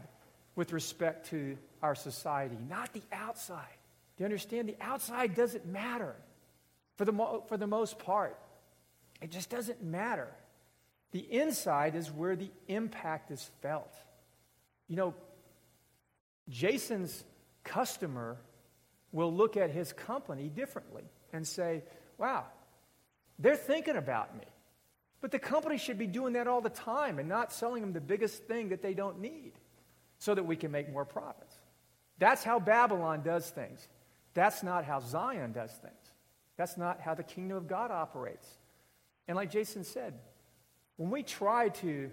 with 0.56 0.72
respect 0.72 1.30
to 1.30 1.58
our 1.82 1.95
society, 1.95 2.58
not 2.70 2.93
the 2.93 3.02
outside. 3.12 3.66
Do 4.16 4.24
you 4.24 4.26
understand? 4.26 4.70
The 4.70 4.78
outside 4.82 5.36
doesn't 5.36 5.66
matter 5.66 6.16
for 6.95 7.06
the, 7.06 7.12
mo- 7.12 7.43
for 7.48 7.58
the 7.58 7.68
most 7.68 8.00
part. 8.00 8.38
It 9.22 9.32
just 9.32 9.50
doesn't 9.50 9.84
matter. 9.84 10.28
The 11.12 11.20
inside 11.20 11.95
is 11.95 12.12
where 12.12 12.36
the 12.36 12.50
impact 12.68 13.32
is 13.32 13.50
felt. 13.62 13.93
You 14.88 14.95
know, 14.95 15.14
Jason's 16.50 17.24
customer 17.68 18.38
will 19.11 19.34
look 19.34 19.57
at 19.57 19.70
his 19.70 19.93
company 19.93 20.49
differently 20.49 21.03
and 21.34 21.47
say, 21.47 21.84
wow, 22.18 22.45
they're 23.39 23.55
thinking 23.55 23.95
about 23.95 24.36
me. 24.38 24.45
But 25.22 25.32
the 25.32 25.39
company 25.39 25.78
should 25.78 25.97
be 25.97 26.07
doing 26.07 26.34
that 26.34 26.47
all 26.47 26.61
the 26.61 26.70
time 26.70 27.20
and 27.20 27.28
not 27.28 27.51
selling 27.51 27.82
them 27.82 27.93
the 27.93 28.01
biggest 28.01 28.43
thing 28.43 28.70
that 28.70 28.82
they 28.82 28.93
don't 28.93 29.20
need 29.20 29.53
so 30.20 30.34
that 30.36 30.45
we 30.45 30.55
can 30.55 30.72
make 30.72 30.91
more 30.91 31.05
profits. 31.05 31.55
That's 32.20 32.43
how 32.43 32.59
Babylon 32.59 33.22
does 33.24 33.49
things. 33.49 33.88
That's 34.34 34.63
not 34.63 34.86
how 34.86 34.99
Zion 34.99 35.51
does 35.51 35.72
things. 35.72 35.93
That's 36.57 36.78
not 36.78 36.99
how 37.01 37.13
the 37.13 37.24
kingdom 37.24 37.57
of 37.57 37.68
God 37.68 37.91
operates. 37.91 38.47
And 39.28 39.36
like 39.36 39.51
Jason 39.51 39.84
said, 39.84 40.13
when 40.97 41.09
we 41.09 41.24
try 41.24 41.70
to 41.70 42.09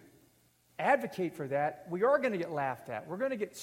advocate 0.78 1.34
for 1.34 1.48
that, 1.48 1.86
we 1.90 2.02
are 2.02 2.18
going 2.18 2.32
to 2.32 2.38
get 2.38 2.50
laughed 2.50 2.88
at. 2.88 3.08
We're 3.08 3.16
going 3.16 3.30
to 3.30 3.36
get 3.36 3.56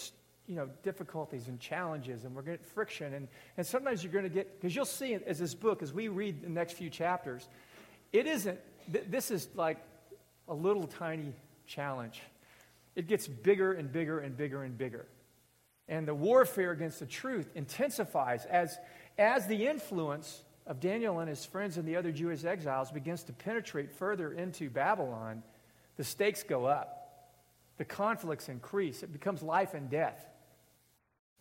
you 0.52 0.58
know, 0.58 0.68
difficulties 0.84 1.48
and 1.48 1.62
challenges, 1.62 2.26
and 2.26 2.36
we're 2.36 2.42
going 2.42 2.58
to 2.58 2.62
get 2.62 2.74
friction. 2.74 3.14
And, 3.14 3.30
and 3.56 3.66
sometimes 3.66 4.04
you're 4.04 4.12
going 4.12 4.26
to 4.26 4.30
get, 4.30 4.60
because 4.60 4.76
you'll 4.76 4.84
see 4.84 5.14
as 5.14 5.40
this 5.40 5.56
book, 5.56 5.82
as 5.82 5.94
we 5.94 6.10
read 6.10 6.42
the 6.42 6.50
next 6.50 6.74
few 6.74 6.90
chapters, 6.90 7.48
it 8.12 8.28
isn't, 8.28 8.60
th- 8.92 9.06
this 9.08 9.32
is 9.32 9.48
like 9.56 9.78
a 10.50 10.54
little 10.54 10.88
tiny 10.88 11.32
challenge. 11.66 12.22
It 12.98 13.08
gets 13.08 13.30
bigger 13.30 13.72
and 13.72 13.94
bigger 13.94 14.20
and 14.20 14.36
bigger 14.36 14.64
and 14.64 14.78
bigger. 14.78 15.06
And 15.88 16.06
the 16.06 16.14
warfare 16.14 16.72
against 16.72 17.00
the 17.00 17.06
truth 17.06 17.50
intensifies 17.56 18.44
as, 18.44 18.78
as 19.18 19.48
the 19.48 19.68
influence 19.68 20.44
of 20.68 20.82
Daniel 20.82 21.20
and 21.20 21.30
his 21.30 21.46
friends 21.46 21.78
and 21.78 21.88
the 21.88 21.96
other 21.96 22.12
Jewish 22.12 22.44
exiles 22.44 22.92
begins 22.92 23.24
to 23.24 23.32
penetrate 23.32 23.90
further 23.90 24.34
into 24.34 24.70
Babylon. 24.70 25.44
The 25.96 26.04
stakes 26.04 26.44
go 26.44 26.66
up, 26.66 27.30
the 27.78 27.86
conflicts 27.86 28.50
increase, 28.50 29.02
it 29.02 29.14
becomes 29.14 29.42
life 29.42 29.74
and 29.76 29.90
death. 29.90 30.26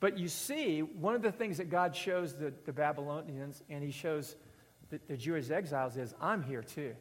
But 0.00 0.18
you 0.18 0.28
see, 0.28 0.80
one 0.80 1.14
of 1.14 1.22
the 1.22 1.30
things 1.30 1.58
that 1.58 1.70
God 1.70 1.94
shows 1.94 2.34
the, 2.34 2.52
the 2.64 2.72
Babylonians 2.72 3.62
and 3.68 3.84
he 3.84 3.90
shows 3.90 4.34
the, 4.88 4.98
the 5.06 5.16
Jewish 5.16 5.50
exiles 5.50 5.96
is 5.96 6.14
I'm 6.20 6.42
here 6.42 6.62
too. 6.62 6.94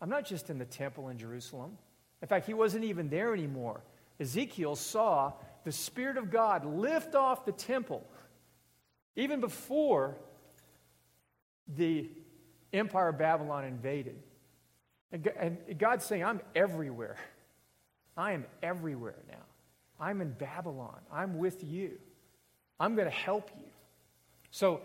I'm 0.00 0.08
not 0.08 0.24
just 0.24 0.48
in 0.48 0.58
the 0.58 0.64
temple 0.64 1.08
in 1.08 1.18
Jerusalem. 1.18 1.76
In 2.22 2.28
fact, 2.28 2.46
he 2.46 2.54
wasn't 2.54 2.84
even 2.84 3.08
there 3.08 3.34
anymore. 3.34 3.82
Ezekiel 4.20 4.76
saw 4.76 5.32
the 5.64 5.72
Spirit 5.72 6.16
of 6.16 6.30
God 6.30 6.64
lift 6.64 7.14
off 7.14 7.44
the 7.44 7.52
temple 7.52 8.06
even 9.16 9.40
before 9.40 10.16
the 11.76 12.08
empire 12.72 13.08
of 13.08 13.18
Babylon 13.18 13.64
invaded. 13.64 14.16
And 15.12 15.58
God's 15.76 16.04
saying, 16.04 16.24
I'm 16.24 16.40
everywhere. 16.54 17.16
I 18.16 18.32
am 18.32 18.46
everywhere 18.62 19.18
now. 19.28 19.44
I'm 20.00 20.20
in 20.20 20.32
Babylon. 20.32 20.98
I'm 21.12 21.38
with 21.38 21.62
you. 21.62 21.98
I'm 22.82 22.96
going 22.96 23.08
to 23.08 23.14
help 23.14 23.48
you. 23.56 23.64
So 24.50 24.80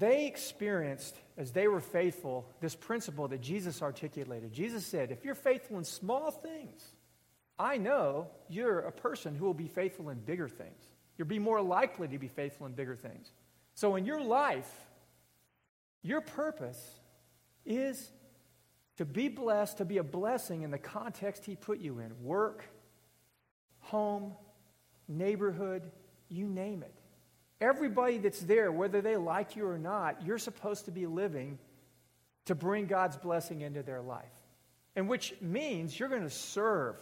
they 0.00 0.26
experienced, 0.26 1.14
as 1.38 1.52
they 1.52 1.68
were 1.68 1.78
faithful, 1.80 2.50
this 2.60 2.74
principle 2.74 3.28
that 3.28 3.40
Jesus 3.40 3.80
articulated. 3.80 4.52
Jesus 4.52 4.84
said, 4.84 5.12
If 5.12 5.24
you're 5.24 5.36
faithful 5.36 5.78
in 5.78 5.84
small 5.84 6.32
things, 6.32 6.82
I 7.56 7.76
know 7.76 8.26
you're 8.48 8.80
a 8.80 8.90
person 8.90 9.36
who 9.36 9.44
will 9.44 9.54
be 9.54 9.68
faithful 9.68 10.08
in 10.08 10.18
bigger 10.18 10.48
things. 10.48 10.82
You'll 11.16 11.28
be 11.28 11.38
more 11.38 11.62
likely 11.62 12.08
to 12.08 12.18
be 12.18 12.26
faithful 12.26 12.66
in 12.66 12.72
bigger 12.72 12.96
things. 12.96 13.30
So 13.76 13.94
in 13.94 14.04
your 14.04 14.20
life, 14.20 14.68
your 16.02 16.20
purpose 16.20 16.98
is 17.64 18.10
to 18.96 19.04
be 19.04 19.28
blessed, 19.28 19.78
to 19.78 19.84
be 19.84 19.98
a 19.98 20.02
blessing 20.02 20.62
in 20.62 20.72
the 20.72 20.78
context 20.78 21.44
He 21.44 21.54
put 21.54 21.78
you 21.78 22.00
in 22.00 22.10
work, 22.24 22.64
home, 23.78 24.32
neighborhood, 25.06 25.92
you 26.28 26.46
name 26.46 26.82
it. 26.82 26.94
Everybody 27.60 28.18
that's 28.18 28.40
there, 28.40 28.70
whether 28.70 29.00
they 29.00 29.16
like 29.16 29.56
you 29.56 29.66
or 29.66 29.78
not, 29.78 30.26
you're 30.26 30.38
supposed 30.38 30.86
to 30.86 30.90
be 30.90 31.06
living 31.06 31.58
to 32.46 32.54
bring 32.54 32.86
God's 32.86 33.16
blessing 33.16 33.62
into 33.62 33.82
their 33.82 34.02
life. 34.02 34.24
And 34.96 35.08
which 35.08 35.34
means 35.40 35.98
you're 35.98 36.08
going 36.08 36.22
to 36.22 36.30
serve. 36.30 36.96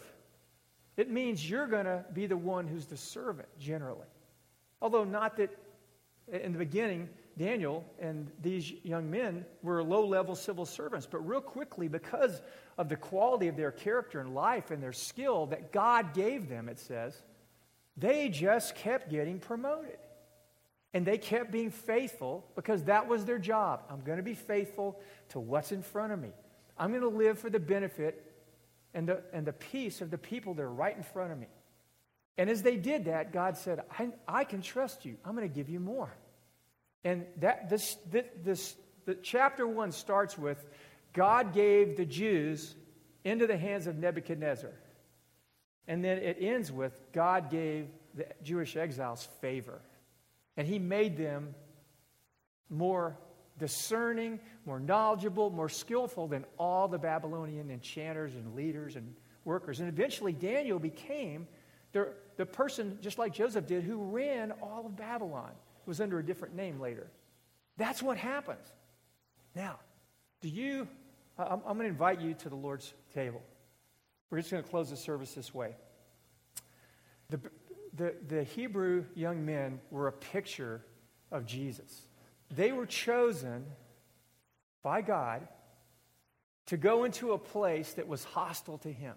It 0.95 1.09
means 1.09 1.47
you're 1.47 1.67
going 1.67 1.85
to 1.85 2.05
be 2.13 2.27
the 2.27 2.37
one 2.37 2.67
who's 2.67 2.85
the 2.85 2.97
servant, 2.97 3.49
generally. 3.59 4.07
Although, 4.81 5.03
not 5.03 5.37
that 5.37 5.49
in 6.31 6.53
the 6.53 6.59
beginning, 6.59 7.09
Daniel 7.37 7.83
and 7.99 8.31
these 8.41 8.71
young 8.83 9.09
men 9.09 9.45
were 9.63 9.83
low 9.83 10.05
level 10.05 10.35
civil 10.35 10.65
servants, 10.65 11.07
but 11.09 11.27
real 11.27 11.41
quickly, 11.41 11.87
because 11.87 12.41
of 12.77 12.89
the 12.89 12.95
quality 12.95 13.47
of 13.47 13.57
their 13.57 13.71
character 13.71 14.19
and 14.19 14.35
life 14.35 14.71
and 14.71 14.81
their 14.81 14.93
skill 14.93 15.47
that 15.47 15.71
God 15.71 16.13
gave 16.13 16.47
them, 16.47 16.69
it 16.69 16.79
says, 16.79 17.21
they 17.97 18.29
just 18.29 18.75
kept 18.75 19.09
getting 19.09 19.39
promoted. 19.39 19.97
And 20.93 21.05
they 21.05 21.17
kept 21.17 21.51
being 21.51 21.71
faithful 21.71 22.45
because 22.55 22.83
that 22.83 23.07
was 23.07 23.25
their 23.25 23.39
job. 23.39 23.81
I'm 23.89 24.01
going 24.01 24.17
to 24.17 24.23
be 24.23 24.35
faithful 24.35 24.99
to 25.29 25.39
what's 25.39 25.71
in 25.71 25.81
front 25.81 26.13
of 26.13 26.19
me. 26.19 26.29
I'm 26.77 26.91
going 26.91 27.01
to 27.01 27.07
live 27.07 27.39
for 27.39 27.49
the 27.49 27.59
benefit 27.59 28.31
and 28.93 29.07
the, 29.07 29.23
and 29.33 29.45
the 29.45 29.53
peace 29.53 30.01
of 30.01 30.11
the 30.11 30.19
people 30.19 30.53
that 30.53 30.61
are 30.61 30.71
right 30.71 30.95
in 30.95 31.01
front 31.01 31.31
of 31.31 31.39
me. 31.39 31.47
And 32.37 32.49
as 32.49 32.61
they 32.61 32.77
did 32.77 33.05
that, 33.05 33.33
God 33.33 33.57
said, 33.57 33.81
I, 33.97 34.09
I 34.27 34.43
can 34.43 34.61
trust 34.61 35.03
you. 35.05 35.17
I'm 35.25 35.35
going 35.35 35.47
to 35.47 35.53
give 35.53 35.69
you 35.69 35.79
more. 35.79 36.15
And 37.03 37.25
that 37.39 37.69
this, 37.69 37.95
this, 38.11 38.25
this 38.43 38.75
the 39.05 39.15
chapter 39.15 39.67
one 39.67 39.91
starts 39.91 40.37
with 40.37 40.63
God 41.13 41.53
gave 41.53 41.97
the 41.97 42.05
Jews 42.05 42.75
into 43.23 43.45
the 43.45 43.57
hands 43.57 43.87
of 43.87 43.97
Nebuchadnezzar. 43.97 44.71
And 45.87 46.03
then 46.03 46.17
it 46.17 46.37
ends 46.39 46.71
with 46.71 46.93
God 47.11 47.51
gave 47.51 47.87
the 48.15 48.25
Jewish 48.43 48.75
exiles 48.75 49.27
favor. 49.41 49.81
And 50.55 50.67
he 50.67 50.79
made 50.79 51.17
them 51.17 51.55
more 52.69 53.17
discerning, 53.57 54.39
more 54.65 54.79
knowledgeable, 54.79 55.49
more 55.49 55.69
skillful 55.69 56.27
than 56.27 56.45
all 56.57 56.87
the 56.87 56.97
Babylonian 56.97 57.69
enchanters 57.69 58.33
and 58.35 58.55
leaders 58.55 58.95
and 58.95 59.15
workers. 59.45 59.79
And 59.79 59.89
eventually, 59.89 60.33
Daniel 60.33 60.79
became 60.79 61.47
the, 61.91 62.09
the 62.37 62.45
person, 62.45 62.97
just 63.01 63.17
like 63.17 63.33
Joseph 63.33 63.67
did, 63.67 63.83
who 63.83 63.97
ran 63.97 64.51
all 64.61 64.85
of 64.85 64.95
Babylon. 64.95 65.51
It 65.51 65.87
was 65.87 66.01
under 66.01 66.19
a 66.19 66.25
different 66.25 66.55
name 66.55 66.79
later. 66.79 67.07
That's 67.77 68.01
what 68.01 68.17
happens. 68.17 68.65
Now, 69.55 69.79
do 70.41 70.49
you, 70.49 70.87
I'm, 71.37 71.61
I'm 71.65 71.77
going 71.77 71.81
to 71.81 71.85
invite 71.85 72.21
you 72.21 72.33
to 72.35 72.49
the 72.49 72.55
Lord's 72.55 72.93
table. 73.13 73.41
We're 74.33 74.39
just 74.39 74.49
going 74.49 74.63
to 74.63 74.69
close 74.71 74.89
the 74.89 74.97
service 74.97 75.35
this 75.35 75.53
way. 75.53 75.75
The, 77.29 77.39
the, 77.95 78.15
the 78.27 78.43
Hebrew 78.43 79.05
young 79.13 79.45
men 79.45 79.79
were 79.91 80.07
a 80.07 80.11
picture 80.11 80.83
of 81.31 81.45
Jesus. 81.45 82.07
They 82.49 82.71
were 82.71 82.87
chosen 82.87 83.63
by 84.81 85.03
God 85.03 85.47
to 86.65 86.77
go 86.77 87.03
into 87.03 87.33
a 87.33 87.37
place 87.37 87.93
that 87.93 88.07
was 88.07 88.23
hostile 88.23 88.79
to 88.79 88.91
him. 88.91 89.13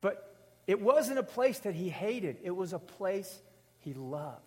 But 0.00 0.34
it 0.66 0.80
wasn't 0.80 1.18
a 1.18 1.22
place 1.22 1.58
that 1.58 1.74
he 1.74 1.90
hated, 1.90 2.38
it 2.42 2.56
was 2.56 2.72
a 2.72 2.78
place 2.78 3.42
he 3.80 3.92
loved. 3.92 4.40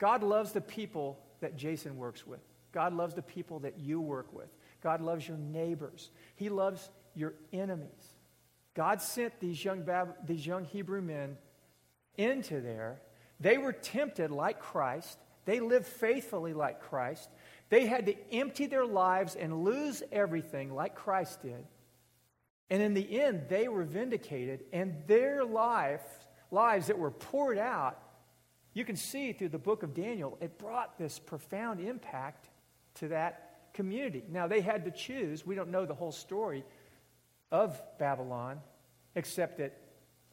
God 0.00 0.24
loves 0.24 0.50
the 0.50 0.60
people 0.60 1.20
that 1.38 1.56
Jason 1.56 1.96
works 1.96 2.26
with. 2.26 2.40
God 2.72 2.92
loves 2.92 3.14
the 3.14 3.22
people 3.22 3.60
that 3.60 3.78
you 3.78 4.00
work 4.00 4.32
with. 4.32 4.48
God 4.82 5.00
loves 5.00 5.28
your 5.28 5.38
neighbors. 5.38 6.10
He 6.34 6.48
loves 6.48 6.90
your 7.14 7.34
enemies. 7.52 8.17
God 8.78 9.02
sent 9.02 9.40
these 9.40 9.64
young, 9.64 9.82
Bab- 9.82 10.24
these 10.24 10.46
young 10.46 10.64
Hebrew 10.64 11.02
men 11.02 11.36
into 12.16 12.60
there. 12.60 13.00
They 13.40 13.58
were 13.58 13.72
tempted 13.72 14.30
like 14.30 14.60
Christ. 14.60 15.18
They 15.46 15.58
lived 15.58 15.86
faithfully 15.86 16.54
like 16.54 16.80
Christ. 16.82 17.28
They 17.70 17.86
had 17.86 18.06
to 18.06 18.14
empty 18.32 18.66
their 18.66 18.86
lives 18.86 19.34
and 19.34 19.64
lose 19.64 20.04
everything 20.12 20.72
like 20.72 20.94
Christ 20.94 21.42
did. 21.42 21.66
And 22.70 22.80
in 22.80 22.94
the 22.94 23.20
end, 23.20 23.46
they 23.48 23.66
were 23.66 23.82
vindicated, 23.82 24.62
and 24.72 24.94
their 25.08 25.44
life, 25.44 26.06
lives 26.52 26.86
that 26.86 27.00
were 27.00 27.10
poured 27.10 27.58
out, 27.58 28.00
you 28.74 28.84
can 28.84 28.94
see 28.94 29.32
through 29.32 29.48
the 29.48 29.58
book 29.58 29.82
of 29.82 29.92
Daniel, 29.92 30.38
it 30.40 30.56
brought 30.56 30.96
this 30.98 31.18
profound 31.18 31.80
impact 31.80 32.48
to 32.94 33.08
that 33.08 33.72
community. 33.72 34.22
Now, 34.30 34.46
they 34.46 34.60
had 34.60 34.84
to 34.84 34.92
choose, 34.92 35.44
we 35.44 35.56
don't 35.56 35.70
know 35.70 35.84
the 35.84 35.94
whole 35.94 36.12
story, 36.12 36.62
of 37.50 37.80
Babylon, 37.98 38.60
except 39.14 39.58
that 39.58 39.76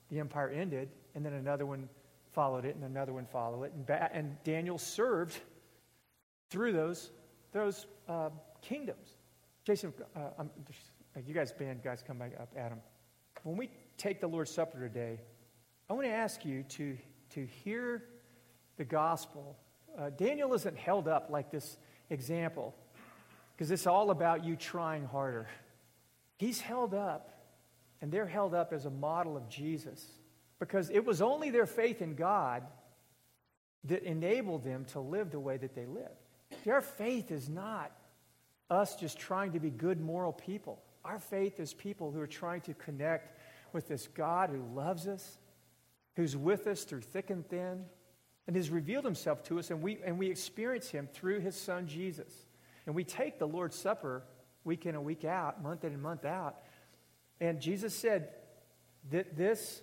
the 0.10 0.20
empire 0.20 0.50
ended, 0.50 0.90
and 1.16 1.26
then 1.26 1.34
another 1.34 1.66
one 1.66 1.90
followed 2.34 2.66
it, 2.66 2.76
and 2.76 2.84
another 2.84 3.14
one 3.14 3.26
followed 3.26 3.64
it. 3.64 3.74
And, 3.74 3.86
ba- 3.86 4.10
and 4.14 4.36
Daniel 4.44 4.78
served 4.78 5.38
through 6.50 6.74
those, 6.74 7.12
those 7.52 7.88
uh, 8.08 8.30
kingdoms. 8.62 9.18
Jason, 9.64 9.94
uh, 10.16 10.44
you 11.26 11.34
guys, 11.34 11.52
band 11.52 11.82
guys, 11.84 12.04
come 12.06 12.18
back 12.18 12.34
up, 12.40 12.50
Adam. 12.58 12.80
When 13.44 13.58
we 13.58 13.70
take 13.98 14.20
the 14.20 14.28
Lord's 14.28 14.52
Supper 14.52 14.80
today, 14.80 15.20
I 15.90 15.94
want 15.94 16.06
to 16.06 16.12
ask 16.12 16.44
you 16.46 16.64
to, 16.64 16.98
to 17.32 17.46
hear 17.46 18.04
the 18.78 18.84
gospel. 18.84 19.56
Uh, 19.98 20.10
Daniel 20.10 20.54
isn't 20.54 20.78
held 20.78 21.08
up 21.08 21.30
like 21.30 21.52
this 21.52 21.78
example 22.10 22.76
because 23.56 23.72
it's 23.72 23.88
all 23.88 24.12
about 24.12 24.44
you 24.44 24.56
trying 24.56 25.06
harder. 25.06 25.48
He's 26.38 26.60
held 26.60 26.94
up, 26.94 27.32
and 28.02 28.12
they're 28.12 28.28
held 28.28 28.54
up 28.54 28.74
as 28.74 28.86
a 28.86 28.90
model 28.90 29.38
of 29.38 29.50
Jesus 29.50 30.06
because 30.60 30.90
it 30.90 31.06
was 31.06 31.22
only 31.22 31.50
their 31.50 31.66
faith 31.66 32.02
in 32.02 32.16
God 32.16 32.64
that 33.86 34.04
enabled 34.04 34.64
them 34.64 34.86
to 34.86 35.00
live 35.00 35.32
the 35.32 35.40
way 35.40 35.58
that 35.58 35.76
they 35.76 35.86
lived. 35.86 36.10
Their 36.64 36.82
faith 36.82 37.32
is 37.32 37.50
not 37.50 37.92
us 38.70 38.96
just 38.96 39.20
trying 39.20 39.54
to 39.54 39.60
be 39.60 39.70
good 39.70 40.02
moral 40.02 40.34
people. 40.34 40.82
Our 41.04 41.20
faith 41.20 41.60
is 41.60 41.74
people 41.74 42.12
who 42.12 42.20
are 42.20 42.28
trying 42.28 42.62
to 42.62 42.74
connect 42.74 43.38
with 43.74 43.88
this 43.88 44.08
God 44.08 44.50
who 44.50 44.64
loves 44.74 45.08
us, 45.08 45.38
who's 46.16 46.36
with 46.36 46.66
us 46.66 46.84
through 46.84 47.02
thick 47.02 47.30
and 47.30 47.48
thin, 47.48 47.86
and 48.48 48.56
has 48.56 48.70
revealed 48.70 49.06
himself 49.06 49.44
to 49.44 49.60
us, 49.60 49.70
and 49.70 49.82
we, 49.82 50.00
and 50.04 50.18
we 50.18 50.30
experience 50.30 50.90
him 50.90 51.08
through 51.14 51.40
his 51.40 51.56
son 51.56 51.88
Jesus. 51.88 52.32
And 52.86 52.96
we 52.96 53.04
take 53.04 53.40
the 53.40 53.48
Lord's 53.48 53.76
Supper 53.76 54.24
week 54.66 54.86
in 54.86 54.96
and 54.96 55.06
week 55.06 55.24
out, 55.24 55.64
month 55.64 55.86
in 55.86 55.94
and 55.94 56.02
month 56.02 56.26
out. 56.26 56.58
And 57.40 57.62
Jesus 57.62 57.94
said 57.94 58.30
that 59.12 59.38
this 59.38 59.82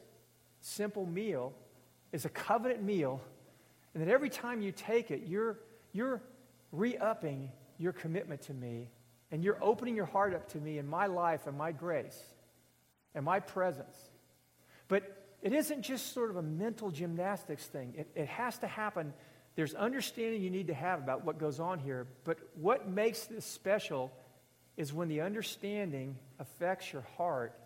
simple 0.60 1.06
meal 1.06 1.54
is 2.12 2.24
a 2.24 2.28
covenant 2.28 2.82
meal, 2.82 3.22
and 3.94 4.02
that 4.02 4.10
every 4.10 4.28
time 4.28 4.60
you 4.60 4.72
take 4.72 5.10
it, 5.10 5.22
you're, 5.26 5.58
you're 5.92 6.20
re 6.72 6.96
upping 6.98 7.50
your 7.78 7.92
commitment 7.92 8.42
to 8.42 8.54
me, 8.54 8.90
and 9.30 9.42
you're 9.42 9.58
opening 9.62 9.96
your 9.96 10.06
heart 10.06 10.34
up 10.34 10.48
to 10.50 10.58
me 10.58 10.78
and 10.78 10.88
my 10.88 11.06
life 11.06 11.46
and 11.46 11.56
my 11.56 11.72
grace 11.72 12.20
and 13.14 13.24
my 13.24 13.40
presence. 13.40 13.96
But 14.88 15.16
it 15.42 15.52
isn't 15.52 15.82
just 15.82 16.12
sort 16.12 16.30
of 16.30 16.36
a 16.36 16.42
mental 16.42 16.90
gymnastics 16.90 17.66
thing, 17.66 17.94
it, 17.96 18.08
it 18.14 18.28
has 18.28 18.58
to 18.58 18.66
happen. 18.66 19.14
There's 19.54 19.74
understanding 19.74 20.40
you 20.40 20.48
need 20.48 20.68
to 20.68 20.74
have 20.74 20.98
about 20.98 21.26
what 21.26 21.38
goes 21.38 21.60
on 21.60 21.78
here, 21.78 22.06
but 22.24 22.38
what 22.54 22.88
makes 22.88 23.26
this 23.26 23.44
special 23.44 24.10
is 24.76 24.92
when 24.92 25.08
the 25.08 25.20
understanding 25.20 26.16
affects 26.38 26.92
your 26.92 27.04
heart 27.16 27.58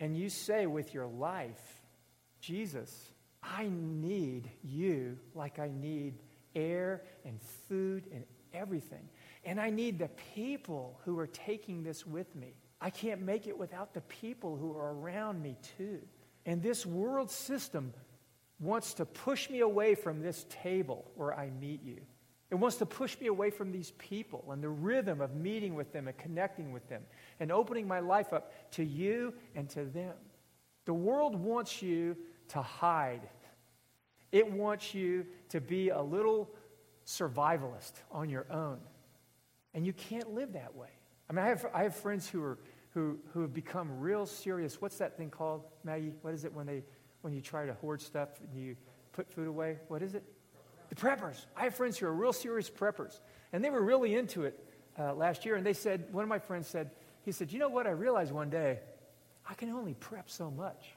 and 0.00 0.16
you 0.16 0.28
say 0.28 0.66
with 0.66 0.92
your 0.92 1.06
life, 1.06 1.80
Jesus, 2.40 3.12
I 3.42 3.68
need 3.70 4.50
you 4.62 5.18
like 5.34 5.58
I 5.58 5.70
need 5.74 6.14
air 6.54 7.02
and 7.24 7.40
food 7.68 8.04
and 8.12 8.24
everything. 8.52 9.08
And 9.44 9.60
I 9.60 9.70
need 9.70 9.98
the 9.98 10.10
people 10.34 11.00
who 11.04 11.18
are 11.18 11.26
taking 11.26 11.82
this 11.82 12.06
with 12.06 12.34
me. 12.34 12.54
I 12.80 12.90
can't 12.90 13.22
make 13.22 13.46
it 13.46 13.56
without 13.56 13.94
the 13.94 14.00
people 14.02 14.56
who 14.56 14.76
are 14.76 14.92
around 14.92 15.42
me, 15.42 15.56
too. 15.78 16.00
And 16.44 16.62
this 16.62 16.84
world 16.84 17.30
system 17.30 17.92
wants 18.58 18.94
to 18.94 19.04
push 19.04 19.48
me 19.48 19.60
away 19.60 19.94
from 19.94 20.20
this 20.20 20.44
table 20.62 21.10
where 21.14 21.34
I 21.34 21.50
meet 21.50 21.82
you. 21.82 22.00
It 22.50 22.54
wants 22.54 22.76
to 22.76 22.86
push 22.86 23.18
me 23.20 23.26
away 23.26 23.50
from 23.50 23.72
these 23.72 23.90
people 23.92 24.44
and 24.52 24.62
the 24.62 24.68
rhythm 24.68 25.20
of 25.20 25.34
meeting 25.34 25.74
with 25.74 25.92
them 25.92 26.06
and 26.06 26.16
connecting 26.16 26.72
with 26.72 26.88
them 26.88 27.02
and 27.40 27.50
opening 27.50 27.88
my 27.88 27.98
life 27.98 28.32
up 28.32 28.52
to 28.72 28.84
you 28.84 29.34
and 29.54 29.68
to 29.70 29.84
them. 29.84 30.14
The 30.84 30.94
world 30.94 31.34
wants 31.34 31.82
you 31.82 32.16
to 32.48 32.62
hide, 32.62 33.28
it 34.30 34.50
wants 34.50 34.94
you 34.94 35.26
to 35.48 35.60
be 35.60 35.88
a 35.88 36.00
little 36.00 36.50
survivalist 37.04 37.92
on 38.12 38.28
your 38.28 38.46
own. 38.50 38.78
And 39.74 39.84
you 39.84 39.92
can't 39.92 40.32
live 40.32 40.52
that 40.54 40.74
way. 40.74 40.88
I 41.28 41.32
mean, 41.32 41.44
I 41.44 41.48
have, 41.48 41.66
I 41.74 41.82
have 41.82 41.94
friends 41.94 42.28
who, 42.28 42.42
are, 42.42 42.58
who, 42.90 43.18
who 43.32 43.40
have 43.42 43.52
become 43.52 44.00
real 44.00 44.26
serious. 44.26 44.80
What's 44.80 44.98
that 44.98 45.16
thing 45.16 45.30
called, 45.30 45.64
Maggie? 45.84 46.14
What 46.22 46.34
is 46.34 46.44
it 46.44 46.52
when, 46.52 46.66
they, 46.66 46.82
when 47.22 47.32
you 47.32 47.40
try 47.40 47.66
to 47.66 47.74
hoard 47.74 48.00
stuff 48.00 48.28
and 48.40 48.60
you 48.60 48.76
put 49.12 49.28
food 49.28 49.48
away? 49.48 49.78
What 49.88 50.02
is 50.02 50.14
it? 50.14 50.24
The 50.88 50.94
preppers. 50.94 51.46
I 51.56 51.64
have 51.64 51.74
friends 51.74 51.98
who 51.98 52.06
are 52.06 52.12
real 52.12 52.32
serious 52.32 52.70
preppers. 52.70 53.18
And 53.52 53.64
they 53.64 53.70
were 53.70 53.82
really 53.82 54.14
into 54.14 54.44
it 54.44 54.58
uh, 54.98 55.14
last 55.14 55.44
year. 55.44 55.56
And 55.56 55.64
they 55.64 55.72
said, 55.72 56.04
one 56.12 56.22
of 56.22 56.28
my 56.28 56.38
friends 56.38 56.66
said, 56.68 56.90
he 57.24 57.32
said, 57.32 57.52
you 57.52 57.58
know 57.58 57.68
what? 57.68 57.86
I 57.86 57.90
realized 57.90 58.32
one 58.32 58.50
day, 58.50 58.78
I 59.48 59.54
can 59.54 59.70
only 59.70 59.94
prep 59.94 60.30
so 60.30 60.50
much. 60.50 60.92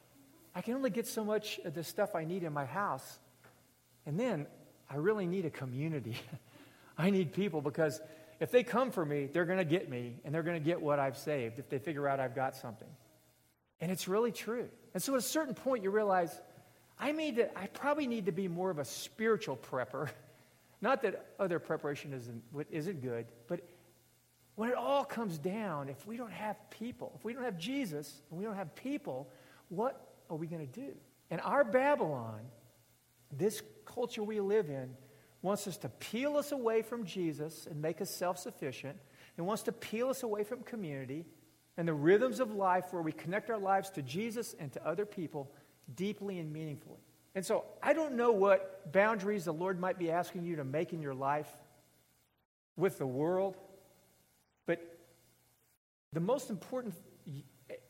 I 0.56 0.62
can 0.62 0.74
only 0.74 0.90
get 0.90 1.08
so 1.08 1.24
much 1.24 1.60
of 1.66 1.74
the 1.74 1.84
stuff 1.84 2.16
I 2.16 2.26
need 2.26 2.44
in 2.44 2.54
my 2.54 2.66
house. 2.66 3.20
And 4.06 4.20
then 4.20 4.48
I 4.90 4.96
really 4.96 5.26
need 5.26 5.46
a 5.46 5.50
community. 5.50 6.18
I 6.98 7.10
need 7.10 7.34
people 7.34 7.62
because 7.62 8.02
if 8.40 8.52
they 8.52 8.64
come 8.64 8.92
for 8.92 9.06
me, 9.06 9.30
they're 9.32 9.46
going 9.46 9.60
to 9.60 9.66
get 9.66 9.90
me 9.90 10.16
and 10.24 10.34
they're 10.34 10.44
going 10.44 10.60
to 10.60 10.66
get 10.66 10.82
what 10.82 11.00
I've 11.00 11.18
saved 11.18 11.60
if 11.60 11.70
they 11.70 11.80
figure 11.80 12.08
out 12.08 12.20
I've 12.20 12.36
got 12.36 12.56
something. 12.56 12.88
And 13.82 13.92
it's 13.92 14.08
really 14.08 14.32
true. 14.32 14.68
And 14.94 15.02
so 15.02 15.14
at 15.14 15.20
a 15.20 15.24
certain 15.24 15.54
point, 15.54 15.84
you 15.84 15.92
realize 15.92 16.42
I, 17.00 17.12
need 17.12 17.38
to, 17.38 17.58
I 17.58 17.68
probably 17.68 18.08
need 18.08 18.26
to 18.26 18.32
be 18.32 18.48
more 18.48 18.70
of 18.70 18.80
a 18.80 18.86
spiritual 18.86 19.58
prepper. 19.58 20.10
Not 20.82 21.02
that 21.04 21.34
other 21.40 21.60
preparation 21.60 22.14
isn't, 22.14 22.44
isn't 22.72 23.02
good, 23.02 23.26
but 23.48 23.62
when 24.56 24.70
it 24.70 24.76
all 24.76 25.06
comes 25.06 25.38
down, 25.38 25.88
if 25.90 26.06
we 26.06 26.18
don't 26.18 26.32
have 26.32 26.58
people, 26.70 27.14
if 27.18 27.24
we 27.24 27.34
don't 27.34 27.44
have 27.44 27.58
Jesus 27.58 28.22
and 28.30 28.40
we 28.40 28.46
don't 28.46 28.56
have 28.56 28.76
people, 28.76 29.30
what 29.70 30.16
are 30.30 30.36
we 30.36 30.48
going 30.48 30.66
to 30.68 30.80
do? 30.80 30.92
And 31.32 31.40
our 31.42 31.64
Babylon, 31.64 32.42
this 33.32 33.62
culture 33.86 34.24
we 34.24 34.40
live 34.40 34.70
in, 34.70 34.90
wants 35.42 35.68
us 35.68 35.78
to 35.78 35.90
peel 35.90 36.36
us 36.36 36.52
away 36.52 36.82
from 36.82 37.06
Jesus 37.06 37.68
and 37.70 37.82
make 37.82 38.02
us 38.02 38.10
self 38.10 38.38
sufficient, 38.38 38.98
and 39.38 39.46
wants 39.48 39.64
to 39.64 39.72
peel 39.72 40.10
us 40.10 40.24
away 40.24 40.44
from 40.44 40.64
community 40.64 41.26
and 41.78 41.88
the 41.88 41.94
rhythms 41.94 42.42
of 42.42 42.54
life 42.54 42.92
where 42.92 43.02
we 43.02 43.14
connect 43.14 43.50
our 43.50 43.58
lives 43.58 43.90
to 43.92 44.02
Jesus 44.02 44.54
and 44.60 44.70
to 44.74 44.86
other 44.86 45.06
people 45.06 45.50
deeply 45.96 46.40
and 46.40 46.52
meaningfully. 46.52 47.00
And 47.36 47.46
so 47.46 47.66
I 47.82 47.94
don't 47.94 48.16
know 48.16 48.32
what 48.32 48.92
boundaries 48.92 49.46
the 49.46 49.54
Lord 49.54 49.80
might 49.80 50.00
be 50.00 50.12
asking 50.12 50.46
you 50.46 50.56
to 50.58 50.64
make 50.64 50.94
in 50.94 51.02
your 51.02 51.14
life 51.14 51.50
with 52.76 52.98
the 52.98 53.08
world, 53.08 53.58
but 54.66 54.82
the 56.14 56.20
most 56.20 56.50
important 56.50 56.96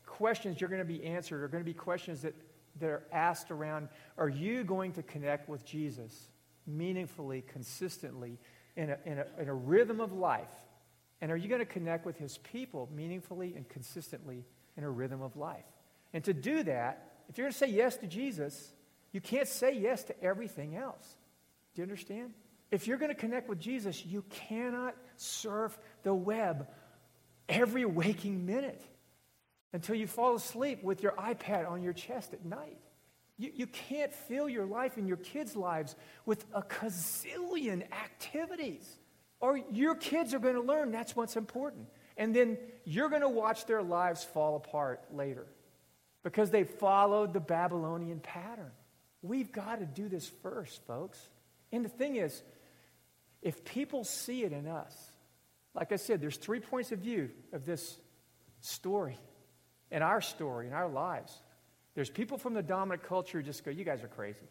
questions 0.04 0.60
you're 0.60 0.68
going 0.68 0.82
to 0.82 0.84
be 0.84 1.04
answered 1.04 1.42
are 1.42 1.48
going 1.48 1.62
to 1.62 1.68
be 1.68 1.74
questions 1.74 2.22
that, 2.22 2.34
that 2.78 2.88
are 2.88 3.02
asked 3.12 3.50
around 3.50 3.88
are 4.18 4.28
you 4.28 4.64
going 4.64 4.92
to 4.92 5.02
connect 5.02 5.48
with 5.48 5.64
Jesus 5.64 6.28
meaningfully, 6.66 7.42
consistently, 7.46 8.38
in 8.76 8.90
a, 8.90 8.98
in 9.06 9.18
a, 9.18 9.26
in 9.40 9.48
a 9.48 9.54
rhythm 9.54 10.00
of 10.00 10.12
life? 10.12 10.52
And 11.20 11.30
are 11.30 11.36
you 11.36 11.48
going 11.48 11.60
to 11.60 11.66
connect 11.66 12.04
with 12.06 12.18
his 12.18 12.38
people 12.38 12.88
meaningfully 12.94 13.54
and 13.54 13.68
consistently 13.68 14.44
in 14.76 14.84
a 14.84 14.90
rhythm 14.90 15.22
of 15.22 15.36
life? 15.36 15.64
And 16.12 16.24
to 16.24 16.32
do 16.32 16.62
that, 16.64 17.09
if 17.30 17.38
you're 17.38 17.44
going 17.44 17.52
to 17.52 17.58
say 17.58 17.70
yes 17.70 17.96
to 17.98 18.08
Jesus, 18.08 18.72
you 19.12 19.20
can't 19.20 19.46
say 19.46 19.72
yes 19.72 20.02
to 20.04 20.20
everything 20.20 20.74
else. 20.74 21.14
Do 21.74 21.80
you 21.80 21.84
understand? 21.84 22.32
If 22.72 22.88
you're 22.88 22.98
going 22.98 23.14
to 23.14 23.18
connect 23.18 23.48
with 23.48 23.60
Jesus, 23.60 24.04
you 24.04 24.24
cannot 24.30 24.96
surf 25.16 25.78
the 26.02 26.12
web 26.12 26.66
every 27.48 27.84
waking 27.84 28.46
minute 28.46 28.82
until 29.72 29.94
you 29.94 30.08
fall 30.08 30.34
asleep 30.34 30.82
with 30.82 31.04
your 31.04 31.12
iPad 31.12 31.70
on 31.70 31.82
your 31.82 31.92
chest 31.92 32.34
at 32.34 32.44
night. 32.44 32.78
You, 33.38 33.52
you 33.54 33.66
can't 33.68 34.12
fill 34.12 34.48
your 34.48 34.66
life 34.66 34.96
and 34.96 35.06
your 35.06 35.16
kids' 35.16 35.54
lives 35.54 35.94
with 36.26 36.44
a 36.52 36.62
gazillion 36.62 37.84
activities. 37.92 38.88
Or 39.38 39.56
your 39.70 39.94
kids 39.94 40.34
are 40.34 40.40
going 40.40 40.56
to 40.56 40.60
learn 40.62 40.90
that's 40.90 41.14
what's 41.14 41.36
important. 41.36 41.86
And 42.16 42.34
then 42.34 42.58
you're 42.84 43.08
going 43.08 43.22
to 43.22 43.28
watch 43.28 43.66
their 43.66 43.82
lives 43.82 44.24
fall 44.24 44.56
apart 44.56 45.04
later 45.12 45.46
because 46.22 46.50
they 46.50 46.64
followed 46.64 47.32
the 47.32 47.40
Babylonian 47.40 48.20
pattern. 48.20 48.70
We've 49.22 49.50
got 49.50 49.80
to 49.80 49.86
do 49.86 50.08
this 50.08 50.30
first, 50.42 50.84
folks. 50.86 51.18
And 51.72 51.84
the 51.84 51.88
thing 51.88 52.16
is, 52.16 52.42
if 53.42 53.64
people 53.64 54.04
see 54.04 54.44
it 54.44 54.52
in 54.52 54.66
us, 54.66 54.94
like 55.74 55.92
I 55.92 55.96
said, 55.96 56.20
there's 56.20 56.36
three 56.36 56.60
points 56.60 56.92
of 56.92 56.98
view 56.98 57.30
of 57.52 57.64
this 57.64 57.98
story, 58.60 59.18
in 59.90 60.02
our 60.02 60.20
story, 60.20 60.66
in 60.66 60.72
our 60.72 60.88
lives. 60.88 61.32
There's 61.94 62.10
people 62.10 62.38
from 62.38 62.54
the 62.54 62.62
dominant 62.62 63.02
culture 63.02 63.38
who 63.38 63.44
just 63.44 63.64
go, 63.64 63.70
You 63.70 63.84
guys 63.84 64.02
are 64.02 64.08
crazy. 64.08 64.48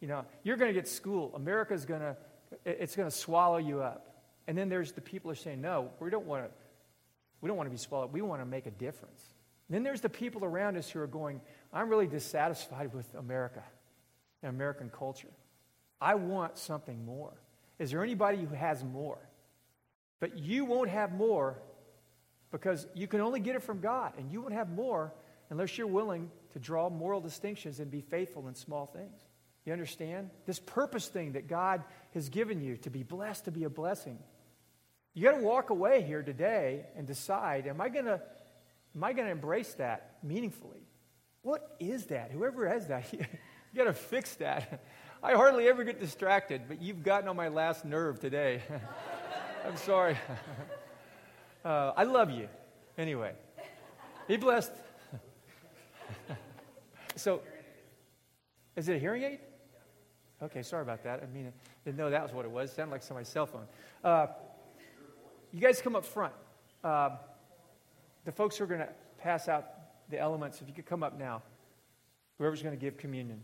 You 0.00 0.08
know, 0.08 0.24
you're 0.42 0.56
going 0.56 0.72
to 0.72 0.78
get 0.78 0.88
school. 0.88 1.32
America's 1.34 1.84
going 1.84 2.00
to, 2.00 2.16
it's 2.64 2.96
going 2.96 3.08
to 3.08 3.14
swallow 3.14 3.58
you 3.58 3.80
up. 3.80 4.22
And 4.46 4.56
then 4.56 4.68
there's 4.68 4.92
the 4.92 5.00
people 5.00 5.28
who 5.28 5.32
are 5.32 5.36
saying, 5.36 5.60
No, 5.60 5.90
we 6.00 6.10
don't 6.10 6.26
want 6.26 6.44
to, 6.44 6.50
we 7.40 7.48
don't 7.48 7.56
want 7.56 7.68
to 7.68 7.70
be 7.70 7.78
swallowed. 7.78 8.12
We 8.12 8.22
want 8.22 8.40
to 8.40 8.46
make 8.46 8.66
a 8.66 8.70
difference. 8.70 9.22
Then 9.70 9.84
there's 9.84 10.00
the 10.00 10.08
people 10.08 10.44
around 10.44 10.76
us 10.76 10.90
who 10.90 11.00
are 11.00 11.06
going, 11.06 11.40
I'm 11.72 11.88
really 11.88 12.08
dissatisfied 12.08 12.92
with 12.92 13.06
America 13.14 13.62
and 14.42 14.50
American 14.50 14.90
culture. 14.90 15.30
I 16.00 16.16
want 16.16 16.58
something 16.58 17.04
more. 17.06 17.32
Is 17.78 17.92
there 17.92 18.02
anybody 18.02 18.38
who 18.38 18.54
has 18.54 18.82
more? 18.82 19.18
But 20.18 20.36
you 20.36 20.64
won't 20.64 20.90
have 20.90 21.12
more 21.12 21.56
because 22.50 22.86
you 22.94 23.06
can 23.06 23.20
only 23.20 23.38
get 23.38 23.54
it 23.54 23.62
from 23.62 23.80
God, 23.80 24.14
and 24.18 24.30
you 24.32 24.40
won't 24.40 24.54
have 24.54 24.70
more 24.70 25.14
unless 25.50 25.78
you're 25.78 25.86
willing 25.86 26.30
to 26.52 26.58
draw 26.58 26.90
moral 26.90 27.20
distinctions 27.20 27.78
and 27.78 27.90
be 27.90 28.00
faithful 28.00 28.48
in 28.48 28.54
small 28.54 28.86
things. 28.86 29.20
You 29.64 29.72
understand? 29.72 30.30
This 30.46 30.58
purpose 30.58 31.06
thing 31.06 31.32
that 31.32 31.46
God 31.46 31.84
has 32.12 32.28
given 32.28 32.60
you 32.60 32.76
to 32.78 32.90
be 32.90 33.02
blessed, 33.04 33.44
to 33.44 33.52
be 33.52 33.64
a 33.64 33.70
blessing. 33.70 34.18
You 35.14 35.24
got 35.24 35.38
to 35.38 35.44
walk 35.44 35.70
away 35.70 36.02
here 36.02 36.22
today 36.22 36.86
and 36.96 37.06
decide 37.06 37.66
am 37.66 37.80
I 37.80 37.88
going 37.88 38.06
to 38.06 38.20
am 38.94 39.04
I 39.04 39.12
going 39.12 39.26
to 39.26 39.32
embrace 39.32 39.74
that 39.74 40.16
meaningfully? 40.22 40.86
What 41.42 41.76
is 41.80 42.06
that? 42.06 42.30
Whoever 42.30 42.68
has 42.68 42.88
that, 42.88 43.06
you 43.12 43.24
got 43.74 43.84
to 43.84 43.92
fix 43.92 44.34
that. 44.36 44.82
I 45.22 45.32
hardly 45.32 45.68
ever 45.68 45.84
get 45.84 46.00
distracted, 46.00 46.62
but 46.66 46.80
you've 46.80 47.02
gotten 47.02 47.28
on 47.28 47.36
my 47.36 47.48
last 47.48 47.84
nerve 47.84 48.20
today. 48.20 48.62
I'm 49.66 49.76
sorry. 49.76 50.16
Uh, 51.62 51.92
I 51.94 52.04
love 52.04 52.30
you. 52.30 52.48
Anyway, 52.96 53.34
be 54.26 54.38
blessed. 54.38 54.72
so, 57.16 57.42
is 58.76 58.88
it 58.88 58.96
a 58.96 58.98
hearing 58.98 59.22
aid? 59.24 59.40
Okay, 60.42 60.62
sorry 60.62 60.80
about 60.80 61.04
that. 61.04 61.22
I 61.22 61.26
mean, 61.26 61.52
didn't 61.84 61.98
know 61.98 62.08
that 62.08 62.22
was 62.22 62.32
what 62.32 62.46
it 62.46 62.50
was. 62.50 62.70
It 62.70 62.76
sounded 62.76 62.92
like 62.92 63.02
somebody's 63.02 63.28
cell 63.28 63.44
phone. 63.44 63.66
Uh, 64.02 64.28
you 65.52 65.60
guys 65.60 65.82
come 65.82 65.96
up 65.96 66.06
front. 66.06 66.32
Uh, 66.82 67.10
the 68.24 68.32
folks 68.32 68.56
who 68.56 68.64
are 68.64 68.66
going 68.66 68.80
to 68.80 68.88
pass 69.18 69.48
out 69.48 69.66
the 70.10 70.18
elements, 70.18 70.60
if 70.60 70.68
you 70.68 70.74
could 70.74 70.86
come 70.86 71.02
up 71.02 71.18
now. 71.18 71.42
Whoever's 72.38 72.62
going 72.62 72.74
to 72.74 72.80
give 72.80 72.96
communion. 72.96 73.42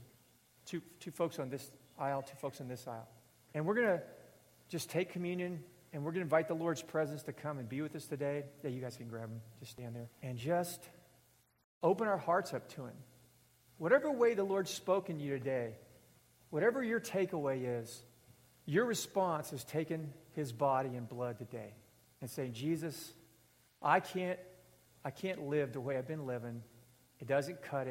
Two, 0.64 0.82
two 1.00 1.10
folks 1.10 1.38
on 1.38 1.50
this 1.50 1.70
aisle, 1.98 2.22
two 2.22 2.36
folks 2.36 2.60
on 2.60 2.68
this 2.68 2.86
aisle. 2.86 3.06
And 3.54 3.66
we're 3.66 3.74
going 3.74 3.98
to 3.98 4.02
just 4.68 4.90
take 4.90 5.12
communion 5.12 5.62
and 5.92 6.04
we're 6.04 6.10
going 6.10 6.20
to 6.20 6.26
invite 6.26 6.48
the 6.48 6.54
Lord's 6.54 6.82
presence 6.82 7.22
to 7.22 7.32
come 7.32 7.58
and 7.58 7.68
be 7.68 7.80
with 7.80 7.94
us 7.94 8.06
today. 8.06 8.44
Yeah, 8.62 8.70
you 8.70 8.80
guys 8.80 8.96
can 8.96 9.08
grab 9.08 9.30
them. 9.30 9.40
Just 9.60 9.72
stand 9.72 9.94
there. 9.94 10.08
And 10.22 10.36
just 10.36 10.82
open 11.82 12.08
our 12.08 12.18
hearts 12.18 12.52
up 12.52 12.68
to 12.74 12.84
Him. 12.84 12.94
Whatever 13.78 14.10
way 14.10 14.34
the 14.34 14.44
Lord's 14.44 14.70
spoken 14.70 15.18
to 15.18 15.24
you 15.24 15.38
today, 15.38 15.74
whatever 16.50 16.82
your 16.82 17.00
takeaway 17.00 17.80
is, 17.80 18.02
your 18.66 18.84
response 18.84 19.52
is 19.52 19.64
taking 19.64 20.12
His 20.32 20.52
body 20.52 20.96
and 20.96 21.08
blood 21.08 21.38
today 21.38 21.74
and 22.20 22.28
saying, 22.28 22.52
Jesus, 22.54 23.12
I 23.80 24.00
can't, 24.00 24.38
I 25.06 25.10
can't 25.10 25.46
live 25.46 25.72
the 25.72 25.80
way 25.80 25.96
I've 25.96 26.08
been 26.08 26.26
living. 26.26 26.60
It 27.20 27.28
doesn't 27.28 27.62
cut 27.62 27.82
it. 27.82 27.84